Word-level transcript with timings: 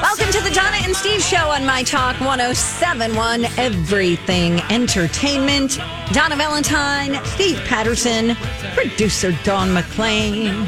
Welcome 0.00 0.30
to 0.30 0.40
the 0.42 0.50
Donna 0.50 0.76
and 0.82 0.94
Steve 0.94 1.20
Show 1.20 1.48
on 1.48 1.66
My 1.66 1.82
Talk 1.82 2.20
1071, 2.20 3.46
Everything 3.58 4.60
Entertainment. 4.70 5.78
Donna 6.12 6.36
Valentine, 6.36 7.22
Steve 7.24 7.58
Patterson, 7.64 8.36
producer 8.74 9.32
Don 9.42 9.70
McClain. 9.70 10.64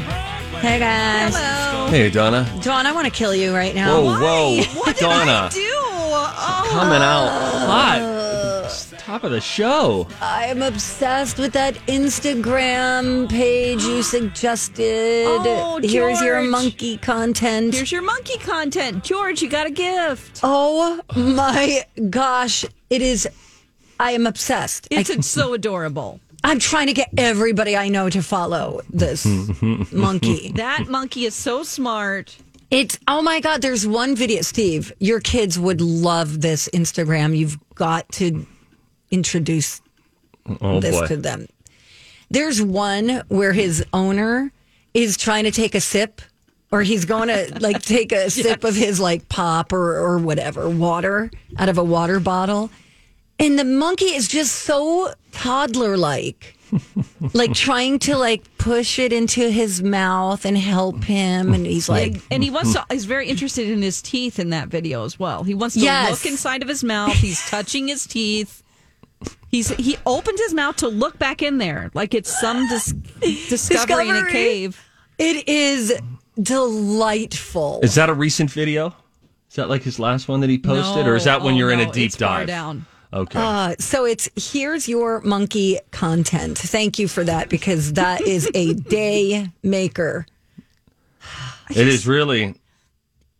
Hey 0.59 0.79
guys. 0.79 1.33
Hello. 1.35 1.87
Hey, 1.87 2.09
Donna. 2.09 2.45
Dawn, 2.61 2.85
I 2.85 2.91
want 2.91 3.05
to 3.05 3.11
kill 3.11 3.33
you 3.33 3.55
right 3.55 3.73
now. 3.73 4.01
Whoa, 4.01 4.19
whoa. 4.19 4.63
What 4.79 4.97
did 4.97 5.03
Donna. 5.03 5.31
I 5.31 5.49
do? 5.49 5.61
Oh, 5.63 6.67
Coming 6.71 7.01
out 7.01 7.27
oh. 7.27 7.65
hot. 7.67 8.30
It's 9.01 9.07
top 9.07 9.23
of 9.23 9.31
the 9.31 9.41
show. 9.41 10.07
I'm 10.21 10.61
obsessed 10.61 11.39
with 11.39 11.53
that 11.53 11.73
Instagram 11.87 13.27
page 13.31 13.83
you 13.83 14.03
suggested. 14.03 15.25
Oh, 15.27 15.79
George. 15.79 15.91
Here's 15.91 16.21
your 16.21 16.43
monkey 16.43 16.97
content. 16.97 17.73
Here's 17.73 17.91
your 17.91 18.03
monkey 18.03 18.37
content. 18.37 19.03
George, 19.03 19.41
you 19.41 19.49
got 19.49 19.65
a 19.65 19.71
gift. 19.71 20.41
oh 20.43 21.01
my 21.15 21.83
gosh. 22.11 22.63
It 22.91 23.01
is. 23.01 23.27
I 23.99 24.11
am 24.11 24.27
obsessed. 24.27 24.87
I 24.91 24.99
It's, 24.99 25.09
it's 25.09 25.27
so 25.27 25.55
adorable. 25.55 26.19
I'm 26.43 26.59
trying 26.59 26.85
to 26.85 26.93
get 26.93 27.09
everybody 27.17 27.75
I 27.75 27.89
know 27.89 28.07
to 28.07 28.21
follow 28.21 28.81
this 28.91 29.25
monkey. 29.91 30.51
That 30.51 30.89
monkey 30.89 31.25
is 31.25 31.33
so 31.33 31.63
smart. 31.63 32.37
It's 32.69 32.99
oh 33.07 33.23
my 33.23 33.39
god, 33.39 33.63
there's 33.63 33.87
one 33.87 34.15
video, 34.15 34.43
Steve. 34.43 34.93
Your 34.99 35.21
kids 35.21 35.57
would 35.57 35.81
love 35.81 36.41
this 36.41 36.69
Instagram. 36.71 37.35
You've 37.35 37.57
got 37.73 38.07
to 38.13 38.45
introduce 39.11 39.81
Oh, 40.59 40.79
this 40.79 40.99
boy. 40.99 41.07
to 41.07 41.17
them. 41.17 41.47
There's 42.29 42.61
one 42.61 43.21
where 43.27 43.53
his 43.53 43.85
owner 43.93 44.51
is 44.93 45.17
trying 45.17 45.43
to 45.43 45.51
take 45.51 45.75
a 45.75 45.81
sip 45.81 46.21
or 46.71 46.81
he's 46.81 47.05
going 47.05 47.27
to 47.27 47.57
like 47.61 47.81
take 47.81 48.11
a 48.11 48.29
sip 48.29 48.63
of 48.63 48.73
his 48.75 48.99
like 48.99 49.29
pop 49.29 49.71
or 49.73 49.97
or 49.97 50.17
whatever, 50.17 50.69
water 50.69 51.29
out 51.57 51.69
of 51.69 51.77
a 51.77 51.83
water 51.83 52.19
bottle. 52.19 52.69
And 53.37 53.57
the 53.59 53.63
monkey 53.65 54.05
is 54.05 54.27
just 54.27 54.53
so 54.53 55.13
toddler 55.31 55.97
like. 55.97 56.55
like 57.33 57.53
trying 57.53 57.99
to 57.99 58.15
like 58.17 58.41
push 58.57 58.97
it 58.97 59.11
into 59.11 59.49
his 59.49 59.83
mouth 59.83 60.45
and 60.45 60.57
help 60.57 61.03
him 61.03 61.53
and 61.53 61.65
he's 61.65 61.89
like 61.89 62.13
And, 62.13 62.21
and 62.31 62.43
he 62.43 62.49
wants 62.49 62.71
to, 62.73 62.85
he's 62.89 63.03
very 63.03 63.27
interested 63.27 63.69
in 63.69 63.81
his 63.81 64.01
teeth 64.01 64.39
in 64.39 64.51
that 64.51 64.69
video 64.69 65.03
as 65.03 65.19
well. 65.19 65.43
He 65.43 65.53
wants 65.53 65.75
to 65.75 65.81
Yes. 65.81 66.09
look 66.11 66.25
inside 66.31 66.61
of 66.63 66.69
his 66.69 66.81
mouth. 66.81 67.11
He's 67.11 67.45
touching 67.49 67.89
his 67.89 68.07
teeth. 68.07 68.60
He's 69.51 69.69
he 69.75 69.97
opened 70.05 70.37
his 70.39 70.53
mouth 70.53 70.77
to 70.77 70.87
look 70.87 71.19
back 71.19 71.41
in 71.41 71.57
there 71.57 71.91
like 71.93 72.13
it's 72.13 72.39
some 72.39 72.67
dis- 72.69 72.93
discovery, 73.49 74.07
in 74.09 74.15
a 74.15 74.29
cave. 74.31 74.81
It 75.17 75.47
is 75.47 75.93
delightful. 76.41 77.81
Is 77.83 77.95
that 77.95 78.09
a 78.09 78.13
recent 78.13 78.49
video? 78.49 78.95
Is 79.49 79.55
that 79.57 79.69
like 79.69 79.83
his 79.83 79.99
last 79.99 80.27
one 80.27 80.39
that 80.39 80.49
he 80.49 80.57
posted? 80.57 81.05
or 81.07 81.15
is 81.15 81.25
that 81.25 81.41
when 81.41 81.55
Oh, 81.55 81.57
you're 81.57 81.71
in 81.71 81.79
no, 81.79 81.89
a 81.89 81.91
deep 81.91 82.07
it's 82.07 82.15
far 82.15 82.39
dive? 82.39 82.47
down. 82.47 82.85
Okay. 83.13 83.39
Uh, 83.39 83.75
so 83.77 84.05
it's 84.05 84.29
here's 84.53 84.87
your 84.87 85.19
monkey 85.21 85.77
content. 85.91 86.57
Thank 86.57 86.97
you 86.97 87.09
for 87.09 87.25
that 87.25 87.49
because 87.49 87.93
that 87.93 88.21
is 88.21 88.49
a 88.53 88.73
day 88.73 89.49
maker. 89.63 90.25
it 91.69 91.87
is 91.89 92.07
really 92.07 92.55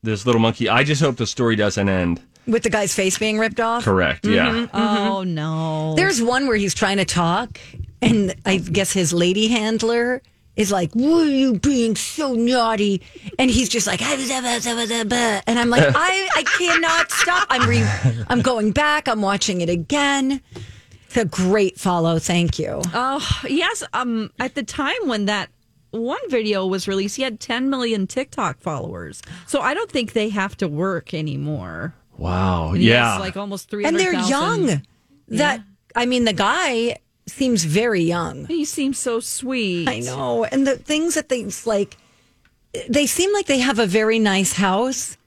this 0.04 0.26
little 0.26 0.42
monkey. 0.42 0.68
I 0.68 0.84
just 0.84 1.02
hope 1.02 1.16
the 1.16 1.26
story 1.26 1.56
doesn't 1.56 1.88
end. 1.88 2.22
With 2.48 2.64
the 2.64 2.70
guy's 2.70 2.94
face 2.96 3.18
being 3.18 3.38
ripped 3.38 3.60
off. 3.60 3.84
Correct. 3.84 4.26
Yeah. 4.26 4.52
Mm-hmm. 4.52 4.76
Oh 4.78 5.24
no. 5.24 5.94
There's 5.96 6.22
one 6.22 6.48
where 6.48 6.58
he's 6.58 6.74
trying 6.74 6.98
to 6.98 7.06
talk, 7.06 7.60
and 8.02 8.36
I 8.46 8.58
guess 8.58 8.92
his 8.92 9.14
lady 9.14 9.48
handler 9.48 10.22
is 10.56 10.72
like, 10.72 10.92
"Why 10.94 11.22
are 11.22 11.26
you 11.26 11.60
being 11.60 11.96
so 11.96 12.34
naughty?" 12.34 13.02
And 13.38 13.50
he's 13.52 13.70
just 13.70 13.86
like, 13.88 14.02
and 14.02 15.60
I'm 15.60 15.70
like, 15.70 15.84
I, 15.96 16.30
I 16.36 16.44
cannot 16.58 17.12
stop. 17.12 17.48
I'm 17.50 17.70
re- 17.70 18.24
I'm 18.28 18.42
going 18.42 18.72
back. 18.72 19.08
I'm 19.08 19.22
watching 19.22 19.62
it 19.62 19.70
again. 19.70 20.42
It's 21.08 21.18
a 21.18 21.26
great 21.26 21.78
follow. 21.80 22.20
Thank 22.20 22.58
you. 22.58 22.82
Oh, 22.94 23.42
yes. 23.48 23.84
Um, 23.94 24.32
at 24.40 24.56
the 24.56 24.64
time 24.64 24.96
when 25.08 25.26
that 25.26 25.50
one 25.92 26.22
video 26.30 26.66
was 26.66 26.88
released, 26.88 27.18
he 27.18 27.24
had 27.24 27.40
10 27.40 27.70
million 27.70 28.08
TikTok 28.08 28.62
followers. 28.62 29.22
So 29.46 29.60
I 29.60 29.74
don't 29.74 29.92
think 29.92 30.14
they 30.14 30.30
have 30.30 30.56
to 30.58 30.68
work 30.70 31.14
anymore. 31.14 31.94
Wow. 32.22 32.74
And 32.74 32.84
Yeah. 32.84 33.18
like 33.18 33.36
almost 33.36 33.70
three 33.70 33.84
and 33.86 33.98
they're 34.00 34.14
young. 34.14 34.82
That 35.28 35.62
I 35.96 36.06
mean, 36.06 36.26
the 36.26 36.34
guy 36.34 36.98
seems 37.28 37.64
very 37.64 38.02
young. 38.04 38.46
He 38.48 38.66
seems 38.66 38.98
so 38.98 39.20
sweet. 39.20 39.88
I 39.88 40.00
know, 40.00 40.44
and 40.46 40.66
the 40.68 40.76
things 40.78 41.16
that 41.16 41.30
they 41.30 41.46
like, 41.66 41.98
they 42.90 43.06
seem 43.06 43.34
like 43.34 43.46
they 43.48 43.60
have 43.60 43.80
a 43.80 43.86
very 43.86 44.20
nice 44.20 44.54
house, 44.54 45.18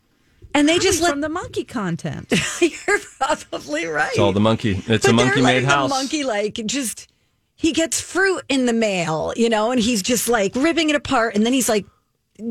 and 0.54 0.68
they 0.68 0.78
just 0.78 1.00
Probably 1.00 1.02
let. 1.04 1.10
from 1.12 1.20
the 1.22 1.28
monkey 1.28 1.64
content. 1.64 2.32
you're 2.60 2.98
probably 3.18 3.86
right. 3.86 4.10
it's 4.10 4.18
all 4.18 4.32
the 4.32 4.40
monkey. 4.40 4.82
It's 4.86 5.04
but 5.06 5.10
a 5.10 5.12
monkey 5.12 5.42
made 5.42 5.64
house. 5.64 5.90
The 5.90 5.96
monkey 5.96 6.24
like 6.24 6.54
just 6.66 7.08
he 7.56 7.72
gets 7.72 8.00
fruit 8.00 8.42
in 8.48 8.66
the 8.66 8.72
mail, 8.72 9.32
you 9.36 9.48
know, 9.48 9.70
and 9.70 9.80
he's 9.80 10.02
just 10.02 10.28
like 10.28 10.54
ripping 10.54 10.90
it 10.90 10.96
apart, 10.96 11.34
and 11.34 11.44
then 11.44 11.52
he's 11.52 11.68
like. 11.68 11.86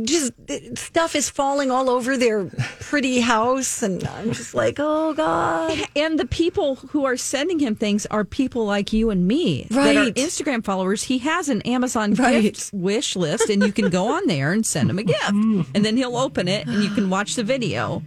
Just 0.03 0.31
stuff 0.75 1.13
is 1.13 1.29
falling 1.29 1.69
all 1.69 1.89
over 1.89 2.15
their 2.15 2.45
pretty 2.79 3.19
house, 3.19 3.83
and 3.83 4.01
I'm 4.07 4.31
just 4.31 4.53
like, 4.53 4.77
oh 4.79 5.13
god. 5.13 5.77
and 5.93 6.17
the 6.17 6.25
people 6.25 6.75
who 6.77 7.03
are 7.03 7.17
sending 7.17 7.59
him 7.59 7.75
things 7.75 8.05
are 8.05 8.23
people 8.23 8.65
like 8.65 8.93
you 8.93 9.09
and 9.09 9.27
me 9.27 9.67
Right. 9.71 10.15
Instagram 10.15 10.63
followers. 10.63 11.03
He 11.03 11.17
has 11.17 11.49
an 11.49 11.61
Amazon 11.63 12.13
Right. 12.13 12.43
gift 12.43 12.69
wish 12.71 13.17
list, 13.17 13.49
and 13.49 13.61
you 13.61 13.73
can 13.73 13.89
go 13.89 14.07
on 14.13 14.25
there 14.27 14.53
and 14.53 14.65
send 14.65 14.89
him 14.89 14.99
a 14.99 15.03
gift, 15.03 15.29
and 15.31 15.65
then 15.83 15.97
he'll 15.97 16.15
open 16.15 16.47
it 16.47 16.65
and 16.65 16.81
you 16.81 16.89
can 16.91 17.09
watch 17.09 17.35
the 17.35 17.43
video. 17.43 18.01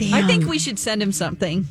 I 0.00 0.22
think 0.26 0.46
we 0.46 0.58
should 0.58 0.78
send 0.78 1.02
him 1.02 1.12
something. 1.12 1.66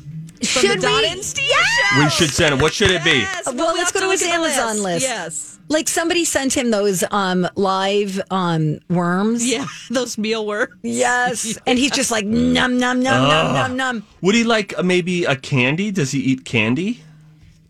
From 0.46 0.62
Should 0.62 0.80
the 0.80 0.86
we? 0.88 1.06
and 1.06 1.22
Steve 1.24 1.44
show. 1.48 2.02
We 2.04 2.10
should 2.10 2.30
send 2.30 2.54
it. 2.54 2.62
What 2.62 2.72
should 2.72 2.90
it 2.90 3.02
be? 3.04 3.10
Yes, 3.18 3.46
Well, 3.46 3.54
but 3.56 3.72
we 3.74 3.78
let's 3.80 3.92
go 3.92 4.00
to 4.00 4.06
look 4.06 4.18
his 4.18 4.28
Amazon 4.28 4.82
list. 4.82 5.04
Yes. 5.04 5.58
Like 5.68 5.88
somebody 5.88 6.24
sent 6.24 6.56
him 6.56 6.70
those 6.70 7.04
um 7.10 7.46
live 7.56 8.20
um 8.30 8.78
worms. 8.88 9.44
Yeah, 9.50 9.66
those 9.90 10.16
meal 10.16 10.46
worms. 10.46 10.72
Yes. 10.82 11.58
And 11.66 11.78
he's 11.78 11.90
just 11.90 12.10
like 12.10 12.24
num 12.24 12.78
num 12.78 13.02
num 13.02 13.28
num 13.28 13.52
num 13.54 13.76
num. 13.76 14.06
Would 14.22 14.34
he 14.34 14.44
like 14.44 14.78
uh, 14.78 14.82
maybe 14.82 15.24
a 15.24 15.36
candy? 15.36 15.90
Does 15.90 16.12
he 16.12 16.20
eat 16.20 16.44
candy? 16.44 17.02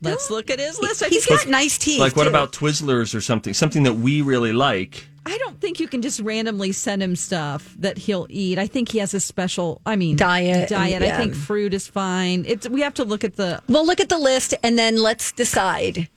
Let's 0.01 0.31
look 0.31 0.51
at 0.51 0.59
his 0.59 0.79
list. 0.81 1.03
I 1.03 1.09
He's 1.09 1.27
think 1.27 1.41
got 1.41 1.49
nice 1.49 1.77
teeth. 1.79 2.01
Like 2.01 2.15
what 2.17 2.25
too. 2.25 2.31
about 2.31 2.53
Twizzlers 2.53 3.15
or 3.15 3.21
something? 3.21 3.53
Something 3.55 3.83
that 3.83 3.95
we 3.95 4.23
really 4.23 4.53
like. 4.53 5.07
I 5.27 5.37
don't 5.39 5.61
think 5.61 5.79
you 5.79 5.89
can 5.89 6.01
just 6.01 6.21
randomly 6.21 6.73
send 6.73 7.03
him 7.03 7.15
stuff 7.15 7.75
that 7.81 7.99
he'll 7.99 8.27
eat. 8.31 8.59
I 8.59 8.67
think 8.67 8.89
he 8.91 8.99
has 8.99 9.13
a 9.13 9.21
special, 9.21 9.83
I 9.85 9.97
mean, 9.97 10.17
Diet, 10.17 10.71
Diet. 10.71 11.03
yeah. 11.03 11.15
I 11.15 11.19
think 11.19 11.35
fruit 11.35 11.75
is 11.75 11.87
fine. 11.87 12.45
It's 12.47 12.67
we 12.69 12.81
have 12.81 12.95
to 12.95 13.05
look 13.05 13.25
at 13.25 13.37
the. 13.37 13.61
We'll 13.69 13.85
look 13.85 14.01
at 14.01 14.09
the 14.09 14.19
list 14.19 14.55
and 14.63 14.79
then 14.79 14.97
let's 14.97 15.33
decide. 15.33 16.09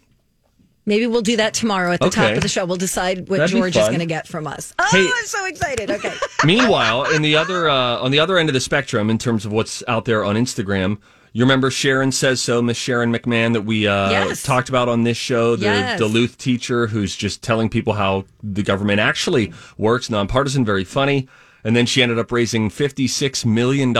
Maybe 0.85 1.05
we'll 1.07 1.21
do 1.21 1.37
that 1.37 1.53
tomorrow 1.53 1.91
at 1.91 1.99
the 1.99 2.09
top 2.09 2.35
of 2.35 2.41
the 2.41 2.47
show. 2.47 2.65
We'll 2.65 2.77
decide 2.77 3.29
what 3.29 3.37
That'd 3.37 3.55
George 3.55 3.77
is 3.77 3.87
going 3.87 3.99
to 3.99 4.05
get 4.07 4.27
from 4.27 4.47
us. 4.47 4.73
Oh, 4.79 4.87
Hey- 4.91 5.07
I'm 5.13 5.25
so 5.25 5.45
excited. 5.45 5.91
Okay. 5.91 6.13
Meanwhile, 6.45 7.11
in 7.13 7.21
the 7.21 7.35
other 7.35 7.69
uh, 7.69 7.99
on 7.99 8.11
the 8.11 8.19
other 8.19 8.37
end 8.37 8.49
of 8.49 8.53
the 8.53 8.59
spectrum, 8.61 9.09
in 9.09 9.17
terms 9.17 9.45
of 9.45 9.51
what's 9.51 9.83
out 9.87 10.05
there 10.05 10.23
on 10.23 10.35
Instagram, 10.35 10.97
you 11.33 11.43
remember 11.43 11.71
Sharon 11.71 12.11
says 12.11 12.41
so, 12.41 12.61
Miss 12.61 12.77
Sharon 12.77 13.13
McMahon, 13.13 13.53
that 13.53 13.61
we 13.61 13.87
uh, 13.87 14.09
Yes. 14.11 14.43
talked 14.43 14.69
about 14.69 14.89
on 14.89 15.03
this 15.03 15.17
show, 15.17 15.55
the 15.55 15.65
Yes. 15.65 15.99
Duluth 15.99 16.37
teacher 16.37 16.87
who's 16.87 17.15
just 17.15 17.41
telling 17.41 17.69
people 17.69 17.93
how 17.93 18.25
the 18.43 18.63
government 18.63 18.99
actually 18.99 19.53
works, 19.77 20.09
nonpartisan, 20.09 20.65
very 20.65 20.83
funny. 20.83 21.27
And 21.63 21.75
then 21.75 21.85
she 21.85 22.01
ended 22.01 22.17
up 22.17 22.31
raising 22.31 22.69
$56 22.71 23.45
million 23.45 23.95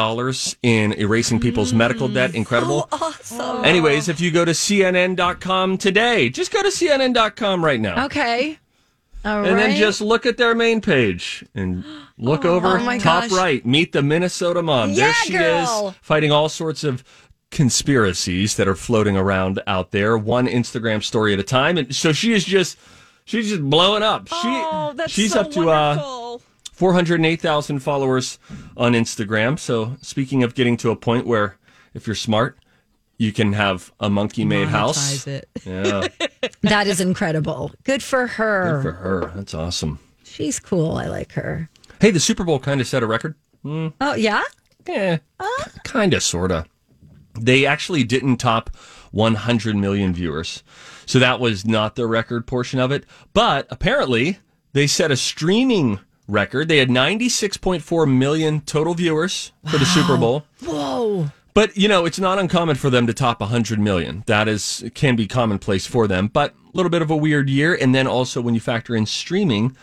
in 0.63 0.93
erasing 0.99 1.39
people's 1.39 1.73
medical 1.73 2.07
debt. 2.07 2.33
Incredible. 2.33 2.89
Awesome. 2.91 3.63
Anyways, 3.63 4.09
if 4.09 4.19
you 4.19 4.31
go 4.31 4.43
to 4.43 4.51
CNN.com 4.51 5.77
today, 5.77 6.29
just 6.29 6.51
go 6.51 6.63
to 6.63 6.69
CNN.com 6.69 7.63
right 7.63 7.79
now. 7.79 8.05
Okay. 8.05 8.57
All 9.23 9.45
And 9.45 9.57
then 9.59 9.75
just 9.77 10.01
look 10.01 10.25
at 10.25 10.37
their 10.37 10.55
main 10.55 10.81
page 10.81 11.45
and 11.53 11.83
look 12.17 12.43
over 12.45 12.79
Oh 12.79 12.97
top 12.99 13.23
gosh. 13.23 13.31
right. 13.31 13.65
Meet 13.65 13.91
the 13.91 14.01
Minnesota 14.01 14.61
mom. 14.61 14.95
there 14.95 15.13
she 15.13 15.33
girl. 15.33 15.89
is, 15.89 15.95
fighting 16.01 16.31
all 16.31 16.49
sorts 16.49 16.83
of 16.83 17.03
conspiracies 17.51 18.55
that 18.55 18.67
are 18.67 18.75
floating 18.75 19.15
around 19.17 19.61
out 19.67 19.91
there, 19.91 20.17
one 20.17 20.47
Instagram 20.47 21.03
story 21.03 21.33
at 21.33 21.39
a 21.39 21.43
time. 21.43 21.77
And 21.77 21.93
so 21.95 22.11
she 22.13 22.33
is 22.33 22.43
just, 22.45 22.77
she's 23.25 23.49
just 23.49 23.61
blowing 23.69 24.03
up. 24.03 24.27
She, 24.27 24.33
Oh, 24.43 24.95
she's 25.07 25.33
so 25.33 25.41
up 25.41 25.51
to 25.51 25.69
uh, 25.69 26.37
408,000 26.73 27.79
followers 27.79 28.39
on 28.75 28.93
Instagram. 28.93 29.59
So 29.59 29.97
speaking 30.01 30.43
of 30.43 30.55
getting 30.55 30.77
to 30.77 30.89
a 30.91 30.95
point 30.95 31.27
where 31.27 31.57
if 31.93 32.07
you're 32.07 32.15
smart, 32.15 32.57
you 33.21 33.31
can 33.31 33.53
have 33.53 33.93
a 33.99 34.09
monkey 34.09 34.43
made 34.45 34.67
house. 34.67 35.27
It. 35.27 35.47
Yeah, 35.63 36.07
that 36.61 36.87
is 36.87 36.99
incredible. 36.99 37.71
Good 37.83 38.01
for 38.01 38.25
her. 38.25 38.81
good 38.81 38.81
for 38.81 38.91
her. 38.93 39.31
That's 39.35 39.53
awesome. 39.53 39.99
She's 40.23 40.59
cool. 40.59 40.97
I 40.97 41.05
like 41.05 41.33
her. 41.33 41.69
Hey, 41.99 42.09
the 42.09 42.19
Super 42.19 42.43
Bowl 42.43 42.57
kind 42.57 42.81
of 42.81 42.87
set 42.87 43.03
a 43.03 43.05
record. 43.05 43.35
Hmm. 43.61 43.89
Oh, 44.01 44.15
yeah? 44.15 44.41
Yeah, 44.87 45.19
uh? 45.39 45.63
kind 45.83 46.15
of, 46.15 46.23
sort 46.23 46.51
of. 46.51 46.65
They 47.39 47.67
actually 47.67 48.03
didn't 48.03 48.37
top 48.37 48.75
100 49.11 49.75
million 49.75 50.13
viewers. 50.15 50.63
So 51.05 51.19
that 51.19 51.39
was 51.39 51.63
not 51.63 51.95
the 51.95 52.07
record 52.07 52.47
portion 52.47 52.79
of 52.79 52.91
it. 52.91 53.05
But 53.33 53.67
apparently, 53.69 54.39
they 54.73 54.87
set 54.87 55.11
a 55.11 55.15
streaming 55.15 55.99
record. 56.27 56.69
They 56.69 56.77
had 56.77 56.89
96.4 56.89 58.17
million 58.17 58.61
total 58.61 58.95
viewers 58.95 59.51
for 59.69 59.77
the 59.77 59.85
Super 59.85 60.17
Bowl. 60.17 60.45
Whoa. 60.63 61.29
But, 61.53 61.75
you 61.75 61.87
know, 61.87 62.05
it's 62.05 62.19
not 62.19 62.39
uncommon 62.39 62.75
for 62.75 62.89
them 62.89 63.07
to 63.07 63.13
top 63.13 63.41
100 63.41 63.79
million. 63.79 64.23
That 64.27 64.47
is, 64.47 64.83
can 64.93 65.15
be 65.15 65.27
commonplace 65.27 65.85
for 65.85 66.07
them. 66.07 66.27
But 66.27 66.53
a 66.53 66.77
little 66.77 66.89
bit 66.89 67.01
of 67.01 67.11
a 67.11 67.15
weird 67.15 67.49
year. 67.49 67.73
And 67.73 67.93
then 67.93 68.07
also, 68.07 68.41
when 68.41 68.53
you 68.53 68.61
factor 68.61 68.95
in 68.95 69.05
streaming, 69.05 69.75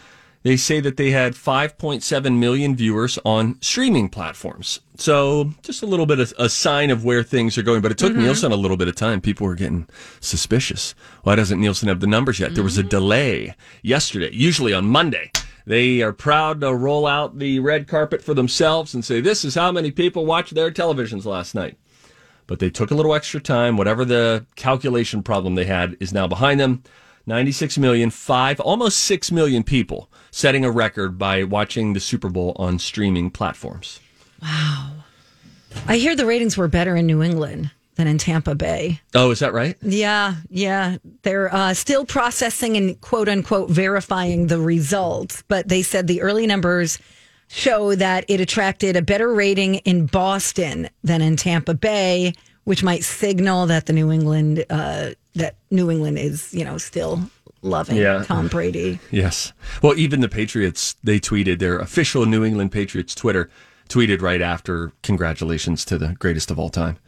they 0.43 0.57
say 0.57 0.81
that 0.81 0.97
they 0.97 1.11
had 1.11 1.35
5.7 1.35 2.39
million 2.39 2.77
viewers 2.77 3.19
on 3.25 3.61
streaming 3.61 4.09
platforms. 4.09 4.81
So 4.97 5.53
just 5.63 5.83
a 5.83 5.87
little 5.87 6.07
bit 6.07 6.21
of 6.21 6.33
a 6.39 6.49
sign 6.49 6.91
of 6.91 7.05
where 7.05 7.23
things 7.23 7.59
are 7.59 7.63
going. 7.63 7.83
But 7.83 7.93
it 7.93 7.99
took 7.99 8.13
mm-hmm. 8.13 8.23
Nielsen 8.23 8.53
a 8.53 8.57
little 8.57 8.77
bit 8.77 8.89
of 8.89 8.97
time. 8.97 9.21
People 9.21 9.47
were 9.47 9.55
getting 9.55 9.87
suspicious. 10.21 10.95
Why 11.25 11.35
doesn't 11.35 11.61
Nielsen 11.61 11.89
have 11.89 12.01
the 12.01 12.07
numbers 12.07 12.41
yet? 12.41 12.55
There 12.55 12.65
was 12.65 12.79
a 12.79 12.81
mm-hmm. 12.81 12.89
delay 12.89 13.55
yesterday, 13.83 14.31
usually 14.33 14.73
on 14.73 14.87
Monday. 14.87 15.31
They 15.69 16.01
are 16.01 16.15
proud 16.15 16.63
to 16.63 16.75
roll 16.75 17.07
out 17.07 17.39
the 17.39 17.59
red 17.59 17.87
carpet 17.89 18.23
for 18.23 18.33
themselves 18.33 18.95
and 18.95 19.05
say, 19.05 19.21
this 19.21 19.45
is 19.45 19.55
how 19.55 19.71
many 19.71 19.91
people 19.91 20.25
watched 20.25 20.55
their 20.55 20.71
televisions 20.71 21.27
last 21.27 21.55
night. 21.55 21.77
But 22.47 22.59
they 22.59 22.71
took 22.71 22.91
a 22.91 22.95
little 22.95 23.15
extra 23.15 23.39
time. 23.39 23.77
Whatever 23.77 24.07
the 24.07 24.47
calculation 24.57 25.23
problem 25.23 25.57
they 25.57 25.67
had 25.67 25.95
is 26.01 26.11
now 26.11 26.27
behind 26.27 26.59
them. 26.59 26.85
96 27.27 27.77
million, 27.77 28.09
five, 28.09 28.59
almost 28.61 29.01
6 29.01 29.31
million 29.31 29.63
people 29.63 30.11
setting 30.31 30.65
a 30.65 30.71
record 30.71 31.19
by 31.19 31.45
watching 31.45 31.93
the 31.93 32.01
Super 32.01 32.31
Bowl 32.31 32.55
on 32.57 32.79
streaming 32.79 33.31
platforms. 33.31 34.01
Wow. 34.41 34.93
I 35.87 35.99
hear 35.99 36.17
the 36.17 36.25
ratings 36.25 36.57
were 36.57 36.69
better 36.69 36.97
in 36.97 37.07
New 37.07 37.23
England 37.23 37.73
than 37.99 38.07
in 38.07 38.17
Tampa 38.17 38.55
Bay. 38.55 39.01
Oh, 39.15 39.31
is 39.33 39.41
that 39.41 39.53
right? 39.53 39.77
Yeah, 39.83 40.37
yeah. 40.49 40.97
They're 41.23 41.53
uh, 41.53 41.75
still 41.75 42.07
processing 42.07 42.77
and 42.77 42.99
quote 43.01 43.29
unquote 43.29 43.69
verifying 43.71 44.47
the 44.47 44.61
results, 44.61 45.43
but 45.49 45.69
they 45.69 45.83
said 45.83 46.07
the 46.07 46.23
early 46.23 46.47
numbers 46.47 46.99
show 47.49 47.95
that 47.97 48.25
it 48.29 48.41
attracted 48.41 48.95
a 48.97 49.03
better 49.03 49.35
rating 49.35 49.77
in 49.77 50.07
Boston 50.07 50.89
than 51.03 51.21
in 51.21 51.35
Tampa 51.37 51.75
Bay, 51.75 52.33
which 52.65 52.85
might 52.85 53.03
signal 53.03 53.67
that 53.67 53.87
the 53.87 53.93
New 53.93 54.13
England 54.13 54.65
uh, 54.71 55.11
that 55.35 55.57
New 55.73 55.91
England 55.91 56.19
is 56.19 56.55
you 56.55 56.65
know 56.65 56.79
still 56.79 57.21
loving 57.63 57.97
Yeah. 57.97 58.23
Tom 58.23 58.47
Brady. 58.47 59.01
Yes. 59.11 59.53
Well, 59.83 59.99
even 59.99 60.21
the 60.21 60.29
Patriots, 60.29 60.95
they 61.03 61.19
tweeted 61.19 61.59
their 61.59 61.81
official 61.81 62.25
New 62.27 62.45
England 62.45 62.71
Patriots 62.71 63.13
Twitter 63.17 63.51
tweeted 63.89 64.23
right 64.23 64.41
after 64.41 64.93
congratulations 65.03 65.85
to 65.87 65.99
the 65.99 66.15
greatest 66.21 66.53
of 66.53 66.59
all 66.61 66.69
time. 66.71 66.99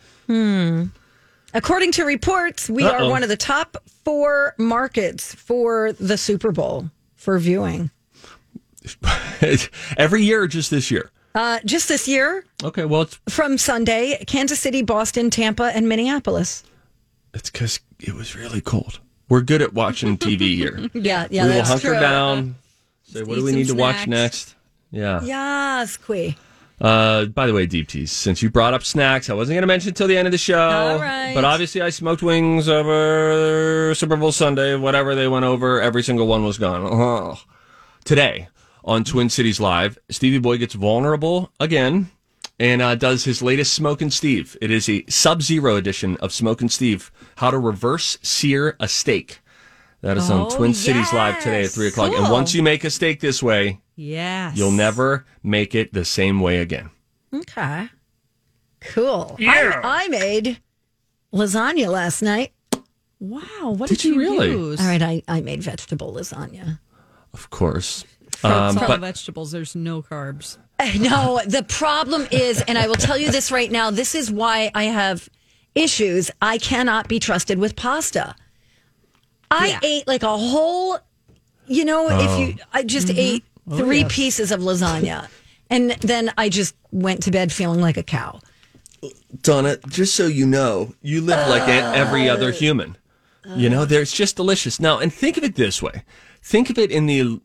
According 1.52 1.92
to 1.92 2.04
reports, 2.04 2.70
we 2.70 2.84
are 2.84 3.00
Uh-oh. 3.00 3.10
one 3.10 3.22
of 3.22 3.28
the 3.28 3.36
top 3.36 3.76
four 4.04 4.54
markets 4.58 5.34
for 5.34 5.92
the 5.94 6.16
Super 6.16 6.52
Bowl 6.52 6.90
for 7.16 7.38
viewing. 7.38 7.90
Every 9.96 10.22
year 10.22 10.42
or 10.42 10.46
just 10.48 10.70
this 10.70 10.90
year? 10.90 11.10
Uh, 11.34 11.58
just 11.64 11.88
this 11.88 12.08
year, 12.08 12.44
Okay, 12.64 12.84
well, 12.84 13.02
it's 13.02 13.18
from 13.28 13.56
Sunday, 13.58 14.22
Kansas 14.26 14.58
City, 14.58 14.82
Boston, 14.82 15.30
Tampa, 15.30 15.70
and 15.74 15.88
Minneapolis. 15.88 16.64
it's 17.34 17.50
because 17.50 17.78
it 18.00 18.14
was 18.14 18.34
really 18.34 18.60
cold. 18.60 18.98
We're 19.28 19.42
good 19.42 19.62
at 19.62 19.72
watching 19.72 20.18
TV 20.26 20.56
here. 20.56 20.88
Yeah, 20.92 21.28
yeah, 21.30 21.44
we 21.46 21.52
will 21.54 21.64
hunker 21.64 21.88
true. 21.90 22.00
down. 22.00 22.56
Say, 23.04 23.22
what 23.22 23.36
do 23.36 23.44
we 23.44 23.52
need 23.52 23.68
to 23.68 23.74
watch 23.74 24.06
next? 24.08 24.54
Yeah. 24.90 25.20
Yes, 25.22 25.96
Quee. 25.96 26.36
Uh, 26.80 27.26
by 27.26 27.46
the 27.46 27.52
way, 27.52 27.66
deep 27.66 27.88
tease. 27.88 28.10
Since 28.10 28.42
you 28.42 28.48
brought 28.50 28.72
up 28.72 28.82
snacks, 28.82 29.28
I 29.28 29.34
wasn't 29.34 29.56
going 29.56 29.62
to 29.62 29.66
mention 29.66 29.90
until 29.90 30.08
the 30.08 30.16
end 30.16 30.26
of 30.26 30.32
the 30.32 30.38
show. 30.38 30.98
Right. 31.00 31.34
But 31.34 31.44
obviously, 31.44 31.82
I 31.82 31.90
smoked 31.90 32.22
wings 32.22 32.68
over 32.68 33.94
Super 33.94 34.16
Bowl 34.16 34.32
Sunday. 34.32 34.76
Whatever 34.76 35.14
they 35.14 35.28
went 35.28 35.44
over, 35.44 35.80
every 35.80 36.02
single 36.02 36.26
one 36.26 36.44
was 36.44 36.56
gone. 36.56 36.82
Oh. 36.82 37.38
Today 38.04 38.48
on 38.82 39.04
Twin 39.04 39.28
Cities 39.28 39.60
Live, 39.60 39.98
Stevie 40.08 40.38
Boy 40.38 40.56
gets 40.56 40.72
vulnerable 40.74 41.52
again 41.60 42.10
and 42.58 42.80
uh, 42.80 42.94
does 42.94 43.24
his 43.24 43.42
latest 43.42 43.74
Smoke 43.74 44.00
and 44.00 44.12
Steve. 44.12 44.56
It 44.62 44.70
is 44.70 44.88
a 44.88 45.04
Sub 45.06 45.42
Zero 45.42 45.76
edition 45.76 46.16
of 46.18 46.32
Smoke 46.32 46.62
and 46.62 46.72
Steve: 46.72 47.12
How 47.36 47.50
to 47.50 47.58
Reverse 47.58 48.16
Sear 48.22 48.76
a 48.80 48.88
Steak. 48.88 49.40
That 50.02 50.16
is 50.16 50.30
on 50.30 50.46
Oh, 50.46 50.56
Twin 50.56 50.72
Cities 50.72 51.12
Live 51.12 51.42
today 51.42 51.64
at 51.64 51.70
three 51.70 51.88
o'clock. 51.88 52.14
And 52.14 52.30
once 52.30 52.54
you 52.54 52.62
make 52.62 52.84
a 52.84 52.90
steak 52.90 53.20
this 53.20 53.42
way, 53.42 53.80
Yes. 54.00 54.56
You'll 54.56 54.70
never 54.70 55.26
make 55.42 55.74
it 55.74 55.92
the 55.92 56.06
same 56.06 56.40
way 56.40 56.58
again. 56.58 56.88
Okay. 57.34 57.88
Cool. 58.80 59.36
I, 59.40 59.78
I 59.84 60.08
made 60.08 60.58
lasagna 61.34 61.88
last 61.88 62.22
night. 62.22 62.52
Wow. 63.18 63.74
What 63.76 63.90
Did 63.90 63.98
did, 63.98 64.04
you 64.06 64.14
you 64.14 64.18
really? 64.20 64.50
use? 64.52 64.80
All 64.80 64.86
right, 64.86 65.02
I, 65.02 65.22
I 65.28 65.42
made 65.42 65.62
vegetable 65.62 66.14
lasagna. 66.14 66.78
Of 67.34 67.50
course. 67.50 68.04
From 68.38 68.50
Um, 68.52 68.78
all 68.78 68.86
but 68.86 69.00
vegetables, 69.00 69.50
there's 69.50 69.74
no 69.76 70.00
carbs. 70.00 70.56
No, 70.98 71.38
the 71.44 71.62
problem 71.68 72.26
is, 72.30 72.62
and 72.62 72.78
I 72.78 72.86
will 72.88 72.94
tell 72.94 73.18
you 73.18 73.30
this 73.30 73.52
right 73.52 73.70
now, 73.70 73.90
this 73.90 74.14
is 74.14 74.30
why 74.30 74.70
I 74.74 74.84
have 74.84 75.28
issues. 75.74 76.30
I 76.40 76.56
cannot 76.56 77.06
be 77.06 77.18
trusted 77.18 77.58
with 77.58 77.76
pasta. 77.76 78.34
I 79.50 79.68
Yeah. 79.68 79.80
ate 79.82 80.06
like 80.08 80.22
a 80.22 80.38
whole, 80.38 80.96
you 81.66 81.84
know, 81.84 82.08
if 82.08 82.40
you, 82.40 82.64
I 82.72 82.82
just 82.82 83.10
ate 83.10 83.44
Oh, 83.70 83.78
three 83.78 84.04
pieces 84.04 84.52
of 84.52 84.60
lasagna. 84.60 85.28
And 85.72 85.92
then 86.00 86.32
I 86.36 86.48
just 86.48 86.74
went 86.90 87.22
to 87.22 87.30
bed 87.30 87.52
feeling 87.52 87.80
like 87.80 87.96
a 87.96 88.02
cow. 88.02 88.40
Donna, 89.40 89.78
just 89.88 90.16
so 90.16 90.26
you 90.26 90.44
know, 90.44 90.94
you 91.00 91.20
live 91.20 91.48
like 91.48 91.68
e- 91.68 91.96
every 91.96 92.28
other 92.28 92.48
uh. 92.48 92.52
human. 92.52 92.96
You 93.56 93.70
know, 93.70 93.84
there's 93.84 94.12
just 94.12 94.36
delicious. 94.36 94.80
Now, 94.80 94.98
and 94.98 95.12
think 95.12 95.36
of 95.36 95.44
it 95.44 95.54
this 95.54 95.82
way. 95.82 96.02
Think 96.42 96.70
of 96.70 96.78
it 96.78 96.90
in 96.90 97.06
the 97.06 97.40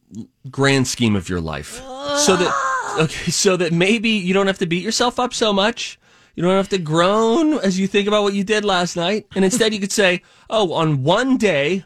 grand 0.49 0.87
scheme 0.87 1.15
of 1.15 1.29
your 1.29 1.39
life. 1.39 1.75
So 2.17 2.35
that 2.35 2.49
ah. 2.51 3.03
okay, 3.03 3.31
so 3.31 3.57
that 3.57 3.71
maybe 3.71 4.09
you 4.09 4.33
don't 4.33 4.47
have 4.47 4.57
to 4.59 4.65
beat 4.65 4.83
yourself 4.83 5.19
up 5.19 5.33
so 5.33 5.53
much. 5.53 5.99
You 6.35 6.43
don't 6.43 6.57
have 6.57 6.69
to 6.69 6.77
groan 6.77 7.53
as 7.59 7.79
you 7.79 7.87
think 7.87 8.07
about 8.07 8.23
what 8.23 8.33
you 8.33 8.43
did 8.43 8.65
last 8.65 8.95
night. 8.95 9.25
And 9.35 9.45
instead 9.45 9.73
you 9.73 9.79
could 9.79 9.91
say, 9.91 10.21
"Oh, 10.49 10.73
on 10.73 11.03
one 11.03 11.37
day 11.37 11.85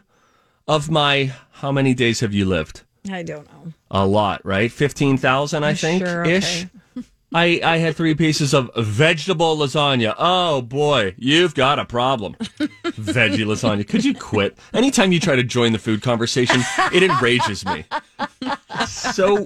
of 0.66 0.90
my 0.90 1.32
how 1.52 1.70
many 1.70 1.94
days 1.94 2.20
have 2.20 2.34
you 2.34 2.44
lived?" 2.46 2.82
I 3.10 3.22
don't 3.22 3.46
know. 3.52 3.72
A 3.90 4.06
lot, 4.06 4.44
right? 4.44 4.70
15,000, 4.70 5.64
I 5.64 5.74
think, 5.74 6.04
Sure, 6.06 6.24
ish. 6.24 6.64
okay. 6.96 7.04
I, 7.32 7.60
I 7.62 7.76
had 7.78 7.94
three 7.94 8.16
pieces 8.16 8.52
of 8.52 8.70
vegetable 8.76 9.56
lasagna. 9.56 10.14
Oh 10.18 10.62
boy, 10.62 11.14
you've 11.16 11.54
got 11.54 11.78
a 11.78 11.84
problem. 11.84 12.34
Veggie 12.84 13.46
lasagna. 13.46 13.86
Could 13.86 14.04
you 14.04 14.14
quit? 14.14 14.58
Anytime 14.74 15.12
you 15.12 15.20
try 15.20 15.36
to 15.36 15.44
join 15.44 15.70
the 15.72 15.78
food 15.78 16.02
conversation, 16.02 16.60
it 16.92 17.04
enrages 17.04 17.64
me. 17.64 17.84
So 18.88 19.44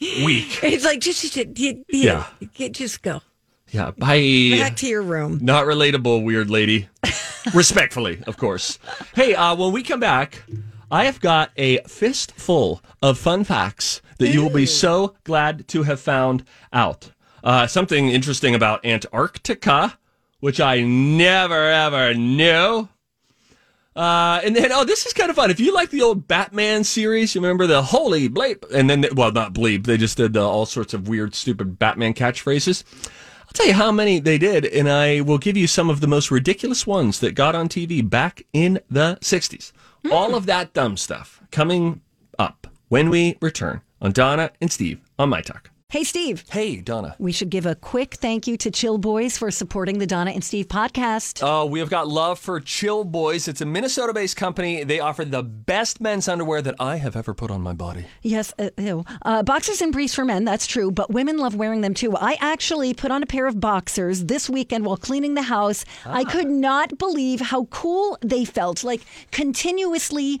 weak. 0.00 0.58
It's 0.64 0.84
like, 0.84 0.98
just, 1.00 1.22
just, 1.32 1.52
just, 1.54 1.76
Yeah. 1.90 2.26
just 2.72 3.02
go 3.02 3.22
Yeah, 3.70 3.92
bye. 3.96 4.56
back 4.58 4.76
to 4.78 4.88
your 4.88 5.02
room. 5.02 5.38
Not 5.40 5.66
relatable, 5.66 6.24
weird 6.24 6.50
lady. 6.50 6.88
Respectfully, 7.54 8.18
of 8.26 8.36
course. 8.36 8.80
Hey, 9.14 9.34
uh, 9.36 9.54
when 9.54 9.70
we 9.72 9.84
come 9.84 10.00
back, 10.00 10.42
I 10.90 11.04
have 11.04 11.20
got 11.20 11.50
a 11.56 11.78
fistful 11.78 12.80
of 13.02 13.18
fun 13.18 13.42
facts 13.42 14.00
that 14.18 14.28
you 14.28 14.40
will 14.42 14.50
be 14.50 14.66
so 14.66 15.16
glad 15.24 15.66
to 15.68 15.82
have 15.82 16.00
found 16.00 16.44
out. 16.72 17.10
Uh, 17.42 17.66
something 17.66 18.08
interesting 18.08 18.54
about 18.54 18.84
Antarctica, 18.84 19.98
which 20.40 20.60
I 20.60 20.82
never 20.82 21.70
ever 21.70 22.14
knew. 22.14 22.88
Uh, 23.96 24.40
and 24.44 24.54
then, 24.54 24.70
oh, 24.72 24.84
this 24.84 25.06
is 25.06 25.12
kind 25.12 25.30
of 25.30 25.36
fun. 25.36 25.50
If 25.50 25.58
you 25.58 25.72
like 25.72 25.90
the 25.90 26.02
old 26.02 26.28
Batman 26.28 26.84
series, 26.84 27.34
you 27.34 27.40
remember 27.40 27.66
the 27.66 27.82
Holy 27.82 28.28
Bleep, 28.28 28.70
and 28.70 28.90
then, 28.90 29.06
well, 29.14 29.32
not 29.32 29.54
Bleep, 29.54 29.86
they 29.86 29.96
just 29.96 30.18
did 30.18 30.36
uh, 30.36 30.48
all 30.48 30.66
sorts 30.66 30.92
of 30.92 31.08
weird, 31.08 31.34
stupid 31.34 31.78
Batman 31.78 32.12
catchphrases. 32.12 32.84
I'll 33.40 33.52
tell 33.54 33.66
you 33.66 33.72
how 33.72 33.90
many 33.90 34.18
they 34.18 34.36
did, 34.36 34.66
and 34.66 34.88
I 34.88 35.22
will 35.22 35.38
give 35.38 35.56
you 35.56 35.66
some 35.66 35.88
of 35.88 36.00
the 36.00 36.06
most 36.06 36.30
ridiculous 36.30 36.86
ones 36.86 37.20
that 37.20 37.34
got 37.34 37.54
on 37.54 37.70
TV 37.70 38.08
back 38.08 38.44
in 38.52 38.80
the 38.90 39.18
60s. 39.22 39.72
All 40.12 40.34
of 40.34 40.46
that 40.46 40.72
dumb 40.72 40.96
stuff 40.96 41.42
coming 41.50 42.00
up 42.38 42.66
when 42.88 43.10
we 43.10 43.36
return 43.40 43.82
on 44.00 44.12
Donna 44.12 44.50
and 44.60 44.70
Steve 44.70 45.00
on 45.18 45.30
My 45.30 45.40
Talk. 45.40 45.70
Hey, 45.88 46.02
Steve. 46.02 46.42
Hey, 46.50 46.80
Donna. 46.80 47.14
We 47.20 47.30
should 47.30 47.48
give 47.48 47.64
a 47.64 47.76
quick 47.76 48.14
thank 48.14 48.48
you 48.48 48.56
to 48.56 48.72
Chill 48.72 48.98
Boys 48.98 49.38
for 49.38 49.52
supporting 49.52 50.00
the 50.00 50.06
Donna 50.06 50.32
and 50.32 50.42
Steve 50.42 50.66
podcast. 50.66 51.38
Oh, 51.46 51.64
we 51.64 51.78
have 51.78 51.90
got 51.90 52.08
love 52.08 52.40
for 52.40 52.58
Chill 52.58 53.04
Boys. 53.04 53.46
It's 53.46 53.60
a 53.60 53.66
Minnesota 53.66 54.12
based 54.12 54.36
company. 54.36 54.82
They 54.82 54.98
offer 54.98 55.24
the 55.24 55.44
best 55.44 56.00
men's 56.00 56.26
underwear 56.26 56.60
that 56.60 56.74
I 56.80 56.96
have 56.96 57.14
ever 57.14 57.34
put 57.34 57.52
on 57.52 57.60
my 57.62 57.72
body. 57.72 58.04
Yes, 58.22 58.52
uh, 58.58 58.70
ew. 58.76 59.04
Uh, 59.22 59.44
boxers 59.44 59.80
and 59.80 59.92
briefs 59.92 60.12
for 60.16 60.24
men, 60.24 60.44
that's 60.44 60.66
true, 60.66 60.90
but 60.90 61.12
women 61.12 61.38
love 61.38 61.54
wearing 61.54 61.82
them 61.82 61.94
too. 61.94 62.16
I 62.16 62.36
actually 62.40 62.92
put 62.92 63.12
on 63.12 63.22
a 63.22 63.26
pair 63.26 63.46
of 63.46 63.60
boxers 63.60 64.24
this 64.24 64.50
weekend 64.50 64.86
while 64.86 64.96
cleaning 64.96 65.34
the 65.34 65.42
house. 65.42 65.84
I 66.04 66.24
could 66.24 66.48
not 66.48 66.98
believe 66.98 67.40
how 67.40 67.66
cool 67.66 68.18
they 68.22 68.44
felt, 68.44 68.82
like 68.82 69.02
continuously 69.30 70.40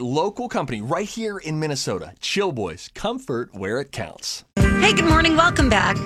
local 0.00 0.48
company 0.48 0.80
right 0.80 1.08
here 1.08 1.38
in 1.38 1.58
Minnesota. 1.60 2.12
Chill 2.20 2.50
Boys, 2.52 2.88
comfort 2.94 3.54
where 3.54 3.80
it 3.80 3.92
counts. 3.92 4.44
Hey, 4.56 4.92
good 4.92 5.04
morning. 5.04 5.36
Welcome 5.36 5.68
back. 5.68 5.94
get 5.94 6.04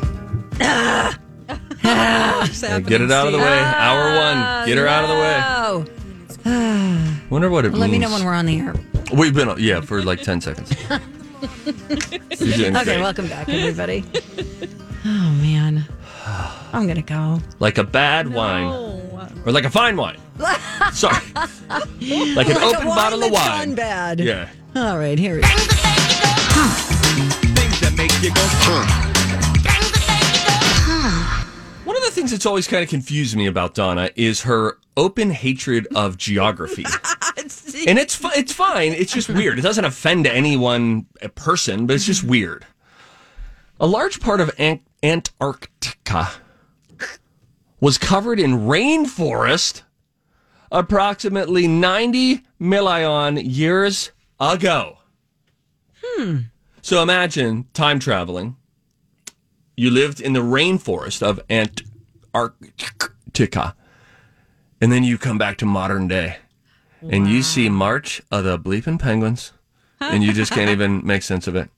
it 3.01 3.11
out 3.11 3.27
of 3.27 3.33
the 3.33 3.39
way. 3.39 3.59
Hour 3.59 4.15
one. 4.17 4.67
Get 4.67 4.77
her 4.79 4.87
out 4.87 5.05
of 5.05 5.11
the 5.11 5.17
way. 5.17 5.43
Oh, 6.47 7.21
Wonder 7.31 7.49
what 7.51 7.65
it 7.65 7.73
let 7.73 7.89
me 7.91 7.99
means. 7.99 8.11
know 8.11 8.17
when 8.17 8.25
we're 8.25 8.35
on 8.35 8.47
the 8.47 8.59
air. 8.61 8.75
We've 9.17 9.35
been, 9.35 9.55
yeah, 9.59 9.81
for 9.81 10.03
like 10.03 10.23
10 10.23 10.41
seconds. 10.41 10.73
You're 12.41 12.57
doing 12.57 12.77
Okay, 12.77 12.85
great. 12.85 13.01
welcome 13.01 13.29
back, 13.29 13.49
everybody. 13.49 14.05
oh 15.05 15.31
man, 15.41 15.85
I'm 16.73 16.87
gonna 16.87 17.03
go. 17.03 17.41
Like 17.59 17.79
a 17.79 17.85
bad 17.85 18.29
wine. 18.33 18.67
Or 19.47 19.53
like 19.53 19.65
a 19.65 19.71
fine 19.71 19.97
wine. 19.97 20.19
Sorry. 20.93 21.23
Like 21.35 21.85
an 22.01 22.35
Like 22.35 22.49
a 22.49 22.65
open 22.65 22.87
wine 22.87 22.97
bottle 22.97 23.23
of 23.25 23.31
that's 23.33 23.49
wine. 23.49 23.69
gone 23.69 23.75
bad. 23.77 24.21
Yeah. 24.21 24.49
All 24.75 24.99
right, 24.99 25.19
here 25.19 25.37
we 25.37 25.43
go. 25.43 25.49
Things 27.55 27.81
that 27.81 27.95
make 27.97 28.11
you 28.23 28.33
go. 28.35 28.41
One 31.85 31.97
of 31.97 32.03
the 32.03 32.11
things 32.11 32.31
that's 32.31 32.47
always 32.47 32.67
kind 32.67 32.83
of 32.83 32.89
confused 32.89 33.37
me 33.37 33.47
about 33.47 33.75
Donna 33.75 34.11
is 34.17 34.43
her 34.43 34.79
open 34.97 35.31
hatred 35.31 35.87
of 35.95 36.17
geography. 36.17 36.85
and 37.37 37.99
it's 37.99 38.15
fi- 38.15 38.33
it's 38.37 38.53
fine. 38.53 38.93
It's 38.93 39.13
just 39.13 39.29
weird. 39.29 39.59
It 39.59 39.63
doesn't 39.63 39.85
offend 39.85 40.27
anyone, 40.27 41.07
a 41.21 41.25
eh, 41.25 41.29
person, 41.35 41.87
but 41.87 41.95
it's 41.97 42.07
just 42.07 42.25
weird. 42.25 42.65
A 43.81 43.87
large 43.87 44.21
part 44.21 44.41
of 44.41 44.51
Ant- 44.59 44.81
Antarctica 45.05 46.31
was 47.79 47.99
covered 47.99 48.41
in 48.41 48.61
rainforest 48.61 49.83
approximately 50.73 51.69
90 51.69 52.41
million 52.59 53.37
years 53.37 54.13
ago. 54.41 54.97
Hmm. 56.03 56.39
So 56.81 57.03
imagine 57.03 57.67
time 57.75 57.99
traveling. 57.99 58.57
You 59.77 59.91
lived 59.91 60.23
in 60.23 60.33
the 60.33 60.41
rainforest 60.41 61.23
of 61.23 61.39
Antarctica, 61.51 63.77
and 64.81 64.91
then 64.91 65.05
you 65.05 65.19
come 65.19 65.37
back 65.37 65.59
to 65.59 65.67
modern 65.67 66.09
day, 66.09 66.39
and 67.03 67.29
you 67.29 67.43
see 67.43 67.69
March 67.69 68.23
of 68.31 68.45
the 68.45 68.59
Bleeping 68.59 68.99
Penguins, 68.99 69.53
and 70.01 70.25
you 70.25 70.33
just 70.33 70.51
can't 70.51 70.71
even 70.77 71.07
make 71.07 71.23
sense 71.23 71.47
of 71.47 71.57
it. 71.57 71.69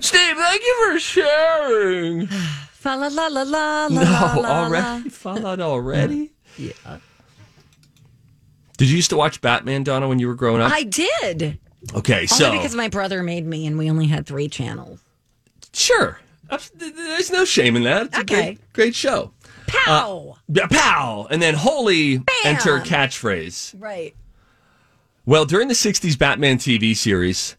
Steve, 0.00 0.36
thank 0.36 0.62
you 0.62 0.76
for 0.92 0.98
sharing. 1.00 2.26
Fa 2.72 2.96
la 2.96 3.08
la 3.08 3.26
la 3.28 3.42
la 3.42 3.86
la 3.86 3.88
No, 3.88 4.00
la, 4.02 4.34
la, 4.40 4.64
already 4.64 5.08
followed 5.10 5.60
already. 5.60 6.32
Yeah. 6.58 6.72
Did 8.76 8.90
you 8.90 8.96
used 8.96 9.10
to 9.10 9.16
watch 9.16 9.40
Batman, 9.40 9.82
Donna, 9.84 10.08
when 10.08 10.18
you 10.18 10.26
were 10.28 10.34
growing 10.34 10.60
up? 10.60 10.70
I 10.72 10.82
did. 10.82 11.58
okay, 11.94 12.14
Only 12.16 12.26
so 12.26 12.52
because 12.52 12.74
my 12.74 12.88
brother 12.88 13.22
made 13.22 13.46
me, 13.46 13.66
and 13.66 13.78
we 13.78 13.88
only 13.88 14.06
had 14.06 14.26
three 14.26 14.48
channels. 14.48 15.00
sure, 15.72 16.18
there's 16.74 17.30
no 17.30 17.44
shame 17.46 17.76
in 17.76 17.84
that. 17.84 18.06
It's 18.06 18.16
a 18.18 18.20
Okay. 18.22 18.34
great, 18.42 18.72
great 18.72 18.94
show. 18.94 19.32
Pow! 19.68 20.34
Uh, 20.36 20.40
yeah, 20.48 20.66
Pow, 20.70 21.28
and 21.30 21.40
then 21.40 21.54
holy 21.54 22.20
enter 22.44 22.80
catchphrase. 22.80 23.74
right. 23.80 24.14
Well, 25.24 25.44
during 25.46 25.68
the 25.68 25.74
'60s 25.74 26.18
Batman 26.18 26.58
TV 26.58 26.94
series, 26.96 27.56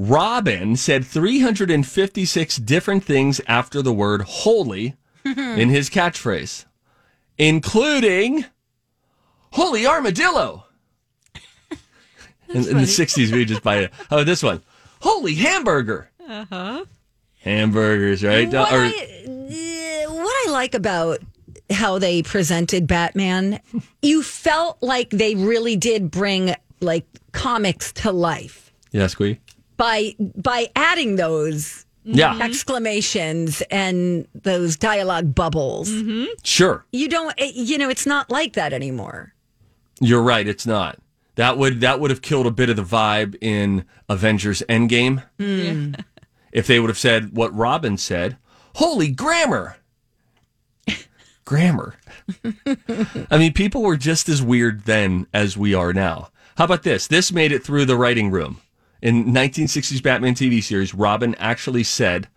Robin 0.00 0.76
said 0.76 1.04
356 1.04 2.56
different 2.56 3.04
things 3.04 3.38
after 3.46 3.82
the 3.82 3.92
word 3.92 4.22
"holy" 4.22 4.96
in 5.26 5.68
his 5.68 5.90
catchphrase, 5.90 6.64
including 7.36 8.46
"Holy 9.52 9.86
Armadillo." 9.86 10.64
in, 12.48 12.66
in 12.66 12.78
the 12.78 12.84
'60s, 12.84 13.30
we 13.30 13.44
just 13.44 13.62
buy 13.62 13.76
it. 13.76 13.92
How 14.08 14.16
about 14.16 14.26
this 14.26 14.42
one? 14.42 14.62
Holy 15.02 15.34
hamburger. 15.34 16.10
Uh 16.26 16.46
huh. 16.48 16.84
Hamburgers, 17.42 18.24
right? 18.24 18.48
What, 18.48 18.72
Or- 18.72 18.84
I, 18.84 19.24
uh, 19.26 20.12
what 20.14 20.48
I 20.48 20.50
like 20.50 20.74
about 20.74 21.18
how 21.70 21.98
they 21.98 22.22
presented 22.22 22.86
Batman, 22.86 23.60
you 24.00 24.22
felt 24.22 24.82
like 24.82 25.10
they 25.10 25.34
really 25.34 25.76
did 25.76 26.10
bring 26.10 26.54
like 26.80 27.04
comics 27.32 27.92
to 27.92 28.12
life 28.12 28.70
yeah, 28.92 29.06
Squee. 29.06 29.38
By 29.80 30.14
by 30.36 30.68
adding 30.76 31.16
those 31.16 31.86
Yeah, 32.04 32.32
mm-hmm. 32.32 32.42
exclamations 32.42 33.62
and 33.70 34.26
those 34.34 34.76
dialogue 34.76 35.34
bubbles. 35.34 35.90
Mm-hmm. 35.90 36.26
sure. 36.44 36.84
You 36.92 37.08
don't, 37.08 37.34
you 37.38 37.78
know, 37.78 37.88
it's 37.88 38.06
not 38.06 38.30
like 38.30 38.52
that 38.54 38.72
anymore. 38.72 39.32
You're 40.00 40.22
right. 40.22 40.46
It's 40.46 40.66
not. 40.66 40.98
That 41.36 41.56
would 41.56 41.80
that 41.80 41.98
would 42.00 42.10
have 42.10 42.20
killed 42.22 42.46
a 42.46 42.50
bit 42.50 42.68
of 42.70 42.76
the 42.76 42.82
vibe 42.82 43.36
in 43.40 43.84
Avengers 44.08 44.62
Endgame. 44.68 45.22
Hmm. 45.38 45.94
If 46.52 46.66
they 46.66 46.80
would 46.80 46.90
have 46.90 46.98
said 46.98 47.36
what 47.36 47.54
Robin 47.54 47.96
said, 47.96 48.36
"Holy 48.74 49.10
grammar." 49.10 49.76
grammar. 51.44 51.94
I 53.30 53.38
mean, 53.38 53.52
people 53.52 53.82
were 53.82 53.96
just 53.96 54.28
as 54.28 54.42
weird 54.42 54.84
then 54.84 55.26
as 55.32 55.56
we 55.56 55.74
are 55.74 55.92
now. 55.92 56.30
How 56.56 56.64
about 56.64 56.82
this? 56.82 57.06
This 57.06 57.32
made 57.32 57.52
it 57.52 57.64
through 57.64 57.86
the 57.86 57.96
writing 57.96 58.30
room. 58.30 58.60
In 59.02 59.26
1960s 59.26 60.02
Batman 60.02 60.34
TV 60.34 60.62
series, 60.62 60.94
Robin 60.94 61.34
actually 61.36 61.84
said, 61.84 62.28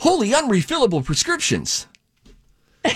"Holy 0.00 0.30
unrefillable 0.30 1.04
prescriptions." 1.04 1.86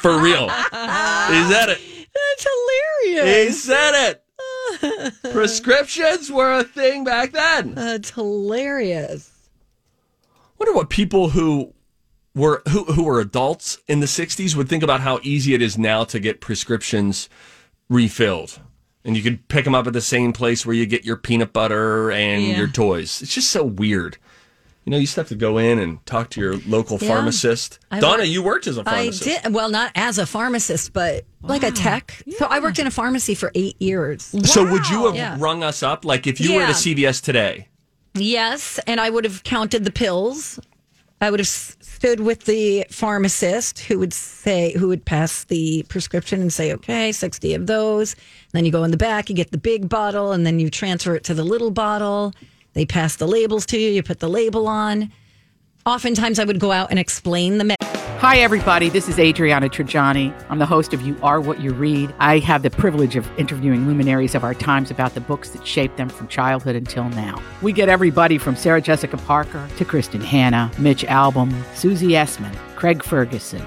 For 0.00 0.20
real. 0.20 0.48
He 0.48 1.42
said 1.50 1.68
it. 1.68 1.80
That's 2.14 2.46
hilarious. 2.46 3.46
He 3.46 3.52
said 3.52 4.10
it. 4.10 4.24
Prescriptions 5.32 6.30
were 6.30 6.58
a 6.58 6.64
thing 6.64 7.04
back 7.04 7.32
then. 7.32 7.74
That's 7.74 8.10
hilarious. 8.10 9.30
Wonder 10.58 10.74
what 10.74 10.90
people 10.90 11.30
who 11.30 11.74
were 12.34 12.62
who 12.68 12.84
who 12.84 13.04
were 13.04 13.20
adults 13.20 13.78
in 13.86 14.00
the 14.00 14.06
'60s 14.06 14.54
would 14.54 14.68
think 14.68 14.82
about 14.82 15.00
how 15.00 15.20
easy 15.22 15.54
it 15.54 15.62
is 15.62 15.78
now 15.78 16.04
to 16.04 16.18
get 16.18 16.40
prescriptions 16.40 17.28
refilled, 17.88 18.60
and 19.04 19.16
you 19.16 19.22
could 19.22 19.46
pick 19.48 19.64
them 19.64 19.74
up 19.74 19.86
at 19.86 19.92
the 19.92 20.00
same 20.00 20.32
place 20.32 20.64
where 20.64 20.74
you 20.74 20.86
get 20.86 21.04
your 21.04 21.16
peanut 21.16 21.52
butter 21.52 22.10
and 22.10 22.42
Yeah. 22.42 22.56
your 22.56 22.68
toys. 22.68 23.20
It's 23.22 23.34
just 23.34 23.50
so 23.50 23.64
weird. 23.64 24.16
You 24.84 24.90
know, 24.90 24.96
you 24.98 25.02
used 25.02 25.14
to 25.14 25.20
have 25.20 25.28
to 25.28 25.34
go 25.34 25.56
in 25.56 25.78
and 25.78 26.04
talk 26.04 26.28
to 26.30 26.40
your 26.40 26.56
local 26.66 26.98
Yeah. 27.00 27.08
pharmacist. 27.08 27.78
I 27.90 28.00
Donna, 28.00 28.18
worked- 28.18 28.28
you 28.28 28.42
worked 28.42 28.66
as 28.66 28.76
a 28.76 28.84
pharmacist. 28.84 29.26
I 29.28 29.42
did 29.42 29.54
well, 29.54 29.70
not 29.70 29.92
as 29.94 30.18
a 30.18 30.26
pharmacist, 30.26 30.92
but 30.92 31.24
like 31.42 31.62
a 31.62 31.70
tech. 31.70 32.22
So 32.38 32.46
I 32.46 32.60
worked 32.60 32.78
in 32.78 32.86
a 32.86 32.90
pharmacy 32.90 33.34
for 33.34 33.50
eight 33.54 33.80
years. 33.80 34.30
So 34.44 34.64
would 34.70 34.88
you 34.90 35.06
have 35.06 35.16
Yeah. 35.16 35.36
rung 35.38 35.62
us 35.62 35.82
up 35.82 36.04
like 36.04 36.26
if 36.26 36.40
you 36.40 36.54
were 36.54 36.62
at 36.62 36.70
a 36.70 36.74
CVS 36.74 37.20
today? 37.22 37.68
Yes, 38.14 38.78
and 38.86 39.00
I 39.00 39.10
would 39.10 39.24
have 39.24 39.42
counted 39.42 39.84
the 39.84 39.90
pills 39.90 40.58
I 41.20 41.30
would 41.30 41.40
have 41.40 41.48
stood 41.48 42.20
with 42.20 42.44
the 42.44 42.84
pharmacist 42.90 43.78
who 43.78 43.98
would 44.00 44.12
say, 44.12 44.74
who 44.76 44.88
would 44.88 45.06
pass 45.06 45.44
the 45.44 45.82
prescription 45.88 46.42
and 46.42 46.52
say, 46.52 46.70
okay, 46.74 47.12
60 47.12 47.54
of 47.54 47.66
those. 47.66 48.14
Then 48.54 48.64
you 48.64 48.70
go 48.70 48.84
in 48.84 48.92
the 48.92 48.96
back, 48.96 49.28
you 49.28 49.34
get 49.34 49.50
the 49.50 49.58
big 49.58 49.88
bottle, 49.88 50.30
and 50.30 50.46
then 50.46 50.60
you 50.60 50.70
transfer 50.70 51.16
it 51.16 51.24
to 51.24 51.34
the 51.34 51.42
little 51.42 51.72
bottle. 51.72 52.32
They 52.74 52.86
pass 52.86 53.16
the 53.16 53.26
labels 53.26 53.66
to 53.66 53.78
you, 53.78 53.90
you 53.90 54.00
put 54.00 54.20
the 54.20 54.28
label 54.28 54.68
on. 54.68 55.10
Oftentimes, 55.84 56.38
I 56.38 56.44
would 56.44 56.60
go 56.60 56.70
out 56.70 56.90
and 56.90 56.98
explain 56.98 57.58
the. 57.58 57.64
Me- 57.64 57.74
Hi, 57.80 58.38
everybody. 58.38 58.88
This 58.88 59.08
is 59.08 59.18
Adriana 59.18 59.68
Trigiani. 59.68 60.32
I'm 60.48 60.60
the 60.60 60.66
host 60.66 60.94
of 60.94 61.02
You 61.02 61.16
Are 61.20 61.40
What 61.40 61.60
You 61.60 61.72
Read. 61.74 62.14
I 62.20 62.38
have 62.38 62.62
the 62.62 62.70
privilege 62.70 63.16
of 63.16 63.28
interviewing 63.38 63.88
luminaries 63.88 64.36
of 64.36 64.44
our 64.44 64.54
times 64.54 64.90
about 64.90 65.14
the 65.14 65.20
books 65.20 65.50
that 65.50 65.66
shaped 65.66 65.96
them 65.96 66.08
from 66.08 66.28
childhood 66.28 66.76
until 66.76 67.08
now. 67.08 67.42
We 67.60 67.72
get 67.72 67.88
everybody 67.88 68.38
from 68.38 68.54
Sarah 68.54 68.80
Jessica 68.80 69.16
Parker 69.16 69.68
to 69.76 69.84
Kristin 69.84 70.22
Hannah, 70.22 70.70
Mitch 70.78 71.04
Albom, 71.04 71.52
Susie 71.74 72.10
Essman, 72.10 72.54
Craig 72.76 73.02
Ferguson, 73.02 73.66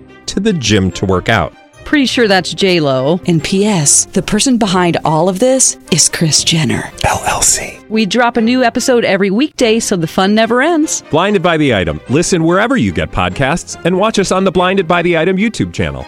to 0.31 0.39
the 0.39 0.53
gym 0.53 0.91
to 0.91 1.05
work 1.05 1.29
out. 1.29 1.53
Pretty 1.85 2.05
sure 2.05 2.27
that's 2.27 2.53
J 2.53 2.79
Lo. 2.79 3.19
And 3.27 3.43
P.S. 3.43 4.05
The 4.05 4.21
person 4.21 4.57
behind 4.57 4.97
all 5.03 5.27
of 5.27 5.39
this 5.39 5.77
is 5.91 6.07
Kris 6.09 6.43
Jenner 6.43 6.83
LLC. 7.03 7.87
We 7.89 8.05
drop 8.05 8.37
a 8.37 8.41
new 8.41 8.63
episode 8.63 9.03
every 9.03 9.29
weekday, 9.31 9.79
so 9.79 9.95
the 9.97 10.07
fun 10.07 10.33
never 10.35 10.61
ends. 10.61 11.03
Blinded 11.11 11.41
by 11.43 11.57
the 11.57 11.73
item. 11.75 11.99
Listen 12.09 12.43
wherever 12.43 12.77
you 12.77 12.91
get 12.93 13.11
podcasts, 13.11 13.83
and 13.83 13.97
watch 13.97 14.19
us 14.19 14.31
on 14.31 14.43
the 14.45 14.51
Blinded 14.51 14.87
by 14.87 15.01
the 15.01 15.17
Item 15.17 15.37
YouTube 15.37 15.73
channel. 15.73 16.05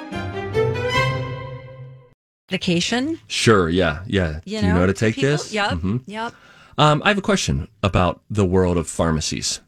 medication. 2.51 3.19
Sure, 3.27 3.67
yeah, 3.67 4.03
yeah. 4.05 4.39
You 4.45 4.59
Do 4.59 4.67
you 4.67 4.73
know 4.73 4.79
how 4.81 4.85
to 4.85 4.93
take 4.93 5.15
people- 5.15 5.31
this? 5.31 5.51
Yep. 5.53 5.71
Mhm. 5.71 6.01
Yep. 6.05 6.33
Um, 6.77 7.01
I 7.03 7.07
have 7.09 7.17
a 7.17 7.21
question 7.21 7.67
about 7.81 8.21
the 8.29 8.45
world 8.45 8.77
of 8.77 8.87
pharmacies. 8.87 9.59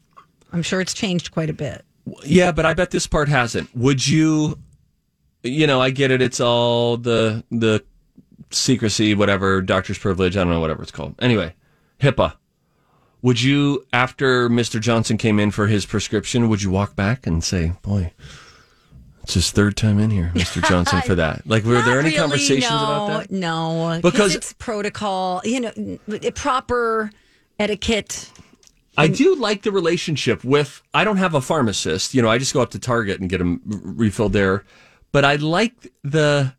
I'm 0.52 0.62
sure 0.62 0.80
it's 0.80 0.94
changed 0.94 1.32
quite 1.32 1.50
a 1.50 1.52
bit. 1.52 1.84
Yeah, 2.24 2.52
but 2.52 2.66
I 2.66 2.74
bet 2.74 2.90
this 2.90 3.06
part 3.06 3.28
hasn't. 3.28 3.74
Would 3.76 4.06
you? 4.06 4.58
You 5.42 5.66
know, 5.66 5.80
I 5.80 5.90
get 5.90 6.10
it. 6.10 6.22
It's 6.22 6.40
all 6.40 6.96
the 6.96 7.44
the 7.50 7.84
secrecy, 8.50 9.14
whatever, 9.14 9.60
doctor's 9.62 9.98
privilege. 9.98 10.36
I 10.36 10.40
don't 10.44 10.52
know, 10.52 10.60
whatever 10.60 10.82
it's 10.82 10.92
called. 10.92 11.14
Anyway, 11.20 11.54
HIPAA. 12.00 12.34
Would 13.22 13.42
you, 13.42 13.84
after 13.92 14.48
Mr. 14.48 14.80
Johnson 14.80 15.16
came 15.16 15.40
in 15.40 15.50
for 15.50 15.66
his 15.66 15.84
prescription, 15.86 16.48
would 16.48 16.62
you 16.62 16.70
walk 16.70 16.94
back 16.94 17.26
and 17.26 17.42
say, 17.42 17.72
"Boy, 17.82 18.12
it's 19.22 19.34
his 19.34 19.50
third 19.50 19.76
time 19.76 19.98
in 19.98 20.10
here, 20.10 20.30
Mr. 20.34 20.62
Johnson, 20.68 21.00
for 21.02 21.14
that"? 21.16 21.42
Like, 21.46 21.64
were 21.64 21.82
there 21.82 21.98
any 21.98 22.10
really, 22.10 22.16
conversations 22.16 22.70
no, 22.70 22.76
about 22.76 23.08
that? 23.22 23.30
No, 23.32 23.98
Because- 24.00 24.12
because 24.12 24.34
it's 24.36 24.52
protocol. 24.52 25.40
You 25.44 25.60
know, 25.60 26.30
proper 26.34 27.10
etiquette. 27.58 28.30
I 28.96 29.08
do 29.08 29.34
like 29.34 29.62
the 29.62 29.72
relationship 29.72 30.44
with. 30.44 30.82
I 30.94 31.04
don't 31.04 31.18
have 31.18 31.34
a 31.34 31.40
pharmacist. 31.40 32.14
You 32.14 32.22
know, 32.22 32.28
I 32.28 32.38
just 32.38 32.54
go 32.54 32.62
up 32.62 32.70
to 32.70 32.78
Target 32.78 33.20
and 33.20 33.28
get 33.28 33.38
them 33.38 33.60
refilled 33.64 34.32
there. 34.32 34.64
But 35.12 35.24
I 35.24 35.36
like 35.36 35.92
the. 36.02 36.54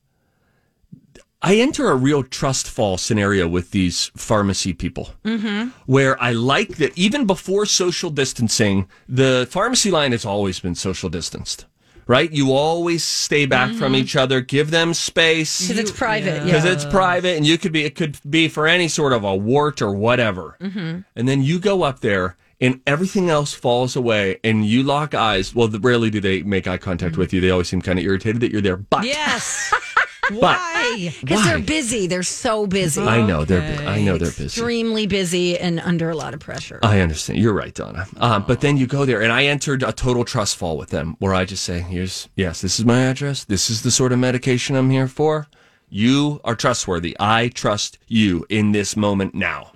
I 1.41 1.57
enter 1.57 1.89
a 1.89 1.95
real 1.95 2.23
trust 2.23 2.67
fall 2.67 2.97
scenario 2.97 3.47
with 3.47 3.69
these 3.69 4.11
pharmacy 4.17 4.73
people, 4.73 5.11
mm-hmm. 5.23 5.69
where 5.85 6.21
I 6.21 6.31
like 6.31 6.77
that 6.77 6.97
even 6.97 7.27
before 7.27 7.67
social 7.67 8.09
distancing, 8.09 8.87
the 9.07 9.47
pharmacy 9.49 9.91
line 9.91 10.13
has 10.13 10.25
always 10.25 10.59
been 10.59 10.73
social 10.73 11.09
distanced, 11.09 11.65
right? 12.07 12.31
You 12.31 12.53
always 12.53 13.03
stay 13.03 13.45
back 13.45 13.73
from 13.75 13.95
each 13.95 14.15
other, 14.15 14.41
give 14.41 14.71
them 14.71 14.93
space 14.93 15.67
Because 15.67 15.79
it's 15.79 15.91
private. 15.91 16.43
because 16.45 16.65
Yeah. 16.65 16.71
it's 16.71 16.85
private 16.85 17.35
and 17.37 17.45
you 17.45 17.57
could 17.57 17.71
be 17.71 17.83
it 17.85 17.95
could 17.95 18.17
be 18.29 18.47
for 18.47 18.65
any 18.67 18.87
sort 18.87 19.13
of 19.13 19.23
a 19.23 19.35
wart 19.35 19.81
or 19.81 19.91
whatever 19.93 20.55
Mm-hmm. 20.61 20.99
and 21.15 21.27
then 21.27 21.41
you 21.43 21.59
go 21.59 21.83
up 21.83 21.99
there 21.99 22.37
and 22.59 22.81
everything 22.87 23.29
else 23.29 23.53
falls 23.53 23.95
away 23.95 24.39
and 24.43 24.65
you 24.65 24.81
lock 24.83 25.13
eyes 25.13 25.53
well 25.53 25.67
rarely 25.69 26.09
do 26.09 26.19
they 26.19 26.41
make 26.43 26.65
eye 26.67 26.77
contact 26.77 27.11
Mm-hmm. 27.13 27.19
with 27.21 27.33
you 27.33 27.41
they 27.41 27.51
always 27.51 27.67
seem 27.69 27.81
kind 27.81 27.99
of 27.99 28.05
irritated 28.05 28.41
that 28.41 28.51
you're 28.51 28.61
there 28.61 28.77
but 28.77 29.03
Yes. 29.05 29.73
but 30.29 30.39
Why? 30.39 31.13
Because 31.21 31.43
they're 31.45 31.59
busy. 31.59 32.07
They're 32.07 32.23
so 32.23 32.67
busy. 32.67 33.01
i 33.01 33.25
know 33.25 33.45
they're 33.45 33.77
bu- 33.77 33.83
i 33.85 34.01
know 34.01 34.17
they're 34.17 34.29
busy 34.31 34.45
Extremely 34.45 35.07
busy 35.07 35.57
and 35.57 35.79
under 35.79 36.09
a 36.09 36.15
lot 36.15 36.33
of 36.33 36.39
pressure. 36.39 36.79
I 36.83 36.99
understand. 36.99 37.39
You're 37.39 37.53
right, 37.53 37.73
Donna. 37.73 38.05
Um, 38.17 38.43
but 38.47 38.61
then 38.61 38.77
you 38.77 38.87
go 38.87 39.05
there, 39.05 39.21
and 39.21 39.31
I 39.31 39.45
entered 39.45 39.83
a 39.83 39.91
total 39.91 40.23
trust 40.25 40.57
fall 40.57 40.77
with 40.77 40.89
them, 40.89 41.15
where 41.19 41.33
I 41.33 41.45
just 41.45 41.63
say, 41.63 41.79
"Here's 41.79 42.27
yes, 42.35 42.61
this 42.61 42.79
is 42.79 42.85
my 42.85 43.01
address. 43.01 43.43
This 43.43 43.69
is 43.69 43.81
the 43.81 43.91
sort 43.91 44.11
of 44.11 44.19
medication 44.19 44.75
I'm 44.75 44.89
here 44.89 45.07
for. 45.07 45.47
You 45.89 46.41
are 46.43 46.55
trustworthy. 46.55 47.15
I 47.19 47.47
trust 47.49 47.97
you 48.07 48.45
in 48.49 48.71
this 48.73 48.95
moment 48.97 49.33
now. 49.35 49.71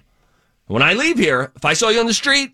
When 0.68 0.82
I 0.82 0.94
leave 0.94 1.18
here, 1.18 1.52
if 1.56 1.64
I 1.66 1.74
saw 1.74 1.90
you 1.90 2.00
on 2.00 2.06
the 2.08 2.14
street 2.14 2.52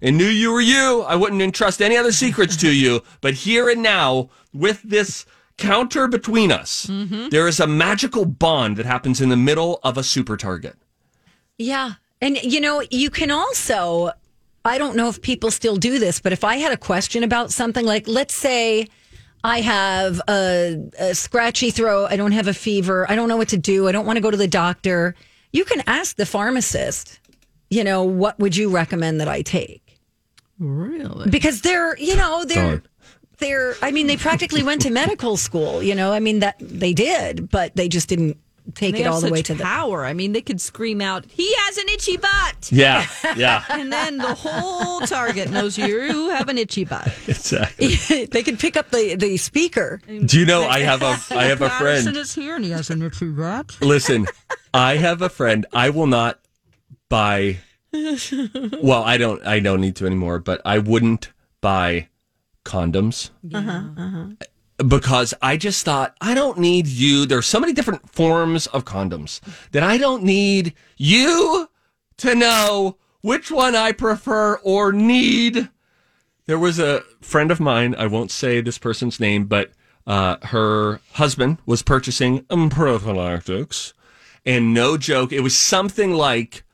and 0.00 0.16
knew 0.18 0.26
you 0.26 0.52
were 0.52 0.60
you, 0.60 1.02
I 1.06 1.16
wouldn't 1.16 1.40
entrust 1.42 1.80
any 1.80 1.96
other 1.96 2.12
secrets 2.12 2.56
to 2.58 2.70
you. 2.72 3.02
But 3.20 3.34
here 3.34 3.68
and 3.70 3.82
now, 3.82 4.30
with 4.52 4.82
this." 4.82 5.24
Counter 5.62 6.08
between 6.08 6.50
us, 6.50 6.86
mm-hmm. 6.86 7.28
there 7.28 7.46
is 7.46 7.60
a 7.60 7.66
magical 7.66 8.24
bond 8.24 8.76
that 8.76 8.86
happens 8.86 9.20
in 9.20 9.28
the 9.28 9.36
middle 9.36 9.78
of 9.84 9.96
a 9.96 10.02
super 10.02 10.36
target. 10.36 10.76
Yeah. 11.56 11.92
And, 12.20 12.36
you 12.42 12.60
know, 12.60 12.82
you 12.90 13.10
can 13.10 13.30
also, 13.30 14.10
I 14.64 14.78
don't 14.78 14.96
know 14.96 15.08
if 15.08 15.22
people 15.22 15.50
still 15.50 15.76
do 15.76 15.98
this, 15.98 16.20
but 16.20 16.32
if 16.32 16.42
I 16.42 16.56
had 16.56 16.72
a 16.72 16.76
question 16.76 17.22
about 17.22 17.52
something, 17.52 17.86
like 17.86 18.08
let's 18.08 18.34
say 18.34 18.88
I 19.44 19.60
have 19.60 20.20
a, 20.28 20.78
a 20.98 21.14
scratchy 21.14 21.70
throat, 21.70 22.08
I 22.10 22.16
don't 22.16 22.32
have 22.32 22.48
a 22.48 22.54
fever, 22.54 23.10
I 23.10 23.14
don't 23.14 23.28
know 23.28 23.36
what 23.36 23.48
to 23.48 23.56
do, 23.56 23.88
I 23.88 23.92
don't 23.92 24.06
want 24.06 24.16
to 24.16 24.20
go 24.20 24.30
to 24.30 24.36
the 24.36 24.48
doctor, 24.48 25.14
you 25.52 25.64
can 25.64 25.82
ask 25.86 26.16
the 26.16 26.26
pharmacist, 26.26 27.20
you 27.70 27.84
know, 27.84 28.02
what 28.02 28.38
would 28.38 28.56
you 28.56 28.70
recommend 28.70 29.20
that 29.20 29.28
I 29.28 29.42
take? 29.42 30.00
Really? 30.58 31.28
Because 31.28 31.62
they're, 31.62 31.96
you 31.98 32.16
know, 32.16 32.44
they're. 32.44 32.82
Darn. 33.42 33.50
They're, 33.50 33.74
I 33.82 33.90
mean, 33.90 34.06
they 34.06 34.16
practically 34.16 34.62
went 34.62 34.82
to 34.82 34.90
medical 34.90 35.36
school, 35.36 35.82
you 35.82 35.94
know. 35.94 36.12
I 36.12 36.20
mean, 36.20 36.40
that 36.40 36.56
they 36.60 36.92
did, 36.92 37.50
but 37.50 37.74
they 37.76 37.88
just 37.88 38.08
didn't 38.08 38.38
take 38.74 38.98
it 38.98 39.06
all 39.06 39.20
the 39.20 39.30
way 39.30 39.38
such 39.38 39.46
to 39.46 39.54
the 39.54 39.64
power. 39.64 40.04
I 40.04 40.12
mean, 40.12 40.32
they 40.32 40.40
could 40.40 40.60
scream 40.60 41.00
out, 41.00 41.24
"He 41.26 41.52
has 41.54 41.76
an 41.78 41.88
itchy 41.88 42.16
butt," 42.16 42.70
Yeah, 42.70 43.06
yeah, 43.36 43.64
and 43.70 43.92
then 43.92 44.18
the 44.18 44.34
whole 44.34 45.00
Target 45.00 45.50
knows 45.50 45.76
you 45.76 46.30
have 46.30 46.48
an 46.48 46.58
itchy 46.58 46.84
butt. 46.84 47.06
exactly. 47.26 47.94
they 48.26 48.42
could 48.42 48.58
pick 48.58 48.76
up 48.76 48.90
the, 48.90 49.16
the 49.16 49.36
speaker. 49.36 50.00
Do 50.06 50.38
you 50.38 50.46
know 50.46 50.64
I 50.64 50.80
have 50.80 51.02
a 51.02 51.18
I 51.30 51.44
have 51.44 51.62
a 51.62 51.68
Patterson 51.68 52.04
friend. 52.04 52.16
is 52.16 52.34
here, 52.34 52.56
and 52.56 52.64
he 52.64 52.70
has 52.70 52.90
an 52.90 53.02
itchy 53.02 53.30
butt. 53.30 53.76
Listen, 53.80 54.26
I 54.72 54.96
have 54.96 55.22
a 55.22 55.28
friend. 55.28 55.66
I 55.72 55.90
will 55.90 56.06
not 56.06 56.40
buy. 57.08 57.58
Well, 57.92 59.02
I 59.02 59.18
don't. 59.18 59.44
I 59.46 59.60
don't 59.60 59.80
need 59.80 59.96
to 59.96 60.06
anymore. 60.06 60.38
But 60.38 60.62
I 60.64 60.78
wouldn't 60.78 61.30
buy 61.60 62.08
condoms 62.64 63.30
because 64.88 65.34
I 65.42 65.56
just 65.56 65.84
thought 65.84 66.16
I 66.20 66.34
don't 66.34 66.58
need 66.58 66.86
you. 66.86 67.26
There's 67.26 67.46
so 67.46 67.60
many 67.60 67.72
different 67.72 68.10
forms 68.10 68.66
of 68.68 68.84
condoms 68.84 69.40
that 69.72 69.82
I 69.82 69.98
don't 69.98 70.22
need 70.22 70.74
you 70.96 71.68
to 72.18 72.34
know 72.34 72.96
which 73.20 73.50
one 73.50 73.74
I 73.76 73.92
prefer 73.92 74.56
or 74.62 74.92
need. 74.92 75.68
There 76.46 76.58
was 76.58 76.78
a 76.78 77.02
friend 77.20 77.50
of 77.50 77.60
mine, 77.60 77.94
I 77.96 78.06
won't 78.06 78.30
say 78.32 78.60
this 78.60 78.78
person's 78.78 79.20
name, 79.20 79.44
but 79.46 79.70
uh, 80.06 80.36
her 80.42 81.00
husband 81.12 81.58
was 81.66 81.82
purchasing 81.82 82.44
prophylactics. 82.70 83.94
And 84.44 84.74
no 84.74 84.96
joke, 84.96 85.32
it 85.32 85.40
was 85.40 85.56
something 85.56 86.12
like, 86.14 86.64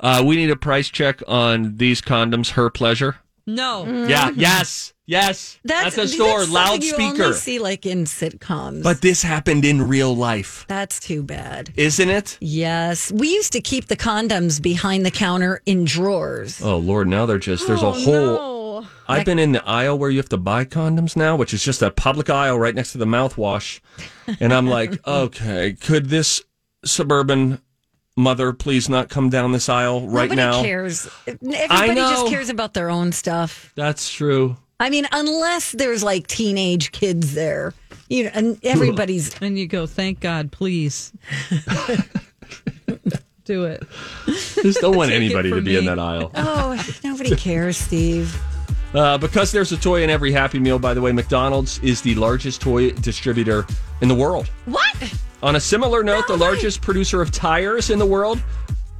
uh, 0.00 0.22
we 0.24 0.36
need 0.36 0.50
a 0.50 0.56
price 0.56 0.88
check 0.88 1.22
on 1.28 1.76
these 1.76 2.00
condoms, 2.00 2.52
her 2.52 2.70
pleasure. 2.70 3.16
No, 3.48 3.86
mm. 3.88 4.10
Yeah, 4.10 4.30
yes, 4.36 4.92
yes. 5.06 5.58
That's 5.64 5.96
at 5.96 6.02
the 6.02 6.06
store, 6.06 6.40
that's 6.40 6.52
something 6.52 6.82
You 6.82 6.90
loudspeaker. 6.92 7.24
only 7.24 7.36
see 7.36 7.58
like 7.58 7.86
in 7.86 8.04
sitcoms, 8.04 8.82
But 8.82 9.00
this 9.00 9.22
happened 9.22 9.64
in 9.64 9.88
real 9.88 10.14
life, 10.14 10.66
that's 10.68 11.00
too 11.00 11.22
bad. 11.22 11.72
isn't 11.74 12.10
it? 12.10 12.36
Yes, 12.42 13.10
we 13.10 13.28
used 13.32 13.52
to 13.54 13.62
keep 13.62 13.86
the 13.86 13.96
condoms 13.96 14.60
behind 14.60 15.06
the 15.06 15.10
counter 15.10 15.62
in 15.64 15.86
drawers. 15.86 16.60
Oh, 16.62 16.76
Lord, 16.76 17.08
now 17.08 17.24
they're 17.24 17.38
just, 17.38 17.66
there's 17.66 17.82
a 17.82 17.86
oh, 17.86 17.92
whole. 17.92 18.86
I've 19.08 19.24
been 19.24 19.38
in 19.38 19.52
the 19.52 19.66
aisle 19.66 19.98
where 19.98 20.10
you 20.10 20.18
have 20.18 20.28
to 20.28 20.36
buy 20.36 20.66
condoms 20.66 21.16
now, 21.16 21.34
which 21.34 21.54
is 21.54 21.64
just 21.64 21.80
a 21.80 21.90
public 21.90 22.28
aisle 22.28 22.58
right 22.58 22.74
next 22.74 22.92
to 22.92 22.98
the 22.98 23.06
mouthwash. 23.06 23.80
And 24.40 24.52
I'm 24.52 24.66
like, 24.66 25.00
okay, 25.08 25.72
could 25.72 26.10
this 26.10 26.42
suburban 26.84 27.62
mother 28.18 28.52
please 28.52 28.88
not 28.88 29.08
come 29.08 29.30
down 29.30 29.52
this 29.52 29.68
aisle 29.68 30.06
right 30.08 30.28
now. 30.30 30.50
Nobody 30.50 30.58
now? 30.58 30.62
cares. 30.62 31.08
Everybody 31.26 31.94
know. 31.94 32.10
just 32.10 32.26
cares 32.28 32.50
about 32.50 32.74
their 32.74 32.90
own 32.90 33.12
stuff. 33.12 33.72
That's 33.76 34.10
true. 34.10 34.56
I 34.80 34.90
mean, 34.90 35.06
unless 35.12 35.72
there's 35.72 36.02
like 36.02 36.26
teenage 36.26 36.92
kids 36.92 37.34
there, 37.34 37.74
you 38.08 38.24
know, 38.24 38.30
and 38.34 38.58
everybody's. 38.64 39.34
And 39.42 39.58
you 39.58 39.66
go, 39.66 39.86
thank 39.86 40.20
God, 40.20 40.52
please. 40.52 41.12
Do 43.44 43.64
it. 43.64 43.82
Just 44.26 44.80
don't 44.80 44.96
want 44.96 45.10
Take 45.10 45.22
it 45.22 45.24
anybody 45.24 45.48
to 45.50 45.56
from 45.56 45.64
be 45.64 45.76
in 45.76 45.84
me. 45.84 45.88
that 45.88 45.98
aisle. 45.98 46.30
Oh, 46.36 46.84
nobody 47.02 47.34
cares, 47.34 47.78
Steve. 47.78 48.38
Uh, 48.94 49.16
because 49.16 49.52
there's 49.52 49.72
a 49.72 49.76
toy 49.76 50.02
in 50.02 50.10
every 50.10 50.32
Happy 50.32 50.58
Meal, 50.58 50.78
by 50.78 50.92
the 50.92 51.00
way, 51.00 51.12
McDonald's 51.12 51.78
is 51.78 52.02
the 52.02 52.14
largest 52.16 52.60
toy 52.60 52.90
distributor 52.90 53.66
in 54.00 54.08
the 54.08 54.14
world. 54.14 54.48
What? 54.66 55.14
On 55.42 55.56
a 55.56 55.60
similar 55.60 56.02
note, 56.02 56.26
the 56.26 56.36
largest 56.36 56.82
producer 56.82 57.22
of 57.22 57.30
tires 57.30 57.90
in 57.90 57.98
the 57.98 58.06
world, 58.06 58.42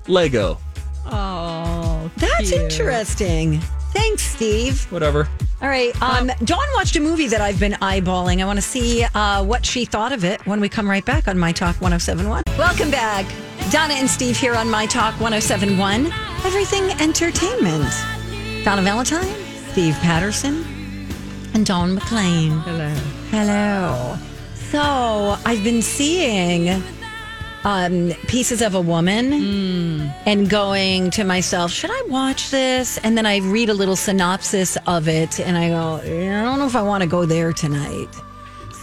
Lego. 0.07 0.59
Oh, 1.07 2.11
That's 2.17 2.51
cute. 2.51 2.63
interesting. 2.63 3.59
Thanks, 3.93 4.23
Steve. 4.23 4.83
Whatever. 4.93 5.29
All 5.61 5.69
right. 5.69 6.01
Um, 6.01 6.31
Dawn 6.45 6.67
watched 6.75 6.95
a 6.95 7.01
movie 7.01 7.27
that 7.29 7.41
I've 7.41 7.59
been 7.59 7.73
eyeballing. 7.73 8.41
I 8.41 8.45
want 8.45 8.59
to 8.59 8.63
see 8.63 9.03
uh, 9.15 9.43
what 9.45 9.67
she 9.67 9.85
thought 9.85 10.13
of 10.13 10.25
it 10.25 10.45
when 10.47 10.61
we 10.61 10.69
come 10.69 10.89
right 10.89 11.05
back 11.05 11.27
on 11.27 11.37
My 11.39 11.51
Talk 11.51 11.81
1071. 11.81 12.45
Welcome 12.57 12.91
back. 12.91 13.27
Donna 13.73 13.95
and 13.95 14.09
Steve 14.09 14.37
here 14.37 14.55
on 14.55 14.71
My 14.71 14.87
Talk 14.87 15.15
1071. 15.21 16.13
Everything 16.45 16.85
Entertainment. 17.01 17.93
Donna 18.65 18.83
Valentine, 18.83 19.35
Steve 19.73 19.95
Patterson, 19.97 20.65
and 21.55 21.67
Dawn 21.67 21.97
McClain. 21.99 22.63
Hello. 22.63 22.95
Hello. 23.31 24.28
So 24.71 25.37
I've 25.47 25.65
been 25.65 25.81
seeing 25.81 26.83
um, 27.65 28.11
pieces 28.27 28.61
of 28.61 28.75
a 28.75 28.81
woman 28.81 29.33
and 30.27 30.49
going 30.51 31.11
to 31.13 31.25
myself, 31.25 31.71
should 31.71 31.91
I 31.91 32.03
watch 32.09 32.51
this? 32.51 32.99
And 32.99 33.17
then 33.17 33.25
I 33.25 33.39
read 33.39 33.71
a 33.71 33.75
little 33.75 33.97
synopsis 33.97 34.77
of 34.87 35.09
it 35.09 35.41
and 35.41 35.57
I 35.57 35.71
go, 35.71 35.97
I 35.97 36.43
don't 36.45 36.59
know 36.59 36.67
if 36.67 36.77
I 36.77 36.83
want 36.83 37.03
to 37.03 37.09
go 37.09 37.25
there 37.25 37.53
tonight. 37.55 38.09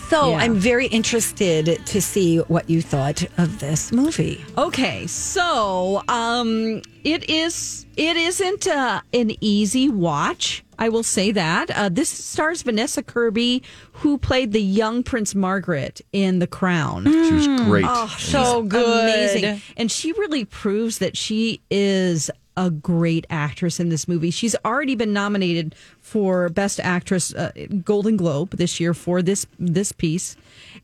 So 0.10 0.32
Yeah. 0.32 0.38
I'm 0.38 0.56
very 0.56 0.88
interested 0.88 1.80
to 1.86 2.02
see 2.02 2.38
what 2.39 2.67
you 2.69 2.82
thought 2.82 3.24
of 3.38 3.60
this 3.60 3.91
movie. 3.91 4.43
Okay, 4.58 5.06
so 5.08 6.02
um, 6.08 6.82
it 7.04 7.30
is. 7.30 7.86
It 7.95 8.17
isn't 8.17 8.67
uh, 8.67 9.02
an 9.13 9.32
easy 9.39 9.88
watch. 9.89 10.63
I 10.79 10.89
will 10.89 11.03
say 11.03 11.31
that. 11.31 11.71
Uh, 11.71 11.89
this 11.89 12.09
stars 12.09 12.61
Vanessa 12.61 13.01
Kirby, 13.03 13.63
who 13.93 14.17
played 14.17 14.51
the 14.51 14.61
young 14.61 15.03
Prince 15.03 15.33
Margaret 15.35 16.01
in 16.11 16.39
The 16.39 16.47
Crown. 16.47 17.05
She 17.05 17.33
was 17.33 17.47
great. 17.63 17.85
Oh, 17.88 18.07
she's 18.17 18.29
So 18.31 18.63
good. 18.63 19.03
amazing. 19.09 19.61
And 19.77 19.91
she 19.91 20.11
really 20.13 20.45
proves 20.45 20.99
that 20.99 21.15
she 21.17 21.61
is 21.69 22.29
a 22.57 22.69
great 22.71 23.27
actress 23.29 23.79
in 23.81 23.89
this 23.89 24.07
movie. 24.07 24.31
She's 24.31 24.55
already 24.63 24.95
been 24.95 25.11
nominated 25.11 25.75
for 25.99 26.47
Best 26.49 26.79
Actress 26.79 27.33
uh, 27.35 27.51
Golden 27.83 28.15
Globe 28.15 28.51
this 28.51 28.79
year 28.79 28.93
for 28.93 29.21
this 29.21 29.45
this 29.59 29.91
piece. 29.91 30.38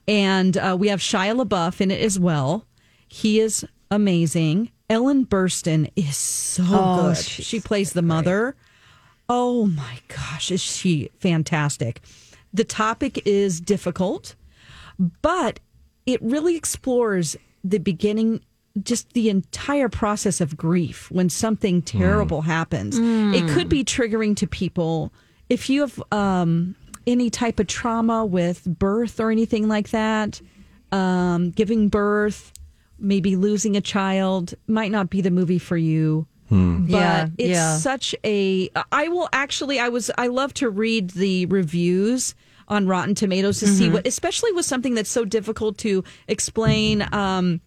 And 0.07 0.57
uh, 0.57 0.75
we 0.77 0.89
have 0.89 0.99
Shia 0.99 1.41
LaBeouf 1.41 1.79
in 1.79 1.89
it 1.91 2.01
as 2.01 2.19
well. 2.19 2.65
He 3.07 3.39
is 3.39 3.65
amazing. 3.89 4.71
Ellen 4.89 5.25
Burstyn 5.25 5.89
is 5.95 6.17
so 6.17 6.63
Oh, 6.67 7.07
good. 7.13 7.17
She 7.17 7.61
plays 7.61 7.93
the 7.93 8.01
mother. 8.01 8.55
Oh 9.33 9.65
my 9.65 9.99
gosh, 10.09 10.51
is 10.51 10.59
she 10.59 11.09
fantastic? 11.19 12.01
The 12.53 12.65
topic 12.65 13.25
is 13.25 13.61
difficult, 13.61 14.35
but 15.21 15.61
it 16.05 16.21
really 16.21 16.57
explores 16.57 17.37
the 17.63 17.77
beginning, 17.77 18.41
just 18.83 19.13
the 19.13 19.29
entire 19.29 19.87
process 19.87 20.41
of 20.41 20.57
grief 20.57 21.09
when 21.11 21.29
something 21.29 21.81
terrible 21.81 22.41
happens. 22.41 22.99
It 23.33 23.47
could 23.53 23.69
be 23.69 23.85
triggering 23.85 24.35
to 24.35 24.47
people. 24.47 25.13
If 25.47 25.69
you 25.69 25.79
have 25.79 26.03
um, 26.11 26.75
any 27.07 27.29
type 27.29 27.57
of 27.61 27.67
trauma 27.67 28.25
with 28.25 28.65
birth 28.65 29.17
or 29.21 29.31
anything 29.31 29.69
like 29.69 29.91
that, 29.91 30.41
um, 30.91 31.51
giving 31.51 31.87
birth, 31.87 32.51
maybe 32.99 33.37
losing 33.37 33.77
a 33.77 33.81
child, 33.81 34.55
might 34.67 34.91
not 34.91 35.09
be 35.09 35.21
the 35.21 35.31
movie 35.31 35.57
for 35.57 35.77
you 35.77 36.27
but 36.51 36.89
Yeah, 36.89 37.27
it's 37.37 37.49
yeah. 37.49 37.77
such 37.77 38.13
a 38.25 38.69
i 38.91 39.07
will 39.07 39.29
actually 39.31 39.79
i 39.79 39.87
was 39.89 40.11
i 40.17 40.27
love 40.27 40.53
to 40.55 40.69
read 40.69 41.11
the 41.11 41.45
reviews 41.45 42.35
on 42.67 42.87
rotten 42.87 43.15
tomatoes 43.15 43.59
to 43.61 43.67
see 43.67 43.89
what 43.89 44.05
especially 44.05 44.51
with 44.51 44.65
something 44.65 44.93
that's 44.93 45.09
so 45.09 45.23
difficult 45.25 45.77
to 45.79 46.03
explain 46.27 47.07
um 47.13 47.61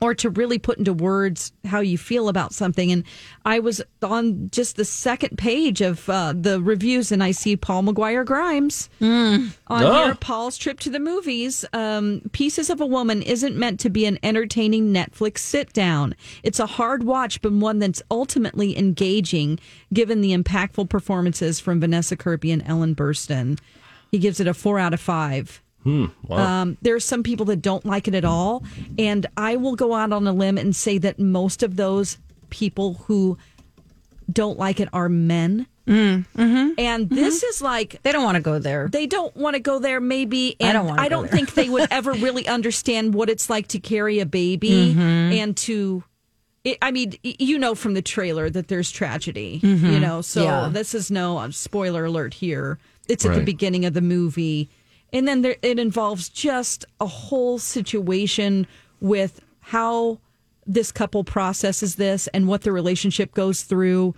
or 0.00 0.14
to 0.14 0.28
really 0.30 0.58
put 0.58 0.76
into 0.78 0.92
words 0.92 1.52
how 1.64 1.80
you 1.80 1.96
feel 1.96 2.28
about 2.28 2.52
something. 2.52 2.92
And 2.92 3.04
i 3.44 3.58
was 3.60 3.80
on 4.02 4.50
just 4.50 4.76
the 4.76 4.84
second 4.84 5.38
page 5.38 5.80
of 5.80 6.08
uh, 6.08 6.32
the 6.36 6.60
reviews 6.60 7.12
and 7.12 7.22
i 7.22 7.30
see 7.30 7.56
paul 7.56 7.82
mcguire 7.82 8.24
grimes 8.24 8.88
on 9.00 9.52
Oh. 9.68 10.04
here 10.04 10.14
paul's 10.16 10.58
trip 10.58 10.80
to 10.80 10.90
the 10.90 10.98
movies 11.00 11.64
um, 11.72 12.22
pieces 12.32 12.70
of 12.70 12.80
a 12.80 12.86
woman 12.86 13.22
isn't 13.22 13.56
meant 13.56 13.78
to 13.80 13.90
be 13.90 14.04
an 14.06 14.18
entertaining 14.22 14.92
netflix 14.92 15.38
sit 15.38 15.72
down 15.72 16.14
it's 16.42 16.58
a 16.60 16.66
hard 16.66 17.02
watch 17.04 17.40
but 17.40 17.52
one 17.52 17.78
that's 17.78 18.02
ultimately 18.10 18.76
engaging 18.76 19.58
given 19.92 20.20
the 20.20 20.36
impactful 20.36 20.88
performances 20.88 21.58
from 21.60 21.80
vanessa 21.80 22.16
kirby 22.16 22.50
and 22.52 22.62
ellen 22.66 22.94
burstyn. 22.94 23.58
He 24.12 24.18
gives 24.18 24.40
it 24.40 24.46
a 24.46 24.54
four 24.54 24.78
out 24.78 24.94
of 24.94 25.00
five 25.00 25.62
Hmm, 25.86 26.32
um, 26.32 26.76
there 26.82 26.96
are 26.96 27.00
some 27.00 27.22
people 27.22 27.46
that 27.46 27.62
don't 27.62 27.86
like 27.86 28.08
it 28.08 28.14
at 28.16 28.24
all. 28.24 28.64
And 28.98 29.24
I 29.36 29.54
will 29.54 29.76
go 29.76 29.94
out 29.94 30.12
on 30.12 30.26
a 30.26 30.32
limb 30.32 30.58
and 30.58 30.74
say 30.74 30.98
that 30.98 31.20
most 31.20 31.62
of 31.62 31.76
those 31.76 32.18
people 32.50 32.94
who 33.06 33.38
don't 34.30 34.58
like 34.58 34.80
it 34.80 34.88
are 34.92 35.08
men. 35.08 35.68
Mm, 35.86 36.26
mm-hmm. 36.36 36.70
And 36.78 37.06
mm-hmm. 37.06 37.14
this 37.14 37.44
is 37.44 37.62
like, 37.62 38.02
They 38.02 38.10
don't 38.10 38.24
want 38.24 38.34
to 38.34 38.42
go 38.42 38.58
there. 38.58 38.88
they 38.88 39.06
don't 39.06 39.34
want 39.36 39.54
to 39.54 39.60
go 39.60 39.78
there, 39.78 40.00
maybe. 40.00 40.56
I 40.60 40.72
don't 40.72 40.98
I 40.98 41.08
don't 41.08 41.30
think 41.30 41.54
they 41.54 41.68
would 41.68 41.86
ever 41.92 42.12
really 42.12 42.48
understand 42.48 43.14
what 43.14 43.30
it's 43.30 43.48
like 43.48 43.68
to 43.68 43.78
carry 43.78 44.18
a 44.18 44.26
baby 44.26 44.92
mm-hmm. 44.92 45.00
and 45.00 45.56
to. 45.58 46.02
It, 46.64 46.78
I 46.82 46.90
mean, 46.90 47.14
you 47.22 47.60
know 47.60 47.76
from 47.76 47.94
the 47.94 48.02
trailer 48.02 48.50
that 48.50 48.66
there's 48.66 48.90
tragedy, 48.90 49.60
you 49.62 50.00
know. 50.00 50.20
So 50.20 50.42
Yeah. 50.42 50.68
this 50.72 50.96
is 50.96 51.12
no 51.12 51.38
uh, 51.38 51.52
spoiler 51.52 52.06
alert 52.06 52.34
here. 52.34 52.80
It's 53.06 53.24
at 53.24 53.36
the 53.36 53.44
beginning 53.44 53.84
of 53.84 53.94
the 53.94 54.00
movie, 54.00 54.68
and 55.16 55.26
then 55.26 55.40
there, 55.40 55.56
it 55.62 55.78
involves 55.78 56.28
just 56.28 56.84
a 57.00 57.06
whole 57.06 57.58
situation 57.58 58.66
with 59.00 59.40
how 59.60 60.18
this 60.66 60.92
couple 60.92 61.24
processes 61.24 61.94
this 61.96 62.26
and 62.28 62.46
what 62.46 62.62
the 62.62 62.70
relationship 62.70 63.32
goes 63.32 63.62
through. 63.62 64.14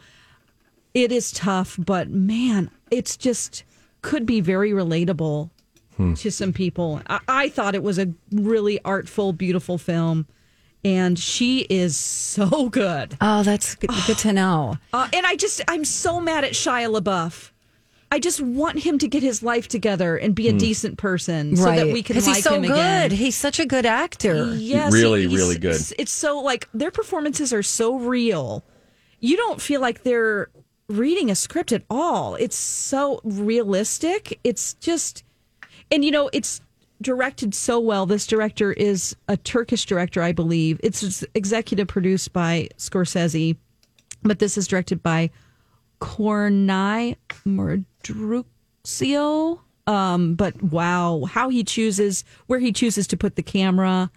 It 0.94 1.12
is 1.12 1.30
tough, 1.30 1.76
but 1.78 2.11
man, 2.11 2.70
it's 2.90 3.16
just 3.16 3.62
could 4.02 4.26
be 4.26 4.40
very 4.40 4.72
relatable 4.72 5.50
to 6.16 6.30
some 6.30 6.52
people. 6.52 7.00
I, 7.08 7.20
I 7.28 7.48
thought 7.48 7.74
it 7.76 7.82
was 7.82 7.98
a 7.98 8.12
really 8.32 8.80
artful, 8.84 9.32
beautiful 9.32 9.78
film, 9.78 10.26
and 10.84 11.18
she 11.18 11.61
is 11.70 11.96
so 11.96 12.68
good. 12.70 13.16
Oh, 13.20 13.42
that's 13.44 13.74
good, 13.76 13.90
good 14.06 14.18
to 14.18 14.32
know. 14.32 14.78
Uh, 14.92 15.08
and 15.12 15.26
I 15.26 15.37
just, 15.37 15.61
I'm 15.68 15.84
so 15.84 16.20
mad 16.20 16.44
at 16.44 16.52
Shia 16.52 17.00
LaBeouf. 17.00 17.50
I 18.10 18.18
just 18.18 18.40
want 18.40 18.78
him 18.78 18.98
to 18.98 19.08
get 19.08 19.22
his 19.22 19.42
life 19.42 19.68
together 19.68 20.16
and 20.16 20.34
be 20.34 20.48
a 20.48 20.52
hmm. 20.52 20.58
decent 20.58 20.98
person 20.98 21.56
so 21.56 21.64
that 21.64 21.86
we 21.86 22.02
can 22.02 22.14
Because 22.14 22.26
like 22.26 22.36
he's 22.36 22.44
so 22.44 22.54
him 22.54 22.62
good. 22.62 22.70
again. 22.70 23.10
He's 23.10 23.36
such 23.36 23.60
a 23.60 23.66
good 23.66 23.84
actor. 23.84 24.54
Yes, 24.54 24.92
Really, 24.92 25.26
he's- 25.26 25.34
really 25.34 25.58
good. 25.58 25.74
It's, 25.74 25.92
it's 25.98 26.12
so 26.12 26.40
like 26.40 26.68
their 26.72 26.90
performances 26.90 27.52
are 27.52 27.62
so 27.62 27.96
real. 27.98 28.64
You 29.20 29.36
don't 29.36 29.60
feel 29.60 29.80
like 29.80 30.04
they're 30.04 30.48
reading 30.88 31.30
a 31.30 31.34
script 31.34 31.70
at 31.72 31.82
all. 31.90 32.34
It's 32.36 32.56
so 32.56 33.20
realistic. 33.24 34.40
It's 34.42 34.74
just, 34.74 35.22
and 35.90 36.04
you 36.04 36.10
know, 36.10 36.30
it's 36.32 36.62
directed 37.02 37.54
so 37.54 37.78
well. 37.78 38.06
This 38.06 38.26
director 38.26 38.72
is 38.72 39.14
a 39.28 39.36
Turkish 39.36 39.84
director, 39.84 40.22
I 40.22 40.32
believe. 40.32 40.80
It's 40.82 41.24
executive 41.34 41.88
produced 41.88 42.32
by 42.32 42.68
Scorsese, 42.78 43.56
but 44.22 44.38
this 44.38 44.56
is 44.56 44.66
directed 44.66 45.02
by 45.02 45.30
Kornél 46.00 47.16
Mundruczó. 48.02 49.61
Um, 49.87 50.34
but 50.34 50.62
wow, 50.62 51.24
how 51.24 51.48
he 51.48 51.64
chooses, 51.64 52.22
where 52.46 52.58
he 52.58 52.72
chooses 52.72 53.06
to 53.06 53.16
put 53.16 53.37
the 53.37 53.42
camera, 53.42 54.11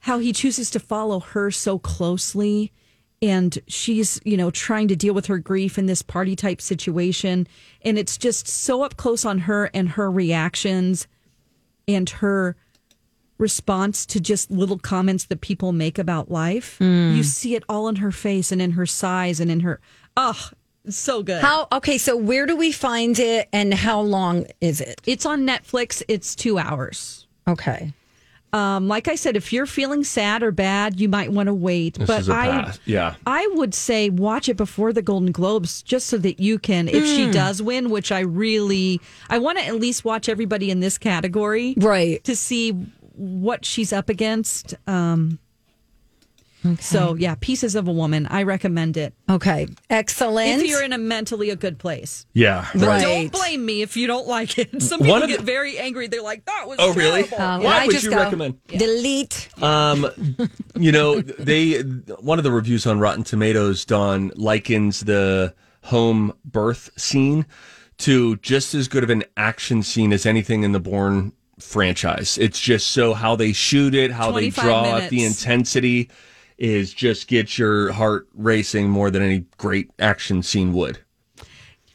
how 0.00 0.18
he 0.18 0.32
chooses 0.32 0.70
to 0.70 0.80
follow 0.80 1.20
her 1.20 1.50
so 1.50 1.78
closely. 1.78 2.72
And 3.20 3.58
she's, 3.66 4.18
you 4.24 4.36
know, 4.36 4.50
trying 4.50 4.88
to 4.88 4.96
deal 4.96 5.12
with 5.12 5.26
her 5.26 5.38
grief 5.38 5.76
in 5.76 5.86
this 5.86 6.00
party 6.00 6.34
type 6.36 6.62
situation. 6.62 7.46
And 7.82 7.98
it's 7.98 8.16
just 8.16 8.48
so 8.48 8.82
up 8.82 8.96
close 8.96 9.26
on 9.26 9.40
her 9.40 9.70
and 9.74 9.90
her 9.90 10.10
reactions 10.10 11.06
and 11.86 12.08
her 12.08 12.56
response 13.36 14.06
to 14.06 14.20
just 14.20 14.50
little 14.50 14.78
comments 14.78 15.26
that 15.26 15.40
people 15.40 15.72
make 15.72 15.98
about 15.98 16.30
life. 16.30 16.78
You 17.16 17.22
see 17.22 17.54
it 17.54 17.64
all 17.68 17.88
in 17.88 17.96
her 17.96 18.10
face 18.12 18.50
and 18.52 18.62
in 18.62 18.72
her 18.72 18.86
sighs 18.86 19.38
and 19.38 19.50
in 19.50 19.60
her, 19.60 19.80
oh, 20.16 20.50
so 20.96 21.22
good. 21.22 21.40
How? 21.42 21.68
Okay, 21.72 21.98
so 21.98 22.16
where 22.16 22.46
do 22.46 22.56
we 22.56 22.72
find 22.72 23.18
it, 23.18 23.48
and 23.52 23.72
how 23.74 24.00
long 24.00 24.46
is 24.60 24.80
it? 24.80 25.00
It's 25.06 25.26
on 25.26 25.46
Netflix. 25.46 26.02
It's 26.08 26.34
two 26.34 26.58
hours. 26.58 27.26
Okay. 27.46 27.92
Um, 28.54 28.88
like 28.88 29.08
I 29.08 29.14
said, 29.14 29.36
if 29.36 29.52
you're 29.52 29.66
feeling 29.66 30.04
sad 30.04 30.42
or 30.42 30.50
bad, 30.50 30.98
you 30.98 31.06
might 31.08 31.30
want 31.32 31.48
to 31.48 31.54
wait. 31.54 31.98
This 31.98 32.06
but 32.06 32.20
is 32.20 32.28
a 32.30 32.34
I, 32.34 32.46
pass. 32.46 32.80
Yeah. 32.86 33.14
I 33.26 33.46
would 33.52 33.74
say 33.74 34.08
watch 34.08 34.48
it 34.48 34.56
before 34.56 34.90
the 34.94 35.02
Golden 35.02 35.32
Globes, 35.32 35.82
just 35.82 36.06
so 36.06 36.16
that 36.16 36.40
you 36.40 36.58
can, 36.58 36.88
if 36.88 37.04
she 37.04 37.26
Mm. 37.26 37.32
does 37.34 37.60
win, 37.60 37.90
which 37.90 38.10
I 38.10 38.20
really, 38.20 39.02
I 39.28 39.36
want 39.38 39.58
to 39.58 39.64
at 39.66 39.74
least 39.76 40.02
watch 40.02 40.30
everybody 40.30 40.70
in 40.70 40.80
this 40.80 40.96
category, 40.96 41.74
Right. 41.76 42.24
to 42.24 42.34
see 42.34 42.70
what 43.16 43.66
she's 43.66 43.92
up 43.92 44.08
against. 44.08 44.74
Um, 44.86 45.38
So 46.80 47.14
yeah, 47.14 47.36
Pieces 47.40 47.74
of 47.74 47.86
a 47.88 47.92
Woman. 47.92 48.26
I 48.26 48.42
recommend 48.42 48.96
it 48.96 49.14
Okay. 49.30 49.68
Excellent. 49.90 50.62
if 50.62 50.68
you're 50.68 50.82
in 50.82 50.92
a 50.92 50.98
mentally 50.98 51.50
a 51.50 51.56
good 51.56 51.78
place. 51.78 52.26
Yeah. 52.32 52.66
Right. 52.74 53.00
Don't 53.02 53.32
blame 53.32 53.64
me 53.64 53.82
if 53.82 53.96
you 53.96 54.06
don't 54.06 54.26
like 54.26 54.58
it. 54.58 54.82
Some 54.82 55.00
people 55.00 55.26
get 55.26 55.38
the- 55.38 55.44
very 55.44 55.78
angry. 55.78 56.08
They're 56.08 56.22
like, 56.22 56.44
"That 56.46 56.64
was 56.66 56.78
Oh, 56.80 56.92
really? 56.94 57.22
terrible." 57.24 57.46
Um, 57.46 57.62
Why 57.62 57.82
I 57.82 57.86
would 57.86 57.92
just 57.92 58.04
you 58.04 58.10
go, 58.10 58.16
recommend? 58.16 58.58
Delete. 58.66 59.48
Um, 59.62 60.06
you 60.76 60.90
know, 60.92 61.20
they 61.20 61.80
one 61.80 62.38
of 62.38 62.44
the 62.44 62.52
reviews 62.52 62.86
on 62.86 62.98
Rotten 62.98 63.24
Tomatoes, 63.24 63.84
Don 63.84 64.32
likens 64.34 65.00
the 65.00 65.54
home 65.84 66.32
birth 66.44 66.90
scene 66.96 67.46
to 67.98 68.36
just 68.36 68.74
as 68.74 68.88
good 68.88 69.02
of 69.04 69.10
an 69.10 69.24
action 69.36 69.82
scene 69.82 70.12
as 70.12 70.26
anything 70.26 70.62
in 70.64 70.72
the 70.72 70.80
Bourne 70.80 71.32
franchise. 71.58 72.38
It's 72.38 72.60
just 72.60 72.88
so 72.88 73.14
how 73.14 73.34
they 73.36 73.52
shoot 73.52 73.94
it, 73.94 74.12
how 74.12 74.26
they 74.26 74.50
25 74.50 74.64
draw 74.64 74.96
it, 74.98 75.10
the 75.10 75.24
intensity 75.24 76.10
is 76.58 76.92
just 76.92 77.28
get 77.28 77.56
your 77.58 77.92
heart 77.92 78.28
racing 78.34 78.90
more 78.90 79.10
than 79.10 79.22
any 79.22 79.44
great 79.56 79.90
action 79.98 80.42
scene 80.42 80.72
would. 80.72 80.98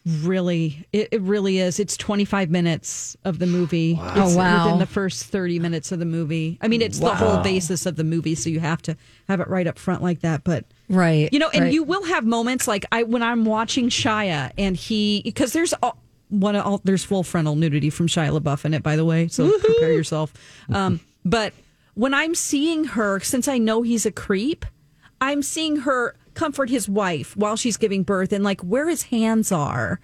Really, 0.06 0.86
it, 0.92 1.08
it 1.14 1.22
really 1.22 1.60
is. 1.60 1.80
It's 1.80 1.96
25 1.96 2.50
minutes 2.50 3.16
of 3.24 3.40
the 3.40 3.46
movie. 3.48 3.94
It's 3.94 4.02
Oh, 4.02 4.36
wow. 4.38 4.66
Within 4.66 4.80
the 4.80 4.86
first 4.86 5.24
30 5.26 5.60
minutes 5.60 5.94
of 5.94 6.00
the 6.00 6.06
movie. 6.06 6.58
I 6.62 6.68
mean, 6.68 6.82
it's 6.82 7.00
the 7.00 7.16
whole 7.16 7.42
basis 7.42 7.86
of 7.86 7.96
the 7.96 8.04
movie, 8.04 8.36
so 8.36 8.50
you 8.50 8.60
have 8.60 8.82
to 8.82 8.98
have 9.30 9.40
it 9.40 9.48
right 9.48 9.66
up 9.66 9.80
front 9.80 10.02
like 10.04 10.20
that. 10.20 10.44
But 10.44 10.66
Right. 10.90 11.30
you 11.32 11.40
know, 11.40 11.50
and 11.54 11.64
right. 11.64 11.74
you 11.74 11.84
will 11.84 12.04
have 12.04 12.26
moments 12.26 12.68
like 12.68 12.86
I 12.92 13.04
when 13.04 13.24
I'm 13.24 13.46
watching 13.46 13.88
Shia 13.88 14.52
and 14.58 14.76
he 14.76 15.22
because 15.24 15.54
there's 15.54 15.74
all, 15.82 15.98
one 16.28 16.58
of 16.58 16.66
all, 16.66 16.82
there's 16.84 17.06
full 17.06 17.24
frontal 17.24 17.56
nudity 17.56 17.90
from 17.90 18.08
Shia 18.08 18.38
LaBeouf 18.38 18.66
in 18.66 18.74
it, 18.74 18.84
by 18.84 18.98
the 18.98 19.06
way. 19.06 19.30
So 19.30 19.50
prepare 19.58 19.94
yourself. 19.94 20.34
Um, 20.70 21.00
but 21.24 21.54
when 21.96 22.14
I'm 22.14 22.36
seeing 22.36 22.86
her, 22.86 23.20
since 23.20 23.48
I 23.48 23.58
know 23.58 23.82
he's 23.82 24.06
a 24.06 24.12
creep, 24.12 24.66
I'm 25.22 25.42
seeing 25.42 25.78
her 25.78 26.16
comfort 26.34 26.70
his 26.70 26.90
wife 26.90 27.38
while 27.38 27.56
she's 27.56 27.78
giving 27.78 28.04
birth 28.04 28.34
and 28.34 28.44
like 28.44 28.62
where 28.62 28.90
his 28.90 29.04
hands 29.04 29.52
are. 29.52 30.00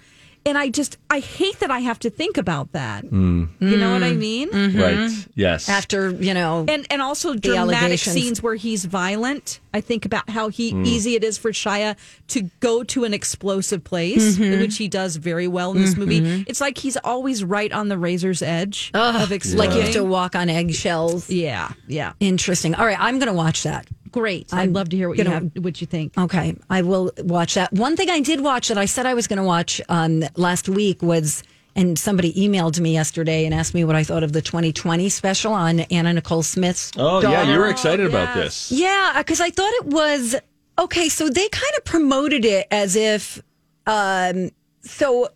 And 0.45 0.58
I 0.58 0.69
just 0.69 0.97
I 1.10 1.19
hate 1.19 1.60
that 1.60 1.69
I 1.69 1.80
have 1.80 1.99
to 1.99 2.10
think 2.10 2.38
about 2.38 2.71
that. 2.71 3.04
You 3.04 3.47
know 3.60 3.93
what 3.93 4.04
I 4.04 4.13
mean? 4.13 4.49
Right. 4.75 5.12
Yes. 5.36 5.67
After, 5.69 6.10
you 6.12 6.34
know, 6.34 6.65
and 6.67 6.88
and 6.89 7.02
also 7.02 7.36
dramatic 7.36 7.99
scenes 7.99 8.41
where 8.41 8.56
he's 8.56 8.86
violent. 8.86 9.60
I 9.73 9.82
think 9.82 10.06
about 10.06 10.30
how 10.30 10.47
he 10.49 10.71
Hmm. 10.71 10.84
easy 10.86 11.13
it 11.15 11.23
is 11.23 11.38
for 11.38 11.52
Shia 11.52 11.95
to 12.30 12.49
go 12.60 12.84
to 12.86 13.04
an 13.04 13.13
explosive 13.13 13.84
place, 13.84 14.38
Mm-hmm. 14.38 14.62
which 14.62 14.78
he 14.78 14.88
does 14.88 15.17
very 15.17 15.47
well 15.47 15.71
in 15.73 15.82
this 15.82 15.95
movie. 15.95 16.45
It's 16.47 16.62
like 16.62 16.78
he's 16.80 16.97
always 16.97 17.43
right 17.43 17.71
on 17.71 17.88
the 17.89 17.97
razor's 17.97 18.41
edge 18.41 18.89
of 18.95 19.32
exploding. 19.32 19.69
like 19.69 19.75
you 19.78 19.84
have 19.84 19.93
to 19.93 20.04
walk 20.04 20.36
on 20.36 20.49
eggshells. 20.49 21.30
yeah, 21.30 21.71
yeah, 21.88 22.13
Interesting. 22.19 22.73
All 22.75 22.86
right. 22.86 22.97
I'm 22.99 23.19
going 23.19 23.28
to 23.28 23.34
watch 23.34 23.63
that. 23.63 23.86
Great. 24.11 24.53
I'd 24.53 24.73
love 24.73 24.89
to 24.89 24.97
hear 24.97 25.09
what 25.09 25.17
you 25.17 25.23
gonna- 25.23 25.35
have, 25.35 25.51
what 25.63 25.81
you 25.81 25.87
think. 25.87 26.17
Okay, 26.17 26.55
I 26.69 26.81
will 26.81 27.11
watch 27.19 27.53
that. 27.55 27.71
One 27.73 27.95
thing 27.95 28.09
I 28.09 28.19
did 28.19 28.41
watch 28.41 28.67
that 28.69 28.77
I 28.77 28.85
said 28.85 29.05
I 29.05 29.13
was 29.13 29.27
going 29.27 29.37
to 29.37 29.43
watch 29.43 29.79
um, 29.89 30.23
last 30.35 30.67
week 30.69 31.01
was, 31.01 31.43
and 31.75 31.97
somebody 31.97 32.33
emailed 32.33 32.79
me 32.79 32.93
yesterday 32.93 33.45
and 33.45 33.53
asked 33.53 33.73
me 33.73 33.83
what 33.83 33.95
I 33.95 34.03
thought 34.03 34.23
of 34.23 34.33
the 34.33 34.41
2020 34.41 35.09
special 35.09 35.53
on 35.53 35.81
Anna 35.81 36.13
Nicole 36.13 36.43
Smith's. 36.43 36.91
oh 36.97 37.21
yeah, 37.21 37.51
you 37.51 37.57
were 37.59 37.69
excited 37.69 38.05
about 38.05 38.35
this. 38.35 38.71
Yeah, 38.71 39.13
because 39.17 39.39
I 39.41 39.49
thought 39.49 39.71
it 39.73 39.85
was 39.87 40.35
okay. 40.77 41.09
So 41.09 41.29
they 41.29 41.47
kind 41.49 41.73
of 41.77 41.85
promoted 41.85 42.45
it 42.45 42.67
as 42.71 42.95
if, 42.95 43.41
um, 43.85 44.49
so 44.81 45.29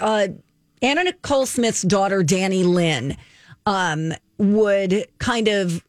uh, 0.00 0.28
Anna 0.82 1.04
Nicole 1.04 1.46
Smith's 1.46 1.82
daughter, 1.82 2.22
Dannielynn, 2.22 3.16
um, 3.66 4.12
would 4.38 5.06
kind 5.18 5.48
of 5.48 5.84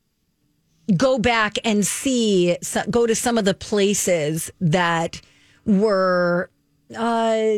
go 0.97 1.19
back 1.19 1.57
and 1.63 1.85
see, 1.85 2.57
go 2.89 3.05
to 3.05 3.15
some 3.15 3.37
of 3.37 3.45
the 3.45 3.53
places 3.53 4.51
that 4.59 5.21
were 5.65 6.49
uh, 6.97 7.57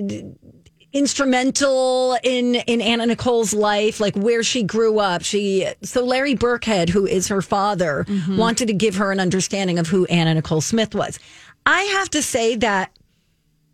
instrumental 0.94 2.18
in 2.24 2.56
in 2.56 2.82
Anna 2.82 3.06
Nicole's 3.06 3.54
life, 3.54 4.00
like 4.00 4.16
where 4.16 4.44
she 4.44 4.64
grew 4.64 5.00
up. 5.00 5.24
She 5.24 5.68
so 5.84 6.04
Larry 6.04 6.36
Birkhead, 6.36 6.90
who 6.90 7.06
is 7.06 7.28
her 7.30 7.42
father, 7.42 8.06
wanted 8.38 8.68
to 8.68 8.74
give 8.74 8.96
her 8.96 9.12
an 9.12 9.20
understanding 9.20 9.80
of 9.80 9.88
who 9.88 10.06
Anna 10.06 10.34
Nicole 10.34 10.62
Smith 10.62 10.94
was. 10.94 11.20
I 11.66 11.82
have 11.84 12.10
to 12.12 12.22
say 12.22 12.56
that 12.58 12.92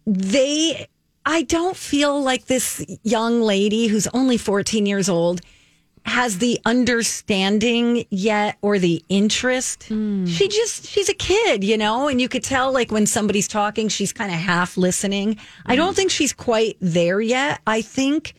they 0.05 0.87
I 1.25 1.41
don't 1.43 1.75
feel 1.75 2.21
like 2.21 2.45
this 2.45 2.85
young 3.03 3.41
lady 3.41 3.87
who's 3.87 4.07
only 4.07 4.37
14 4.37 4.85
years 4.85 5.09
old 5.09 5.41
has 6.07 6.37
the 6.37 6.59
understanding 6.65 8.05
yet 8.09 8.57
or 8.61 8.79
the 8.79 9.03
interest. 9.09 9.83
Hmm. 9.83 10.25
She 10.25 10.47
just 10.47 10.87
she's 10.87 11.09
a 11.09 11.13
kid, 11.13 11.63
you 11.63 11.77
know, 11.77 12.07
and 12.07 12.21
you 12.21 12.29
could 12.29 12.43
tell 12.43 12.71
like 12.71 12.91
when 12.91 13.05
somebody's 13.05 13.47
talking, 13.47 13.89
she's 13.89 14.13
kind 14.13 14.31
of 14.31 14.37
half 14.37 14.77
listening. 14.77 15.37
I 15.65 15.75
don't 15.75 15.89
hmm. 15.89 15.95
think 15.95 16.11
she's 16.11 16.33
quite 16.33 16.77
there 16.79 17.19
yet. 17.19 17.61
I 17.67 17.81
think 17.81 18.33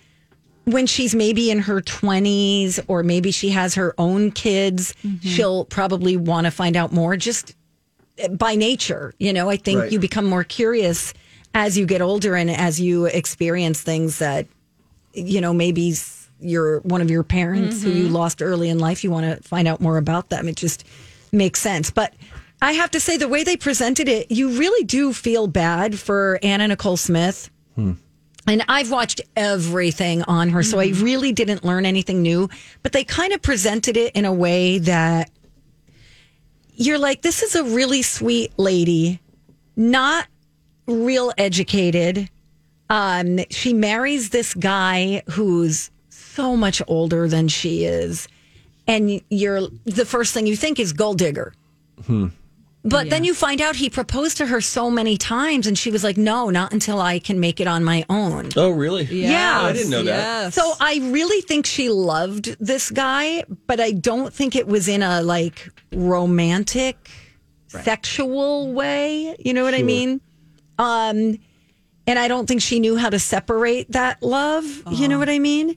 when 0.65 0.87
she's 0.87 1.15
maybe 1.15 1.51
in 1.51 1.61
her 1.61 1.81
20s 1.81 2.81
or 2.89 3.03
maybe 3.03 3.31
she 3.31 3.51
has 3.51 3.75
her 3.75 3.95
own 3.99 4.31
kids, 4.31 4.95
mm-hmm. 5.05 5.27
she'll 5.27 5.65
probably 5.67 6.17
want 6.17 6.47
to 6.47 6.51
find 6.51 6.77
out 6.77 6.93
more 6.93 7.17
just 7.17 7.55
eh, 8.19 8.29
by 8.29 8.55
nature. 8.55 9.15
You 9.19 9.33
know, 9.33 9.49
I 9.51 9.57
think 9.57 9.81
Right. 9.81 9.93
you 9.93 9.99
become 9.99 10.25
more 10.25 10.45
curious 10.45 11.15
as 11.55 11.77
you 11.77 11.87
get 11.87 12.03
older 12.03 12.35
and 12.35 12.51
as 12.51 12.81
you 12.81 13.07
experience 13.07 13.81
things 13.81 14.19
that, 14.19 14.47
you 15.15 15.41
know, 15.41 15.55
maybe 15.55 15.95
your 16.41 16.81
one 16.81 17.01
of 17.01 17.11
your 17.11 17.23
parents 17.23 17.83
who 17.83 17.91
you 17.91 18.05
mm-hmm. 18.05 18.15
lost 18.15 18.43
early 18.43 18.69
in 18.69 18.79
life, 18.79 19.03
you 19.05 19.11
want 19.11 19.27
to 19.27 19.49
find 19.49 19.67
out 19.67 19.81
more 19.81 19.99
about 19.99 20.29
them. 20.29 20.49
It 20.49 20.57
just 20.57 20.85
makes 21.33 21.61
sense. 21.61 21.91
But 21.91 22.15
I 22.61 22.73
have 22.73 22.91
to 22.93 23.01
say, 23.01 23.17
the 23.17 23.29
way 23.29 23.45
they 23.45 23.57
presented 23.57 24.09
it, 24.09 24.31
you 24.31 24.59
really 24.59 24.85
do 24.85 25.13
feel 25.13 25.47
bad 25.47 25.99
for 25.99 26.39
Anna 26.43 26.69
Nicole 26.69 26.97
Smith. 26.97 27.51
Hmm. 27.77 27.93
And 28.47 28.65
I've 28.69 28.91
watched 28.91 29.21
everything 29.37 30.23
on 30.23 30.49
her, 30.49 30.63
so 30.63 30.79
I 30.79 30.89
mm-hmm. 30.89 31.05
really 31.05 31.33
didn't 31.33 31.65
learn 31.65 31.85
anything 31.85 32.23
new. 32.23 32.49
But 32.83 32.93
they 32.93 33.05
kind 33.05 33.33
of 33.33 33.43
presented 33.43 33.97
it 33.97 34.17
in 34.17 34.25
a 34.25 34.33
way 34.33 34.79
that 34.79 35.31
you're 36.75 36.99
like, 36.99 37.23
this 37.23 37.43
is 37.43 37.55
a 37.55 37.65
really 37.65 38.03
sweet 38.03 38.53
lady, 38.57 39.21
not 39.77 40.27
real 40.87 41.33
educated. 41.37 42.31
Um, 42.89 43.41
she 43.51 43.75
marries 43.75 44.31
this 44.31 44.55
guy 44.55 45.23
who's 45.29 45.91
so 46.39 46.57
much 46.57 46.81
older 46.87 47.27
than 47.29 47.49
she 47.49 47.85
is, 47.85 48.29
and 48.87 49.21
you're 49.29 49.63
the 49.85 50.05
first 50.05 50.33
thing 50.33 50.47
you 50.47 50.55
think 50.55 50.79
is 50.79 50.93
gold 50.93 51.19
digger. 51.19 51.53
But 52.85 53.11
then 53.11 53.25
you 53.25 53.35
find 53.35 53.61
out 53.61 53.75
he 53.75 53.91
proposed 53.91 54.37
to 54.37 54.47
her 54.47 54.61
so 54.61 54.89
many 54.89 55.17
times, 55.19 55.67
and 55.67 55.77
she 55.77 55.91
was 55.91 56.05
like, 56.05 56.17
"No, 56.17 56.49
not 56.49 56.73
until 56.73 57.01
I 57.01 57.19
can 57.19 57.41
make 57.41 57.59
it 57.61 57.67
on 57.67 57.83
my 57.83 58.05
own." 58.09 58.51
Oh 58.57 58.71
really? 58.71 59.03
Yeah. 59.05 59.63
I 59.63 59.73
didn't 59.73 59.91
know 59.91 60.05
that. 60.05 60.45
Yes. 60.45 60.55
So 60.55 60.75
I 60.81 61.01
really 61.11 61.41
think 61.43 61.67
she 61.67 61.89
loved 61.91 62.57
this 62.61 62.91
guy, 62.93 63.43
but 63.67 63.81
I 63.81 63.91
don't 63.91 64.33
think 64.33 64.55
it 64.55 64.69
was 64.69 64.87
in 64.87 65.03
a 65.03 65.23
like 65.23 65.69
romantic, 65.93 67.11
sexual 67.67 68.73
way. 68.73 69.35
You 69.45 69.53
know 69.55 69.65
what 69.65 69.75
I 69.75 69.83
mean? 69.83 70.21
Um, 70.79 71.39
and 72.07 72.17
I 72.19 72.29
don't 72.29 72.47
think 72.47 72.63
she 72.63 72.79
knew 72.79 72.97
how 72.97 73.11
to 73.11 73.19
separate 73.19 73.91
that 73.91 74.23
love. 74.23 74.65
You 74.93 75.09
know 75.09 75.19
what 75.19 75.29
I 75.29 75.41
mean? 75.41 75.77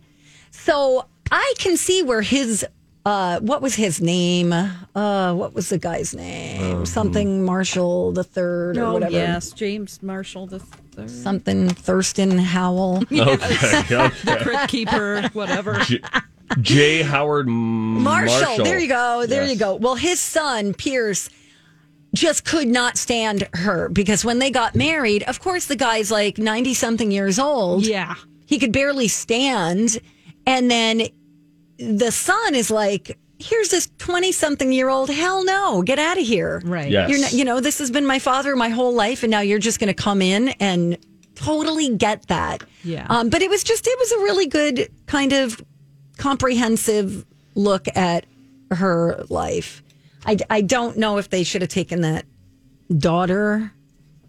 So 0.64 1.06
I 1.32 1.54
can 1.58 1.78
see 1.78 2.04
where 2.04 2.22
his. 2.22 2.66
Uh, 3.04 3.40
what 3.40 3.64
was 3.64 3.74
his 3.74 4.00
name? 4.00 4.54
Uh, 4.54 5.34
what 5.34 5.56
was 5.56 5.70
the 5.70 5.80
guy's 5.80 6.14
name? 6.14 6.86
Something 6.86 7.44
Marshall 7.44 8.12
the 8.12 8.24
third 8.24 8.78
or 8.78 8.84
oh 8.84 8.94
whatever. 8.94 9.12
yes, 9.12 9.52
James 9.54 10.04
Marshall 10.04 10.46
the 10.46 10.60
third, 10.60 11.10
Something 11.10 11.68
Thurston 11.70 12.38
Howell. 12.38 13.04
Okay. 13.12 13.82
okay. 13.92 14.44
Crypt 14.44 14.68
Keeper, 14.70 15.24
whatever. 15.34 15.80
J- 15.80 16.00
J. 16.62 17.02
Howard 17.02 17.48
M- 17.48 18.04
Marshall. 18.04 18.40
Marshall. 18.42 18.66
There 18.66 18.78
you 18.78 18.88
go. 18.88 19.26
There 19.26 19.42
Yes. 19.44 19.52
you 19.54 19.58
go. 19.58 19.76
Well, 19.78 19.96
his 19.96 20.20
son, 20.20 20.76
Pierce, 20.76 21.28
just 22.14 22.46
could 22.46 22.68
not 22.68 22.98
stand 23.00 23.48
her 23.54 23.90
because 23.90 24.24
when 24.24 24.38
they 24.38 24.52
got 24.52 24.76
married, 24.76 25.24
of 25.24 25.40
course, 25.40 25.66
the 25.66 25.76
guy's 25.76 26.12
like 26.12 26.38
90 26.38 26.76
something 26.76 27.10
years 27.10 27.40
old. 27.40 27.84
yeah. 27.88 28.14
He 28.46 28.60
could 28.60 28.74
barely 28.74 29.08
stand. 29.08 29.98
And 30.46 30.70
then 30.72 31.04
the 31.78 32.12
son 32.12 32.56
is 32.56 32.70
like, 32.72 33.18
here's 33.40 33.70
this 33.70 33.90
20 33.98 34.32
something 34.32 34.72
year 34.72 34.90
old. 34.90 35.10
Hell 35.10 35.44
no. 35.44 35.82
Get 35.82 35.98
out 36.00 36.18
of 36.18 36.26
here. 36.26 36.62
Right. 36.64 36.90
Yes. 36.92 37.10
You're 37.10 37.20
not, 37.22 37.34
you 37.34 37.46
know, 37.46 37.60
this 37.60 37.80
has 37.80 37.90
been 37.92 38.06
my 38.06 38.20
father 38.20 38.56
my 38.56 38.70
whole 38.70 38.94
life, 38.94 39.24
and 39.24 39.32
now 39.32 39.40
you're 39.42 39.60
just 39.60 39.80
going 39.80 39.88
to 39.88 39.94
come 39.94 40.22
in 40.22 40.50
and 40.60 40.98
totally 41.36 41.96
get 41.96 42.28
that. 42.28 42.64
Yeah. 42.84 43.08
Um, 43.10 43.30
but 43.30 43.42
it 43.42 43.50
was 43.50 43.64
just, 43.64 43.88
it 43.88 43.98
was 44.00 44.12
a 44.12 44.18
really 44.20 44.48
good 44.48 44.90
kind 45.08 45.34
of 45.34 45.62
comprehensive 46.18 47.26
look 47.56 47.88
at 47.96 48.26
her 48.72 49.24
life. 49.30 49.84
I, 50.26 50.38
I 50.50 50.62
don't 50.62 50.98
know 50.98 51.18
if 51.18 51.30
they 51.30 51.44
should 51.44 51.62
have 51.62 51.70
taken 51.70 52.02
that 52.02 52.26
daughter 52.96 53.72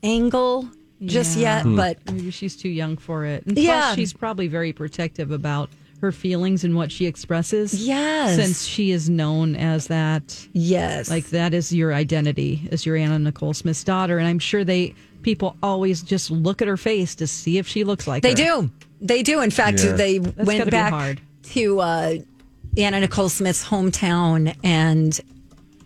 angle 0.02 0.68
just 1.04 1.36
Yeah. 1.36 1.64
yet, 1.64 1.76
but 1.76 2.12
Maybe 2.12 2.30
she's 2.30 2.56
too 2.56 2.68
young 2.68 2.96
for 2.96 3.24
it. 3.24 3.44
And 3.46 3.56
Yeah. 3.58 3.80
plus, 3.82 3.96
she's 3.96 4.12
probably 4.12 4.48
very 4.48 4.72
protective 4.72 5.30
about 5.30 5.68
her 6.02 6.12
feelings 6.12 6.64
and 6.64 6.74
what 6.76 6.90
she 6.92 7.06
expresses. 7.06 7.86
Yes. 7.86 8.36
Since 8.36 8.64
she 8.66 8.90
is 8.90 9.08
known 9.08 9.54
as 9.56 9.86
that. 9.86 10.46
yes, 10.52 11.08
Like 11.08 11.26
that 11.30 11.54
is 11.54 11.72
your 11.72 11.94
identity 11.94 12.68
as 12.72 12.84
your 12.84 12.96
Anna 12.96 13.18
Nicole 13.20 13.54
Smith's 13.54 13.84
daughter. 13.84 14.18
And 14.18 14.26
I'm 14.28 14.40
sure 14.40 14.64
they 14.64 14.94
people 15.22 15.56
always 15.62 16.02
just 16.02 16.30
look 16.30 16.60
at 16.60 16.66
her 16.68 16.76
face 16.76 17.14
to 17.14 17.26
see 17.28 17.56
if 17.58 17.68
she 17.68 17.84
looks 17.84 18.06
like 18.08 18.24
They 18.24 18.30
her. 18.30 18.34
do. 18.34 18.70
They 19.00 19.22
do. 19.22 19.40
In 19.40 19.50
fact, 19.52 19.82
Yeah. 19.82 19.92
they 19.92 20.18
gotta 20.18 20.44
went 20.44 20.70
back 20.72 20.92
hard. 20.92 21.20
to 21.54 21.80
uh, 21.80 22.14
Anna 22.76 22.98
Nicole 23.00 23.28
Smith's 23.28 23.64
hometown, 23.64 24.56
and 24.64 25.18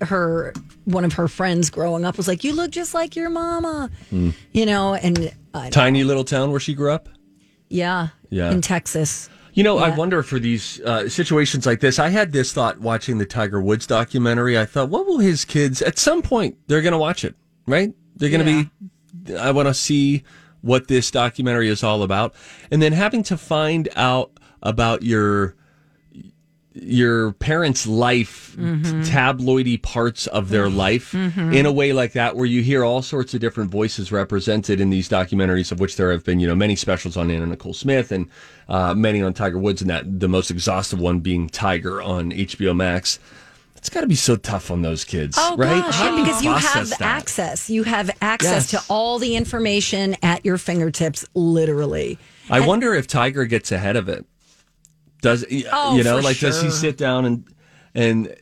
her 0.00 0.52
one 0.84 1.04
of 1.04 1.12
her 1.14 1.28
friends 1.28 1.68
growing 1.70 2.04
up 2.04 2.16
was 2.16 2.28
like, 2.28 2.44
"You 2.44 2.52
look 2.54 2.70
just 2.70 2.94
like 2.94 3.16
your 3.16 3.28
mama," 3.30 3.90
Hmm. 4.10 4.30
you 4.52 4.64
know. 4.66 4.94
And 4.94 5.32
uh, 5.54 5.68
Tiny 5.70 6.04
little 6.04 6.24
town 6.24 6.50
where 6.50 6.60
she 6.60 6.74
grew 6.74 6.92
up. 6.92 7.08
yeah, 7.68 8.08
Yeah. 8.30 8.50
in 8.52 8.60
Texas. 8.62 9.28
You 9.56 9.62
know, 9.62 9.78
I 9.78 9.88
wonder 9.88 10.22
for 10.22 10.38
these 10.38 10.82
uh, 10.82 11.08
situations 11.08 11.64
like 11.64 11.80
this. 11.80 11.98
I 11.98 12.10
had 12.10 12.30
this 12.30 12.52
thought 12.52 12.78
watching 12.78 13.16
the 13.16 13.24
Tiger 13.24 13.58
Woods 13.58 13.86
documentary. 13.86 14.58
I 14.58 14.66
thought, 14.66 14.90
what 14.90 15.06
will 15.06 15.18
his 15.18 15.46
kids? 15.46 15.80
At 15.80 15.98
some 15.98 16.20
point, 16.20 16.58
they're 16.66 16.82
going 16.82 16.92
to 16.92 16.98
watch 16.98 17.24
it, 17.24 17.34
right? 17.66 17.94
They're 18.16 18.28
going 18.28 18.44
to 18.44 18.70
be. 19.24 19.34
I 19.34 19.52
want 19.52 19.68
to 19.68 19.72
see 19.72 20.24
what 20.60 20.88
this 20.88 21.10
documentary 21.10 21.68
is 21.68 21.82
all 21.82 22.02
about, 22.02 22.34
and 22.70 22.82
then 22.82 22.92
having 22.92 23.22
to 23.24 23.38
find 23.38 23.88
out 23.96 24.30
about 24.62 25.02
your 25.02 25.56
your 26.82 27.32
parents' 27.32 27.86
life, 27.86 28.54
mm-hmm. 28.58 29.02
tabloidy 29.02 29.80
parts 29.80 30.26
of 30.26 30.50
their 30.50 30.66
mm-hmm. 30.66 30.76
life 30.76 31.12
mm-hmm. 31.12 31.52
in 31.52 31.66
a 31.66 31.72
way 31.72 31.92
like 31.92 32.12
that, 32.12 32.36
where 32.36 32.46
you 32.46 32.62
hear 32.62 32.84
all 32.84 33.02
sorts 33.02 33.34
of 33.34 33.40
different 33.40 33.70
voices 33.70 34.12
represented 34.12 34.80
in 34.80 34.90
these 34.90 35.08
documentaries, 35.08 35.72
of 35.72 35.80
which 35.80 35.96
there 35.96 36.12
have 36.12 36.24
been, 36.24 36.38
you 36.40 36.46
know, 36.46 36.54
many 36.54 36.76
specials 36.76 37.16
on 37.16 37.30
Anna 37.30 37.46
Nicole 37.46 37.74
Smith 37.74 38.12
and 38.12 38.28
uh, 38.68 38.94
many 38.94 39.22
on 39.22 39.32
Tiger 39.32 39.58
Woods, 39.58 39.80
and 39.80 39.90
that 39.90 40.20
the 40.20 40.28
most 40.28 40.50
exhaustive 40.50 41.00
one 41.00 41.20
being 41.20 41.48
Tiger 41.48 42.02
on 42.02 42.30
HBO 42.30 42.76
Max. 42.76 43.18
It's 43.76 43.90
got 43.90 44.00
to 44.00 44.08
be 44.08 44.16
so 44.16 44.34
tough 44.34 44.70
on 44.72 44.82
those 44.82 45.04
kids, 45.04 45.36
Oh 45.38 45.56
right? 45.56 45.80
gosh, 45.80 46.00
yeah, 46.00 46.16
because 46.16 46.42
you 46.42 46.52
have 46.52 46.88
that? 46.88 47.00
access. 47.00 47.70
You 47.70 47.84
have 47.84 48.10
access 48.20 48.72
Yes. 48.72 48.82
to 48.82 48.92
all 48.92 49.20
the 49.20 49.36
information 49.36 50.16
at 50.22 50.44
your 50.44 50.58
fingertips, 50.58 51.24
literally. 51.34 52.18
I 52.50 52.60
wonder 52.66 52.94
if 52.94 53.06
Tiger 53.06 53.44
gets 53.44 53.70
ahead 53.70 53.94
of 53.94 54.08
it. 54.08 54.26
Does 55.26 55.44
Oh, 55.72 55.96
you 55.96 56.04
know, 56.04 56.18
like 56.18 56.38
does 56.38 56.60
he 56.62 56.70
sit 56.70 56.96
down 56.96 57.24
and 57.24 57.44
and 57.94 58.34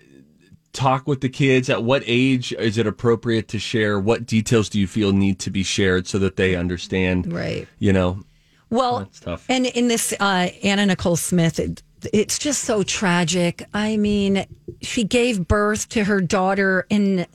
talk 0.73 1.07
with 1.07 1.21
the 1.21 1.29
kids? 1.29 1.71
At 1.71 1.83
what 1.83 2.03
age 2.07 2.53
is 2.53 2.79
it 2.79 2.87
appropriate 2.87 3.49
to 3.49 3.59
share? 3.59 3.99
What 3.99 4.27
details 4.27 4.69
do 4.69 4.79
you 4.79 4.87
feel 4.87 5.13
need 5.13 5.39
to 5.41 5.51
be 5.51 5.63
shared 5.63 6.07
so 6.07 6.19
that 6.19 6.37
they 6.37 6.55
understand? 6.57 7.33
Right. 7.33 7.67
You 7.79 7.93
know, 7.93 8.23
Well, 8.71 8.99
That's 9.01 9.21
tough. 9.21 9.47
and 9.49 9.67
in 9.67 9.89
this 9.89 10.13
uh, 10.21 10.49
Anna 10.63 10.87
Nicole 10.87 11.17
Smith, 11.17 11.59
it, 11.59 11.83
it's 12.13 12.39
just 12.39 12.65
so 12.65 12.83
tragic. 12.83 13.65
I 13.73 13.97
mean, 13.97 14.45
she 14.83 15.05
gave 15.05 15.49
birth 15.49 15.89
to 15.91 16.05
her 16.05 16.21
daughter, 16.21 16.87
and 16.91 17.27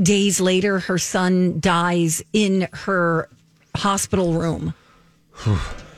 days 0.00 0.40
later, 0.40 0.78
her 0.78 0.96
son 0.98 1.60
dies 1.60 2.22
in 2.32 2.68
her 2.72 3.28
hospital 3.76 4.32
room, 4.32 4.72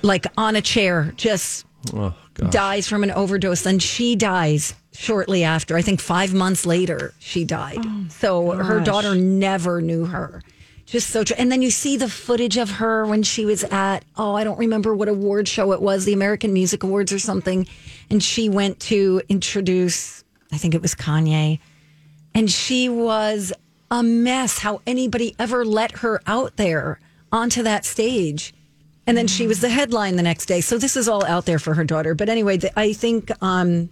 like 0.03 0.27
on 0.37 0.57
a 0.57 0.61
chair, 0.63 1.13
just 1.17 1.65
oh 1.95 2.15
dies 2.51 2.89
from 2.89 3.03
an 3.03 3.11
overdose. 3.11 3.67
and 3.67 3.83
she 3.83 4.15
dies 4.17 4.75
shortly 4.93 5.45
after. 5.45 5.77
I 5.77 5.83
think 5.83 6.01
five 6.01 6.33
months 6.35 6.65
later, 6.67 7.15
she 7.19 7.45
died. 7.45 7.79
Oh, 7.85 8.07
so 8.11 8.51
her 8.53 8.81
daughter 8.81 9.15
never 9.15 9.81
knew 9.81 10.07
her. 10.07 10.43
Just 10.87 11.11
so, 11.11 11.23
tr- 11.23 11.35
and 11.37 11.53
then 11.53 11.61
you 11.61 11.71
see 11.71 11.97
the 11.99 12.09
footage 12.09 12.57
of 12.57 12.71
her 12.71 13.05
when 13.05 13.23
she 13.23 13.45
was 13.45 13.63
at, 13.65 14.05
oh, 14.17 14.35
I 14.35 14.43
don't 14.43 14.59
remember 14.59 14.95
what 14.95 15.09
award 15.09 15.47
show 15.47 15.73
it 15.73 15.83
was, 15.83 16.07
the 16.07 16.15
American 16.15 16.53
Music 16.55 16.83
Awards 16.83 17.13
or 17.13 17.19
something. 17.19 17.67
And 18.09 18.23
she 18.23 18.49
went 18.49 18.81
to 18.81 19.21
introduce, 19.29 20.25
I 20.51 20.57
think 20.57 20.75
it 20.75 20.81
was 20.81 20.95
Kanye. 20.95 21.59
And 22.35 22.51
she 22.51 22.89
was 22.89 23.53
a 23.91 24.03
mess 24.03 24.59
how 24.59 24.81
anybody 24.87 25.35
ever 25.39 25.65
let 25.65 25.99
her 25.99 26.23
out 26.27 26.57
there 26.57 27.01
onto 27.31 27.63
that 27.65 27.85
stage. 27.85 28.55
And 29.09 29.17
then 29.17 29.27
she 29.27 29.47
was 29.47 29.61
the 29.61 29.71
headline 29.71 30.17
the 30.17 30.23
next 30.23 30.47
day. 30.47 30.61
So 30.61 30.77
this 30.77 30.95
is 30.95 31.09
all 31.09 31.25
out 31.25 31.47
there 31.47 31.59
for 31.59 31.73
her 31.73 31.83
daughter. 31.83 32.15
But 32.15 32.29
anyway, 32.29 32.59
the, 32.59 32.79
I 32.79 32.93
think 32.93 33.31
um, 33.43 33.89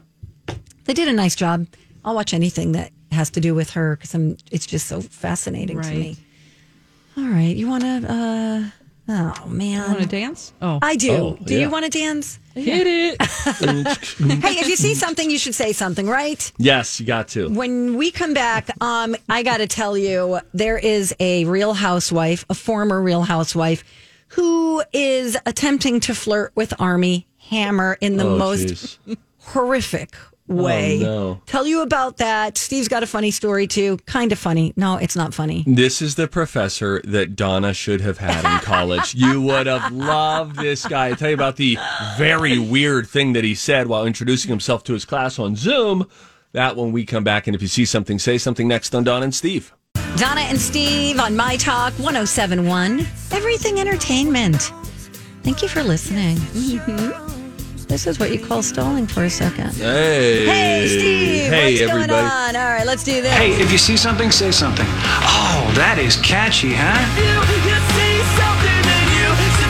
they 0.85 0.93
did 0.93 1.09
a 1.09 1.13
nice 1.13 1.35
job. 1.35 1.67
I'll 2.05 2.15
watch 2.15 2.35
anything 2.35 2.73
that 2.73 2.93
has 3.13 3.31
to 3.31 3.41
do 3.41 3.55
with 3.55 3.71
her 3.71 3.97
because 3.97 4.15
I'm. 4.15 4.37
It's 4.53 4.67
just 4.67 4.87
so 4.87 5.01
fascinating 5.01 5.81
to 5.81 5.91
me. 5.91 6.19
All 7.17 7.25
right, 7.25 7.57
you 7.57 7.67
want 7.67 7.83
to? 7.83 8.71
Uh, 9.09 9.33
oh 9.43 9.49
man, 9.49 9.89
Want 9.89 10.03
to 10.03 10.07
dance? 10.07 10.53
Oh, 10.61 10.81
I 10.83 10.97
do. 10.97 11.13
Oh, 11.13 11.39
do 11.43 11.55
yeah. 11.55 11.61
you 11.61 11.71
want 11.71 11.91
to 11.91 11.91
dance? 11.91 12.39
hit 12.55 12.87
it. 12.87 13.23
hey, 14.43 14.59
if 14.59 14.69
you 14.69 14.77
see 14.77 14.95
something, 14.95 15.31
you 15.31 15.39
should 15.39 15.55
say 15.55 15.73
something, 15.73 16.07
right? 16.07 16.51
Yes, 16.59 17.01
you 17.01 17.07
got 17.07 17.29
to. 17.29 17.49
When 17.49 17.97
we 17.97 18.11
come 18.11 18.35
back, 18.35 18.71
um, 18.83 19.17
I 19.29 19.43
got 19.43 19.59
to 19.59 19.67
tell 19.67 19.97
you, 19.97 20.41
there 20.53 20.79
is 20.79 21.15
a 21.21 21.45
real 21.47 21.75
housewife, 21.75 22.45
a 22.51 22.55
former 22.55 23.01
real 23.01 23.23
housewife, 23.23 23.85
who 24.29 24.83
is 24.93 25.37
attempting 25.47 26.01
to 26.01 26.15
flirt 26.15 26.53
with 26.55 26.75
Armie 26.81 27.27
Hammer 27.51 27.97
in 28.01 28.17
the 28.17 28.25
Oh, 28.27 28.37
most 28.39 28.99
horrific 29.39 30.15
oh, 30.49 30.55
way. 30.65 30.99
Oh, 31.03 31.05
no. 31.35 31.41
Tell 31.47 31.67
you 31.67 31.83
about 31.83 32.17
that. 32.19 32.59
Steve's 32.59 32.89
got 32.89 33.03
a 33.03 33.07
funny 33.07 33.31
story 33.31 33.67
too. 33.67 33.99
Kind 34.07 34.33
of 34.33 34.39
funny. 34.39 34.73
No, 34.77 34.97
it's 34.97 35.15
not 35.17 35.33
funny. 35.35 35.63
This 35.67 36.03
is 36.03 36.17
the 36.17 36.27
professor 36.29 37.01
that 37.05 37.37
Donna 37.37 37.73
should 37.73 38.01
have 38.01 38.19
had 38.19 38.45
in 38.45 38.59
college. 38.61 39.15
you 39.15 39.41
would 39.43 39.67
have 39.67 39.93
loved 39.93 40.57
this 40.57 40.85
guy. 40.87 41.09
I 41.09 41.13
tell 41.13 41.29
you 41.29 41.35
about 41.35 41.57
the 41.57 41.79
very 42.19 42.59
weird 42.59 43.09
thing 43.09 43.33
that 43.35 43.45
he 43.45 43.55
said 43.55 43.87
while 43.87 44.05
introducing 44.07 44.49
himself 44.49 44.83
to 44.85 44.93
his 44.93 45.05
class 45.05 45.39
on 45.39 45.57
Zoom. 45.57 46.09
That 46.53 46.75
when 46.77 46.91
we 46.91 47.05
come 47.05 47.23
back, 47.25 47.47
and 47.47 47.55
if 47.55 47.61
you 47.61 47.69
see 47.69 47.85
something, 47.85 48.19
say 48.19 48.39
something 48.39 48.67
next 48.67 48.95
on 48.95 49.05
Donna 49.05 49.25
and 49.25 49.35
Steve. 49.35 49.75
Donna 50.17 50.41
and 50.43 50.59
Steve 50.59 51.19
on 51.21 51.37
My 51.37 51.57
Talk 51.57 51.93
1071, 51.99 53.01
Everything 53.33 53.79
Entertainment. 53.79 54.73
Thank 55.43 55.61
you 55.63 55.69
for 55.69 55.83
listening. 55.83 56.37
Mm-hmm. 56.37 57.87
This 57.87 58.07
is 58.07 58.19
what 58.19 58.33
you 58.33 58.39
call 58.39 58.63
stalling 58.63 59.07
for 59.07 59.25
a 59.25 59.31
second. 59.31 59.75
Hey, 59.75 60.47
Hey, 60.47 60.89
Steve. 60.89 61.53
Hey, 61.53 61.73
what's 61.73 61.83
everybody. 61.83 62.09
going 62.09 62.25
on? 62.25 62.57
All 62.57 62.65
right, 62.65 62.87
let's 62.87 63.05
do 63.05 63.21
this. 63.21 63.33
Hey, 63.35 63.53
if 63.61 63.71
you 63.71 63.79
see 63.79 63.97
something, 63.97 64.31
say 64.31 64.51
something. 64.51 64.87
Oh, 64.89 65.71
that 65.77 65.99
is 65.99 66.17
catchy, 66.17 66.73
huh? 66.75 66.97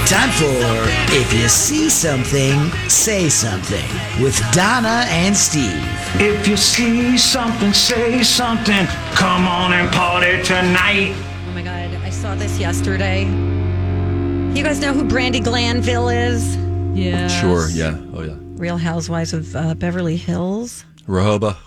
Time 0.06 0.30
for 0.38 1.12
If 1.12 1.32
You 1.34 1.48
See 1.48 1.90
Something, 1.90 2.70
Say 2.88 3.28
Something 3.28 3.84
with 4.22 4.38
Donna 4.52 5.04
and 5.08 5.36
Steve. 5.36 5.82
If 6.18 6.48
you 6.48 6.56
see 6.56 7.18
something, 7.18 7.72
say 7.72 8.22
something. 8.22 8.86
Come 9.14 9.46
on 9.46 9.72
and 9.74 9.90
party 9.92 10.42
tonight. 10.42 11.12
Oh 11.48 11.52
my 11.54 11.62
God, 11.62 11.90
I 12.02 12.10
saw 12.10 12.34
this 12.34 12.58
yesterday. 12.58 13.24
You 13.24 14.62
guys 14.62 14.80
know 14.80 14.94
who 14.94 15.04
Brandi 15.04 15.44
Glanville 15.44 16.08
is? 16.08 16.56
Yeah. 16.98 17.28
Sure, 17.28 17.68
yeah. 17.68 17.98
Oh, 18.14 18.22
yeah. 18.22 18.34
Real 18.56 18.78
Housewives 18.78 19.34
of 19.34 19.54
uh, 19.54 19.74
Beverly 19.74 20.16
Hills 20.16 20.86
Rehoboth. 21.06 21.58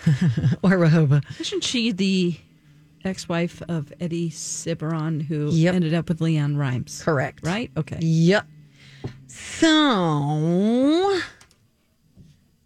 or 0.62 0.78
Rehoboth. 0.78 1.24
Isn't 1.40 1.62
she 1.62 1.92
the 1.92 2.34
ex-wife 3.04 3.60
of 3.68 3.92
Eddie 4.00 4.30
Cibrian 4.30 5.20
who 5.20 5.50
Yep. 5.50 5.74
ended 5.74 5.92
up 5.92 6.08
with 6.08 6.20
LeAnn 6.20 6.56
Rimes? 6.56 7.02
Correct. 7.04 7.40
Right? 7.46 7.70
Okay. 7.76 7.98
Yep. 8.00 8.46
So 9.28 11.20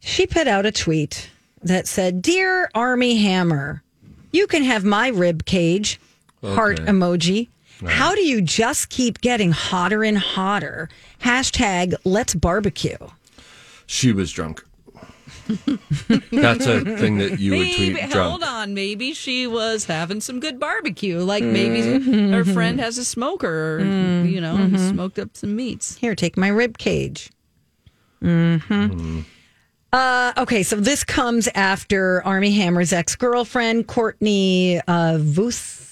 she 0.06 0.24
put 0.24 0.46
out 0.46 0.64
a 0.64 0.70
tweet 0.70 1.30
that 1.62 1.88
said, 1.88 2.22
Dear 2.22 2.70
Armie 2.74 3.16
Hammer, 3.16 3.82
you 4.30 4.46
can 4.46 4.62
have 4.62 4.84
my 4.84 5.08
rib 5.08 5.44
cage, 5.44 6.00
heart 6.42 6.78
Okay. 6.80 6.90
emoji. 6.90 7.48
How 7.84 8.14
do 8.14 8.22
you 8.22 8.40
just 8.40 8.88
keep 8.88 9.20
getting 9.20 9.50
hotter 9.50 10.04
and 10.04 10.16
hotter? 10.16 10.88
Hashtag 11.22 11.94
let's 12.04 12.34
barbecue. 12.34 12.96
She 13.86 14.12
was 14.12 14.30
drunk. 14.32 14.64
That's 16.30 16.66
a 16.66 16.80
thing 16.96 17.18
that 17.18 17.38
you 17.38 17.50
would 17.56 17.74
tweet 17.74 17.96
drunk. 18.10 18.14
hold 18.14 18.42
on. 18.44 18.74
Maybe 18.74 19.12
she 19.12 19.46
was 19.46 19.84
having 19.84 20.20
some 20.20 20.40
good 20.40 20.58
barbecue. 20.58 21.18
Like 21.18 21.42
mm-hmm. 21.42 22.10
maybe 22.10 22.30
her 22.30 22.44
friend 22.44 22.80
has 22.80 22.96
a 22.96 23.04
smoker, 23.04 23.78
or, 23.78 23.80
you 24.24 24.40
know, 24.40 24.56
and 24.56 24.78
smoked 24.78 25.18
up 25.18 25.36
some 25.36 25.54
meats. 25.56 25.96
Here, 25.96 26.14
take 26.14 26.36
my 26.36 26.48
rib 26.48 26.78
cage. 26.78 27.30
hmm 28.20 29.20
Uh, 29.92 30.32
okay, 30.38 30.62
so 30.62 30.76
this 30.76 31.04
comes 31.04 31.48
after 31.54 32.22
Armie 32.24 32.52
Hammer's 32.52 32.92
ex 32.92 33.16
girlfriend, 33.16 33.86
Courtney 33.86 34.80
uh, 34.86 35.16
Voos. 35.18 35.82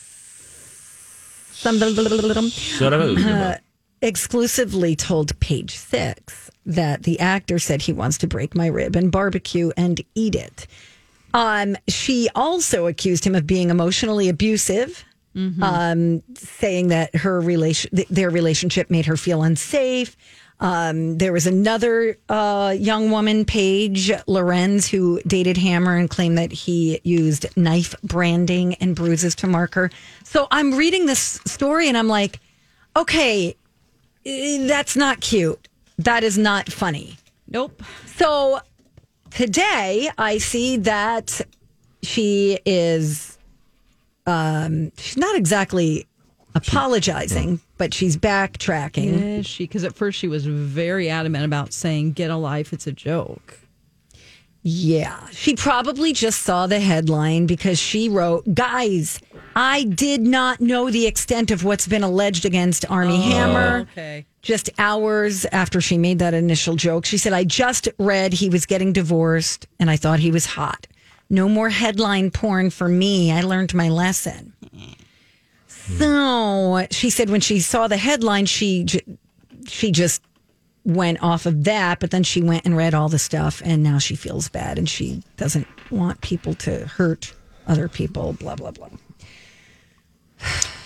Shut. 2.50 2.92
Uh, 2.92 3.56
exclusively 4.02 4.94
told 4.96 5.38
Page 5.40 5.76
Six 5.76 6.50
that 6.66 7.04
the 7.04 7.20
actor 7.20 7.58
said 7.58 7.82
he 7.82 7.92
wants 7.92 8.18
to 8.18 8.26
break 8.26 8.54
my 8.54 8.66
rib 8.66 8.96
and 8.96 9.10
barbecue 9.10 9.70
and 9.76 10.00
eat 10.14 10.34
it. 10.34 10.66
Um, 11.32 11.76
she 11.88 12.28
also 12.34 12.86
accused 12.86 13.24
him 13.26 13.34
of 13.34 13.46
being 13.46 13.70
emotionally 13.70 14.28
abusive, 14.28 15.04
um, 15.62 16.22
saying 16.36 16.88
that 16.88 17.14
her 17.16 17.40
relation, 17.40 17.90
th- 17.96 18.08
their 18.08 18.30
relationship 18.30 18.88
made 18.90 19.06
her 19.06 19.16
feel 19.16 19.42
unsafe. 19.42 20.16
Um, 20.60 21.18
there 21.18 21.32
was 21.32 21.46
another 21.46 22.16
uh, 22.28 22.74
young 22.78 23.10
woman, 23.10 23.44
Paige 23.44 24.12
Lorenz, 24.26 24.88
who 24.88 25.20
dated 25.26 25.56
Hammer 25.56 25.96
and 25.96 26.08
claimed 26.08 26.38
that 26.38 26.52
he 26.52 27.00
used 27.02 27.46
knife 27.56 27.94
branding 28.02 28.74
and 28.76 28.94
bruises 28.94 29.34
to 29.36 29.46
mark 29.46 29.74
her. 29.74 29.90
So 30.22 30.46
I'm 30.50 30.74
reading 30.74 31.06
this 31.06 31.40
story 31.44 31.88
and 31.88 31.98
I'm 31.98 32.08
like, 32.08 32.40
okay, 32.96 33.56
that's 34.24 34.96
not 34.96 35.20
cute. 35.20 35.68
That 35.98 36.24
is 36.24 36.38
not 36.38 36.72
funny. 36.72 37.18
Nope. 37.48 37.82
So 38.06 38.60
today 39.30 40.10
I 40.16 40.38
see 40.38 40.78
that 40.78 41.40
she 42.02 42.58
is 42.64 43.38
um 44.26 44.92
she's 44.96 45.16
not 45.16 45.36
exactly 45.36 46.06
apologizing, 46.54 47.60
but 47.76 47.92
she's 47.94 48.16
backtracking. 48.16 49.38
Is 49.40 49.46
she? 49.46 49.64
Because 49.64 49.84
at 49.84 49.94
first 49.94 50.18
she 50.18 50.28
was 50.28 50.46
very 50.46 51.08
adamant 51.08 51.44
about 51.44 51.72
saying, 51.72 52.12
"Get 52.12 52.30
a 52.30 52.36
life. 52.36 52.72
It's 52.72 52.86
a 52.86 52.92
joke." 52.92 53.58
Yeah. 54.66 55.28
She 55.30 55.56
probably 55.56 56.14
just 56.14 56.40
saw 56.42 56.66
the 56.66 56.80
headline 56.80 57.44
because 57.44 57.78
she 57.78 58.08
wrote, 58.08 58.54
Guys, 58.54 59.20
I 59.54 59.84
did 59.84 60.22
not 60.22 60.58
know 60.58 60.90
the 60.90 61.06
extent 61.06 61.50
of 61.50 61.64
what's 61.64 61.86
been 61.86 62.02
alleged 62.02 62.46
against 62.46 62.90
Armie 62.90 63.18
oh, 63.18 63.30
Hammer. 63.30 63.80
Okay. 63.92 64.24
Just 64.40 64.70
hours 64.78 65.44
after 65.52 65.82
she 65.82 65.98
made 65.98 66.18
that 66.20 66.32
initial 66.32 66.76
joke, 66.76 67.04
she 67.04 67.18
said, 67.18 67.34
I 67.34 67.44
just 67.44 67.90
read 67.98 68.32
he 68.32 68.48
was 68.48 68.64
getting 68.64 68.94
divorced 68.94 69.66
and 69.78 69.90
I 69.90 69.96
thought 69.96 70.18
he 70.18 70.30
was 70.30 70.46
hot. 70.46 70.86
No 71.28 71.46
more 71.46 71.68
headline 71.68 72.30
porn 72.30 72.70
for 72.70 72.88
me. 72.88 73.32
I 73.32 73.42
learned 73.42 73.74
my 73.74 73.90
lesson. 73.90 74.53
So 75.98 76.86
she 76.90 77.10
said 77.10 77.30
when 77.30 77.40
she 77.40 77.60
saw 77.60 77.88
the 77.88 77.96
headline, 77.96 78.46
she 78.46 78.86
she 79.66 79.90
just 79.90 80.22
went 80.84 81.22
off 81.22 81.46
of 81.46 81.64
that, 81.64 82.00
but 82.00 82.10
then 82.10 82.22
she 82.22 82.42
went 82.42 82.64
and 82.64 82.76
read 82.76 82.94
all 82.94 83.08
the 83.08 83.18
stuff, 83.18 83.62
and 83.64 83.82
now 83.82 83.98
she 83.98 84.14
feels 84.16 84.48
bad 84.48 84.78
and 84.78 84.88
she 84.88 85.22
doesn't 85.36 85.66
want 85.90 86.20
people 86.20 86.54
to 86.54 86.86
hurt 86.86 87.32
other 87.66 87.88
people. 87.88 88.32
Blah 88.34 88.56
blah 88.56 88.70
blah. 88.70 88.88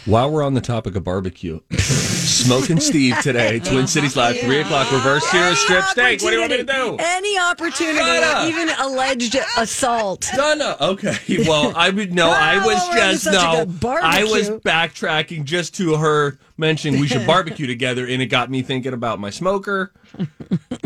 While 0.08 0.30
we're 0.30 0.42
on 0.42 0.54
the 0.54 0.62
topic 0.62 0.96
of 0.96 1.04
barbecue, 1.04 1.60
Smoking 1.76 2.80
Steve 2.80 3.20
today, 3.20 3.58
Twin 3.64 3.86
Cities 3.86 4.16
Live, 4.16 4.38
3 4.38 4.60
o'clock, 4.60 4.90
reverse 4.90 5.22
sear 5.24 5.54
strip 5.54 5.84
steak. 5.84 6.22
What 6.22 6.30
do 6.30 6.36
you 6.36 6.40
want 6.40 6.52
me 6.52 6.56
to 6.56 6.64
do? 6.64 6.96
Any 6.98 7.38
opportunity, 7.38 7.98
Donna! 7.98 8.48
even 8.48 8.70
alleged 8.78 9.36
assault. 9.58 10.26
Donna. 10.34 10.78
Okay. 10.80 11.44
Well, 11.46 11.74
I 11.76 11.90
would 11.90 12.14
no. 12.14 12.30
I 12.30 12.56
was 12.56 12.82
we're 12.88 12.94
having 12.94 13.18
just 13.18 13.26
no. 13.26 13.66
I 14.02 14.24
was 14.24 14.48
backtracking 14.48 15.44
just 15.44 15.74
to 15.74 15.96
her 15.96 16.38
mentioning 16.56 17.02
we 17.02 17.06
should 17.06 17.26
barbecue 17.26 17.66
together, 17.68 18.06
and 18.06 18.22
it 18.22 18.26
got 18.28 18.50
me 18.50 18.62
thinking 18.62 18.94
about 18.94 19.20
my 19.20 19.28
smoker, 19.28 19.92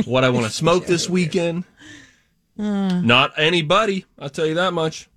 what 0.04 0.24
I 0.24 0.30
want 0.30 0.46
to 0.46 0.52
smoke 0.52 0.86
this 0.86 1.08
weekend. 1.08 1.62
Uh. 2.58 3.00
Not 3.00 3.34
anybody. 3.36 4.04
I'll 4.18 4.30
tell 4.30 4.46
you 4.46 4.54
that 4.54 4.72
much. 4.72 5.08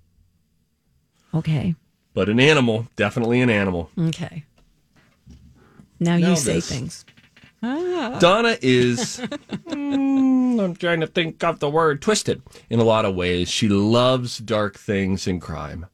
Okay. 1.34 1.74
But 2.16 2.30
an 2.30 2.40
animal, 2.40 2.86
definitely 2.96 3.42
an 3.42 3.50
animal. 3.50 3.90
Okay. 3.98 4.44
Now 6.00 6.16
Now 6.16 6.30
you 6.30 6.36
say 6.36 6.54
this. 6.54 6.66
things. 6.70 7.04
Donna 7.60 8.56
is, 8.62 9.18
mm, 9.68 10.64
I'm 10.64 10.74
trying 10.76 11.00
to 11.00 11.06
think 11.06 11.44
of 11.44 11.58
the 11.60 11.68
word, 11.68 12.00
twisted 12.00 12.40
in 12.70 12.80
a 12.80 12.84
lot 12.84 13.04
of 13.04 13.14
ways. 13.14 13.50
She 13.50 13.68
loves 13.68 14.38
dark 14.38 14.78
things 14.78 15.26
and 15.26 15.42
crime. 15.42 15.84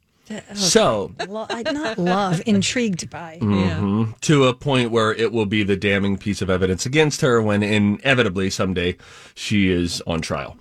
So, 0.54 1.12
Lo- 1.28 1.46
I 1.50 1.62
not 1.72 1.98
love, 1.98 2.40
intrigued 2.46 3.10
by. 3.10 3.38
mhm, 3.42 4.18
to 4.20 4.44
a 4.44 4.54
point 4.54 4.92
where 4.92 5.12
it 5.12 5.32
will 5.32 5.44
be 5.46 5.64
the 5.64 5.76
damning 5.76 6.16
piece 6.18 6.40
of 6.40 6.48
evidence 6.48 6.86
against 6.86 7.20
her 7.22 7.42
when 7.42 7.64
inevitably 7.64 8.48
someday 8.48 8.96
she 9.34 9.68
is 9.70 10.00
on 10.06 10.20
trial. 10.20 10.56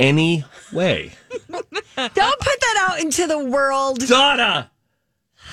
Anyway, 0.00 1.12
Don't 1.50 2.40
put 2.40 2.60
that 2.60 2.88
out 2.88 2.98
into 3.00 3.26
the 3.26 3.38
world. 3.44 3.98
Donna! 4.08 4.70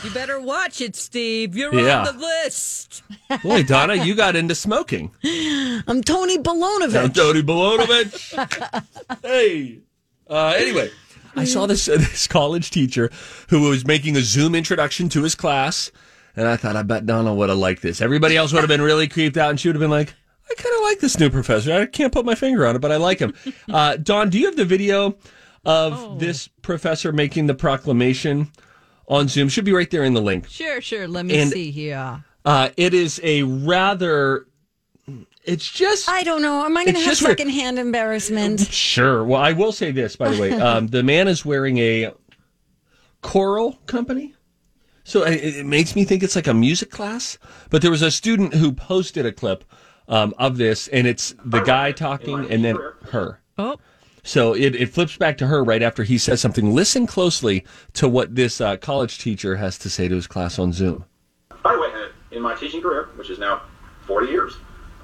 You 0.03 0.11
better 0.11 0.39
watch 0.39 0.79
it, 0.81 0.95
Steve. 0.95 1.55
You're 1.57 1.73
Yeah. 1.73 2.05
on 2.07 2.17
the 2.17 2.19
list. 2.43 3.03
Boy, 3.43 3.63
Donna, 3.63 3.95
you 3.95 4.15
got 4.15 4.35
into 4.35 4.55
smoking. 4.55 5.11
I'm 5.87 6.01
Tony 6.03 6.37
Balonovich. 6.37 7.03
I'm 7.03 7.11
Tony 7.11 7.43
Bolonovich. 7.43 8.83
hey. 9.21 9.79
Uh, 10.29 10.53
anyway, 10.57 10.89
I 11.35 11.43
saw 11.43 11.65
this 11.65 11.85
this 11.87 12.27
college 12.27 12.71
teacher 12.71 13.09
who 13.49 13.69
was 13.69 13.85
making 13.85 14.15
a 14.15 14.21
Zoom 14.21 14.55
introduction 14.55 15.09
to 15.09 15.23
his 15.23 15.35
class, 15.35 15.91
and 16.35 16.47
I 16.47 16.55
thought, 16.55 16.75
I 16.77 16.83
bet 16.83 17.05
Donna 17.05 17.33
would 17.33 17.49
have 17.49 17.57
liked 17.57 17.81
this. 17.81 17.99
Everybody 17.99 18.37
else 18.37 18.53
would 18.53 18.59
have 18.61 18.69
been 18.69 18.81
really 18.81 19.07
creeped 19.07 19.35
out, 19.37 19.49
and 19.49 19.59
she 19.59 19.67
would 19.67 19.75
have 19.75 19.81
been 19.81 19.89
like, 19.89 20.13
I 20.49 20.53
kind 20.55 20.75
of 20.75 20.81
like 20.83 20.99
this 20.99 21.19
new 21.19 21.29
professor. 21.29 21.73
I 21.73 21.85
can't 21.87 22.13
put 22.13 22.25
my 22.25 22.35
finger 22.35 22.65
on 22.65 22.75
it, 22.75 22.79
but 22.79 22.91
I 22.91 22.97
like 22.97 23.19
him. 23.19 23.33
Uh, 23.69 23.97
Dawn, 23.97 24.29
do 24.29 24.39
you 24.39 24.45
have 24.45 24.55
the 24.55 24.65
video 24.65 25.17
of 25.65 26.19
this 26.19 26.47
professor 26.61 27.11
making 27.11 27.47
the 27.47 27.53
proclamation 27.53 28.49
on 29.09 29.27
Zoom? 29.27 29.49
Should 29.49 29.65
be 29.65 29.73
right 29.73 29.89
there 29.89 30.03
in 30.03 30.13
the 30.13 30.21
link. 30.21 30.47
Sure, 30.49 30.79
sure. 30.81 31.07
Let 31.07 31.25
me 31.25 31.37
And- 31.37 31.51
see 31.51 31.71
here. 31.71 32.23
Uh, 32.45 32.69
it 32.77 32.93
is 32.93 33.19
a 33.23 33.43
rather. 33.43 34.45
It's 35.43 35.69
just 35.69 36.07
I 36.07 36.23
don't 36.23 36.41
know. 36.41 36.63
Am 36.65 36.77
I 36.77 36.83
going 36.83 36.93
to 36.95 36.99
It's 36.99 37.05
have 37.05 37.11
just 37.13 37.21
weird. 37.23 37.37
secondhand 37.39 37.79
embarrassment? 37.79 38.59
Sure. 38.61 39.23
Well, 39.25 39.41
I 39.41 39.51
will 39.53 39.71
say 39.71 39.91
this, 39.91 40.15
by 40.15 40.29
the 40.29 40.39
way. 40.39 40.51
Um, 40.61 40.87
the 40.87 41.03
man 41.03 41.27
is 41.27 41.43
wearing 41.43 41.77
a 41.79 42.11
choral 43.21 43.73
company. 43.87 44.35
So 45.03 45.23
it, 45.23 45.35
it 45.43 45.65
makes 45.65 45.95
me 45.95 46.03
think 46.03 46.21
it's 46.23 46.35
like 46.35 46.47
a 46.47 46.53
music 46.53 46.91
class. 46.91 47.37
But 47.69 47.81
there 47.81 47.89
was 47.91 48.01
a 48.03 48.11
student 48.11 48.53
who 48.53 48.71
posted 48.71 49.25
a 49.25 49.31
clip 49.31 49.63
um, 50.07 50.33
of 50.37 50.57
this, 50.57 50.87
and 50.89 51.07
it's 51.07 51.33
the 51.43 51.61
guy 51.61 51.91
talking 51.91 52.49
and 52.51 52.63
then 52.63 52.77
her. 53.11 53.41
Oh, 53.57 53.77
So 54.23 54.53
it, 54.53 54.75
it 54.75 54.89
flips 54.89 55.17
back 55.17 55.37
to 55.39 55.47
her 55.47 55.63
right 55.63 55.81
after 55.81 56.03
he 56.03 56.17
says 56.17 56.41
something. 56.41 56.73
Listen 56.73 57.07
closely 57.07 57.65
to 57.93 58.07
what 58.07 58.35
this 58.35 58.61
uh, 58.61 58.77
college 58.77 59.19
teacher 59.19 59.55
has 59.55 59.77
to 59.79 59.89
say 59.89 60.07
to 60.07 60.15
his 60.15 60.27
class 60.27 60.59
on 60.59 60.73
Zoom. 60.73 61.05
By 61.63 61.73
the 61.73 61.81
way, 61.81 61.87
uh, 61.87 62.09
in 62.31 62.41
my 62.41 62.55
teaching 62.55 62.81
career, 62.81 63.09
which 63.15 63.29
is 63.29 63.39
now 63.39 63.61
40 64.07 64.27
years, 64.27 64.53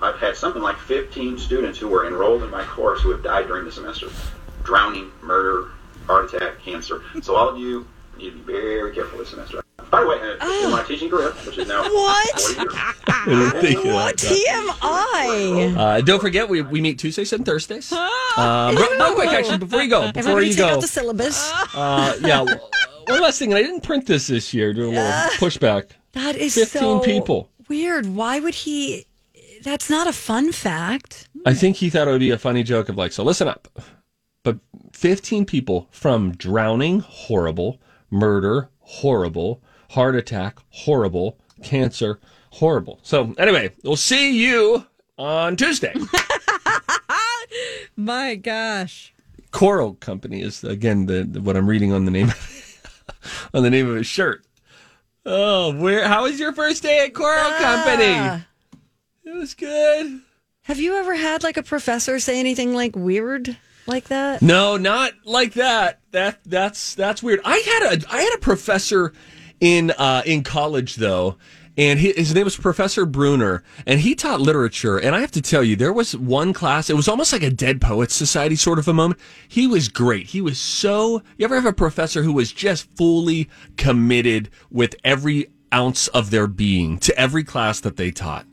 I've 0.01 0.17
had 0.17 0.35
something 0.35 0.61
like 0.61 0.77
15 0.77 1.37
students 1.37 1.79
who 1.79 1.87
were 1.87 2.05
enrolled 2.07 2.43
in 2.43 2.49
my 2.49 2.63
course 2.65 3.01
who 3.01 3.11
have 3.11 3.23
died 3.23 3.47
during 3.47 3.65
the 3.65 3.71
semester. 3.71 4.07
Drowning, 4.63 5.11
murder, 5.21 5.71
heart 6.05 6.33
attack, 6.33 6.59
cancer. 6.59 7.01
So 7.21 7.35
all 7.35 7.49
of 7.49 7.57
you 7.57 7.87
need 8.17 8.31
to 8.31 8.37
be 8.37 8.53
very 8.53 8.93
careful 8.93 9.19
this 9.19 9.29
semester. 9.29 9.64
By 9.91 10.01
the 10.01 10.07
way, 10.07 10.15
uh, 10.41 10.65
in 10.65 10.71
my 10.71 10.83
teaching 10.83 11.09
career, 11.09 11.31
which 11.31 11.57
is 11.57 11.67
now 11.67 11.83
What? 11.93 12.39
40 12.39 12.61
years, 12.61 12.73
I 13.07 13.25
didn't 13.27 13.61
think 13.61 13.79
of 13.85 13.93
What. 13.93 14.17
TMI? 14.17 15.77
Uh, 15.77 16.01
don't 16.01 16.19
forget, 16.19 16.49
we, 16.49 16.61
we 16.61 16.81
meet 16.81 16.99
Tuesdays 16.99 17.31
and 17.33 17.45
Thursdays. 17.45 17.91
Um, 17.91 18.75
real, 18.75 18.89
real 18.97 19.13
quick, 19.15 19.29
actually, 19.29 19.57
before 19.59 19.81
you 19.81 19.89
go, 19.89 20.11
before 20.11 20.31
Everybody 20.31 20.47
you 20.47 20.53
take 20.53 20.59
go, 20.59 20.69
out 20.69 20.81
the 20.81 20.87
syllabus. 20.87 21.51
uh, 21.75 22.17
yeah, 22.21 22.43
one 23.07 23.21
last 23.21 23.39
thing, 23.39 23.51
and 23.51 23.57
I 23.57 23.61
didn't 23.61 23.81
print 23.81 24.05
this 24.07 24.27
this 24.27 24.53
year. 24.53 24.73
Do 24.73 24.85
a 24.85 24.89
little 24.89 25.03
pushback. 25.37 25.91
That 26.13 26.35
is 26.35 26.55
15 26.55 26.81
so 26.81 26.99
people. 26.99 27.49
weird. 27.67 28.07
Why 28.07 28.39
would 28.39 28.55
he? 28.55 29.05
That's 29.63 29.89
not 29.89 30.07
a 30.07 30.13
fun 30.13 30.51
fact. 30.51 31.27
I 31.45 31.53
think 31.53 31.77
he 31.77 31.89
thought 31.89 32.07
it 32.07 32.11
would 32.11 32.19
be 32.19 32.31
a 32.31 32.37
funny 32.37 32.63
joke 32.63 32.89
of 32.89 32.97
like, 32.97 33.11
so 33.11 33.23
listen 33.23 33.47
up. 33.47 33.67
But 34.43 34.57
15 34.93 35.45
people 35.45 35.87
from 35.91 36.31
drowning, 36.33 36.99
horrible, 36.99 37.79
murder, 38.11 38.69
horrible, 38.79 39.61
heart 39.89 40.15
attack, 40.15 40.59
horrible, 40.69 41.37
cancer, 41.63 42.19
horrible. 42.51 42.99
So 43.03 43.33
anyway, 43.37 43.73
we'll 43.83 43.95
see 43.95 44.43
you 44.43 44.85
on 45.17 45.55
Tuesday. 45.55 45.93
my 47.95 48.35
gosh. 48.35 49.13
Coral 49.51 49.93
Company 49.95 50.41
is 50.41 50.63
again 50.63 51.05
the, 51.05 51.23
the- 51.23 51.41
what 51.41 51.55
I'm 51.55 51.67
reading 51.67 51.93
on 51.93 52.05
the 52.05 52.11
name 52.11 52.33
on 53.53 53.63
the 53.63 53.69
name 53.69 53.89
of 53.89 53.95
his 53.95 54.07
shirt. 54.07 54.45
Oh, 55.25 55.73
where? 55.73 56.07
How 56.07 56.23
was 56.23 56.39
your 56.39 56.53
first 56.53 56.83
day 56.83 57.05
at 57.05 57.13
Coral 57.13 57.39
ah. 57.39 57.57
Company? 57.59 58.45
It 59.23 59.33
was 59.33 59.53
good. 59.55 60.21
Have 60.63 60.79
you 60.79 60.95
ever 60.95 61.15
had 61.15 61.43
like 61.43 61.57
a 61.57 61.63
professor 61.63 62.19
say 62.19 62.39
anything 62.39 62.73
like 62.73 62.95
weird 62.95 63.57
like 63.87 64.05
that? 64.05 64.41
No, 64.41 64.77
not 64.77 65.13
like 65.23 65.53
that. 65.53 65.99
That 66.11 66.39
that's 66.45 66.93
that's 66.95 67.23
weird. 67.23 67.39
I 67.45 67.57
had 67.57 67.93
a 67.93 68.11
I 68.11 68.21
had 68.21 68.33
a 68.35 68.39
professor 68.39 69.13
in 69.59 69.91
uh, 69.91 70.23
in 70.25 70.43
college 70.43 70.95
though, 70.95 71.37
and 71.77 71.99
he, 71.99 72.13
his 72.13 72.33
name 72.33 72.45
was 72.45 72.55
Professor 72.55 73.05
Bruner, 73.05 73.63
and 73.85 73.99
he 73.99 74.15
taught 74.15 74.39
literature. 74.39 74.97
And 74.97 75.15
I 75.15 75.19
have 75.19 75.31
to 75.31 75.41
tell 75.41 75.63
you, 75.63 75.75
there 75.75 75.91
was 75.91 76.15
one 76.15 76.53
class. 76.53 76.89
It 76.89 76.95
was 76.95 77.07
almost 77.07 77.33
like 77.33 77.43
a 77.43 77.49
Dead 77.49 77.81
Poets 77.81 78.15
Society 78.15 78.55
sort 78.55 78.79
of 78.79 78.87
a 78.87 78.93
moment. 78.93 79.19
He 79.47 79.67
was 79.67 79.89
great. 79.89 80.27
He 80.27 80.41
was 80.41 80.59
so. 80.59 81.21
You 81.37 81.45
ever 81.45 81.55
have 81.55 81.65
a 81.65 81.73
professor 81.73 82.23
who 82.23 82.33
was 82.33 82.53
just 82.53 82.89
fully 82.95 83.49
committed 83.77 84.49
with 84.71 84.95
every 85.03 85.47
ounce 85.73 86.07
of 86.09 86.31
their 86.31 86.47
being 86.47 86.97
to 86.99 87.17
every 87.19 87.43
class 87.43 87.81
that 87.81 87.97
they 87.97 88.11
taught? 88.11 88.45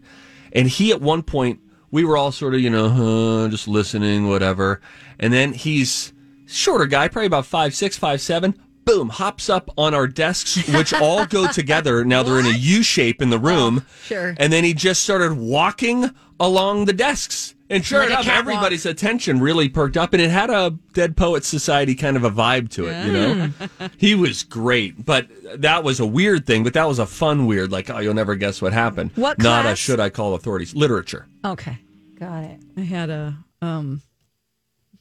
And 0.53 0.69
he, 0.69 0.91
at 0.91 1.01
one 1.01 1.23
point, 1.23 1.61
we 1.93 2.05
were 2.05 2.17
all 2.17 2.33
sort 2.33 2.55
of, 2.55 2.61
you 2.61 2.71
know, 2.71 3.45
uh, 3.45 3.49
just 3.49 3.69
listening, 3.69 4.29
whatever. 4.29 4.81
And 5.19 5.33
then 5.33 5.53
he's 5.53 6.13
shorter 6.47 6.87
guy, 6.87 7.07
probably 7.09 7.27
about 7.27 7.47
five 7.47 7.75
six, 7.75 7.97
five 7.97 8.21
seven. 8.21 8.61
Boom, 8.85 9.11
hops 9.11 9.49
up 9.49 9.71
on 9.79 9.95
our 9.95 10.07
desks, 10.09 10.69
which 10.75 10.93
all 10.93 11.25
go 11.27 11.47
together. 11.47 12.05
Now 12.05 12.23
they're 12.23 12.41
in 12.41 12.47
a 12.47 12.57
U 12.57 12.83
shape 12.83 13.23
in 13.23 13.31
the 13.31 13.39
room. 13.39 13.87
sure. 14.05 14.35
And 14.39 14.53
then 14.53 14.65
he 14.65 14.75
just 14.75 15.03
started 15.03 15.35
walking 15.35 16.11
along 16.41 16.87
the 16.87 16.93
desks. 16.93 17.55
And 17.71 17.83
sure 17.83 18.01
Like 18.01 18.11
enough, 18.11 18.29
everybody's 18.29 18.85
attention 18.85 19.41
really 19.41 19.67
perked 19.71 19.97
up, 19.97 20.13
and 20.13 20.21
it 20.21 20.31
had 20.31 20.51
a 20.51 20.77
Dead 20.93 21.17
Poet 21.17 21.43
Society 21.43 21.95
kind 21.95 22.19
of 22.19 22.25
a 22.25 22.31
vibe 22.31 22.69
to 22.73 22.87
it. 22.87 23.07
You 23.07 23.13
know, 23.13 23.51
he 23.97 24.15
was 24.15 24.43
great, 24.43 25.07
but 25.07 25.27
that 25.55 25.83
was 25.83 25.99
a 25.99 26.05
weird 26.05 26.45
thing. 26.45 26.65
But 26.65 26.75
that 26.75 26.87
was 26.87 26.99
a 26.99 27.07
fun 27.07 27.47
weird, 27.47 27.73
like 27.73 27.89
oh, 27.89 27.99
you'll 27.99 28.13
never 28.13 28.35
guess 28.35 28.61
what 28.61 28.75
happened. 28.75 29.13
What 29.15 29.39
Not 29.39 29.65
a 29.65 29.75
should 29.75 30.01
I 30.01 30.11
call 30.11 30.35
authorities? 30.35 30.75
Literature. 30.75 31.29
Okay, 31.47 31.79
got 32.19 32.45
it. 32.45 32.61
I 32.77 32.81
had 32.83 33.09
a 33.09 33.39
um, 33.63 34.03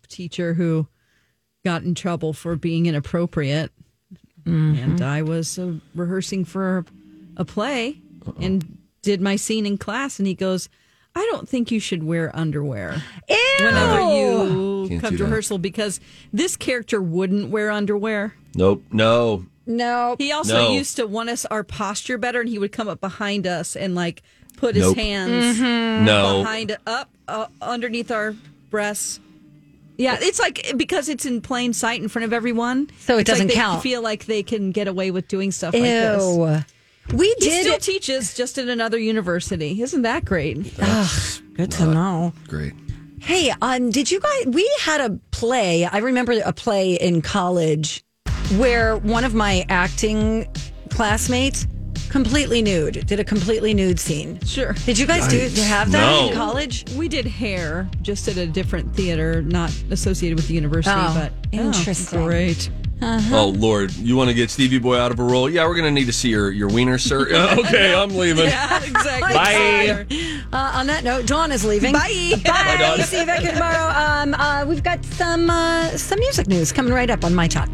teacher 0.08 0.54
who 0.54 0.88
got 1.64 1.84
in 1.84 1.96
trouble 1.96 2.34
for 2.34 2.56
being 2.56 2.86
inappropriate, 2.86 3.72
and 4.46 5.02
I 5.02 5.22
was 5.22 5.60
uh, 5.60 5.74
rehearsing 5.96 6.46
for 6.46 6.86
a 7.38 7.46
play 7.46 7.98
and 8.40 8.78
did 9.02 9.22
my 9.22 9.36
scene 9.36 9.66
in 9.66 9.78
class, 9.78 10.18
and 10.20 10.28
he 10.28 10.34
goes, 10.34 10.70
"I 11.16 11.28
don't 11.32 11.48
think 11.48 11.72
you 11.72 11.80
should 11.80 12.04
wear 12.04 12.36
underwear 12.36 13.02
whenever 13.60 14.02
you 14.16 14.86
Can't 14.90 15.02
come 15.02 15.18
to 15.18 15.24
rehearsal 15.26 15.58
because 15.60 16.00
this 16.34 16.56
character 16.58 17.02
wouldn't 17.02 17.50
wear 17.50 17.70
underwear." 17.72 18.34
Nope. 18.56 18.84
No. 18.92 19.46
No. 19.68 20.16
He 20.18 20.32
also 20.32 20.56
No. 20.56 20.72
used 20.74 20.96
to 20.98 21.06
want 21.08 21.30
us 21.30 21.46
our 21.46 21.64
posture 21.64 22.18
better, 22.18 22.42
and 22.42 22.50
he 22.50 22.58
would 22.60 22.72
come 22.72 22.88
up 22.88 23.00
behind 23.00 23.46
us 23.46 23.76
and 23.76 23.94
like 23.96 24.24
put 24.58 24.76
his 24.76 24.86
Nope. 24.88 24.98
hands 24.98 25.60
No. 25.60 26.40
behind 26.44 26.76
up 26.88 27.10
uh, 27.28 27.46
underneath 27.62 28.10
our 28.12 28.36
breasts. 28.72 29.20
Yeah, 30.02 30.18
it's 30.20 30.40
like 30.40 30.74
because 30.78 31.10
it's 31.10 31.26
in 31.26 31.42
plain 31.42 31.74
sight 31.74 32.02
in 32.02 32.08
front 32.10 32.26
of 32.26 32.34
everyone, 32.34 32.90
So 33.02 33.18
it 33.18 33.22
it's 33.22 33.30
like 33.30 33.36
doesn't 33.36 33.48
they 33.48 33.54
count. 33.54 33.84
Feel 33.84 34.02
like 34.02 34.26
they 34.26 34.42
can 34.42 34.72
get 34.72 34.88
away 34.88 35.12
with 35.12 35.28
doing 35.28 35.52
stuff 35.52 35.74
like 35.76 35.84
this. 35.84 36.24
Ew. 36.24 36.64
We 37.16 37.28
He 37.40 37.46
did 37.46 37.66
still 37.66 37.78
teaches 37.78 38.34
just 38.34 38.58
at 38.58 38.68
another 38.68 38.98
university. 38.98 39.80
Isn't 39.82 40.02
that 40.02 40.26
great? 40.26 40.76
Good 41.54 41.72
to 41.72 41.86
know. 41.86 42.34
Great. 42.48 42.74
Hey, 43.20 43.54
um, 43.62 43.92
did 43.92 44.10
you 44.10 44.20
guys? 44.20 44.46
We 44.48 44.68
had 44.82 45.02
a 45.02 45.20
play. 45.30 45.86
I 45.86 46.00
remember 46.00 46.34
a 46.44 46.54
play 46.54 46.96
in 46.96 47.22
college 47.22 48.04
where 48.58 48.98
one 48.98 49.24
of 49.24 49.36
my 49.36 49.66
acting 49.70 50.48
classmates 50.90 51.68
completely 52.12 52.62
nude 52.62 53.08
did 53.08 53.20
a 53.20 53.24
completely 53.24 53.74
nude 53.74 54.00
scene. 54.00 54.40
Sure. 54.46 54.74
Did 54.86 55.00
you 55.00 55.08
guys 55.08 55.28
do 55.28 55.40
Yikes. 55.40 55.68
have 55.68 55.92
that 55.92 56.28
in 56.28 56.34
college? 56.34 56.86
We 56.96 57.08
did 57.08 57.26
hair 57.26 57.90
just 58.02 58.28
at 58.28 58.38
a 58.38 58.46
different 58.46 58.94
theater, 58.96 59.42
not 59.42 59.74
associated 59.90 60.36
with 60.36 60.48
the 60.48 60.54
university, 60.54 60.96
Oh, 60.96 61.14
but 61.16 61.34
interesting. 61.52 62.20
Oh, 62.20 62.26
great. 62.26 62.70
Oh 63.04 63.52
Lord, 63.58 63.92
you 63.94 64.16
want 64.16 64.30
to 64.30 64.34
get 64.36 64.52
Stevie 64.52 64.78
Boy 64.78 64.98
out 64.98 65.12
of 65.12 65.20
a 65.20 65.24
role? 65.24 65.50
Yeah, 65.50 65.68
we're 65.68 65.76
gonna 65.76 65.90
need 65.90 66.06
to 66.06 66.14
see 66.14 66.30
your 66.30 66.52
your 66.52 66.68
wiener, 66.70 67.00
sir. 67.00 67.22
okay, 67.60 67.96
I'm 67.96 68.16
leaving. 68.16 68.46
Yeah, 68.46 68.84
exactly. 68.84 69.34
Bye. 69.34 70.06
Uh, 70.54 70.72
on 70.76 70.88
that 70.88 71.04
note, 71.04 71.26
Dawn 71.26 71.52
is 71.52 71.66
leaving. 71.66 71.94
Bye. 71.94 72.34
Bye. 72.46 72.78
Dawn. 72.78 73.00
See 73.00 73.20
you 73.22 73.26
back 73.26 73.42
tomorrow. 73.42 73.92
Um, 73.96 74.34
uh, 74.36 74.66
we've 74.68 74.84
got 74.84 75.04
some 75.04 75.50
uh, 75.50 75.90
some 75.98 76.20
music 76.20 76.48
news 76.48 76.72
coming 76.72 76.94
right 76.94 77.10
up 77.10 77.24
on 77.26 77.34
my 77.34 77.48
talk. 77.48 77.70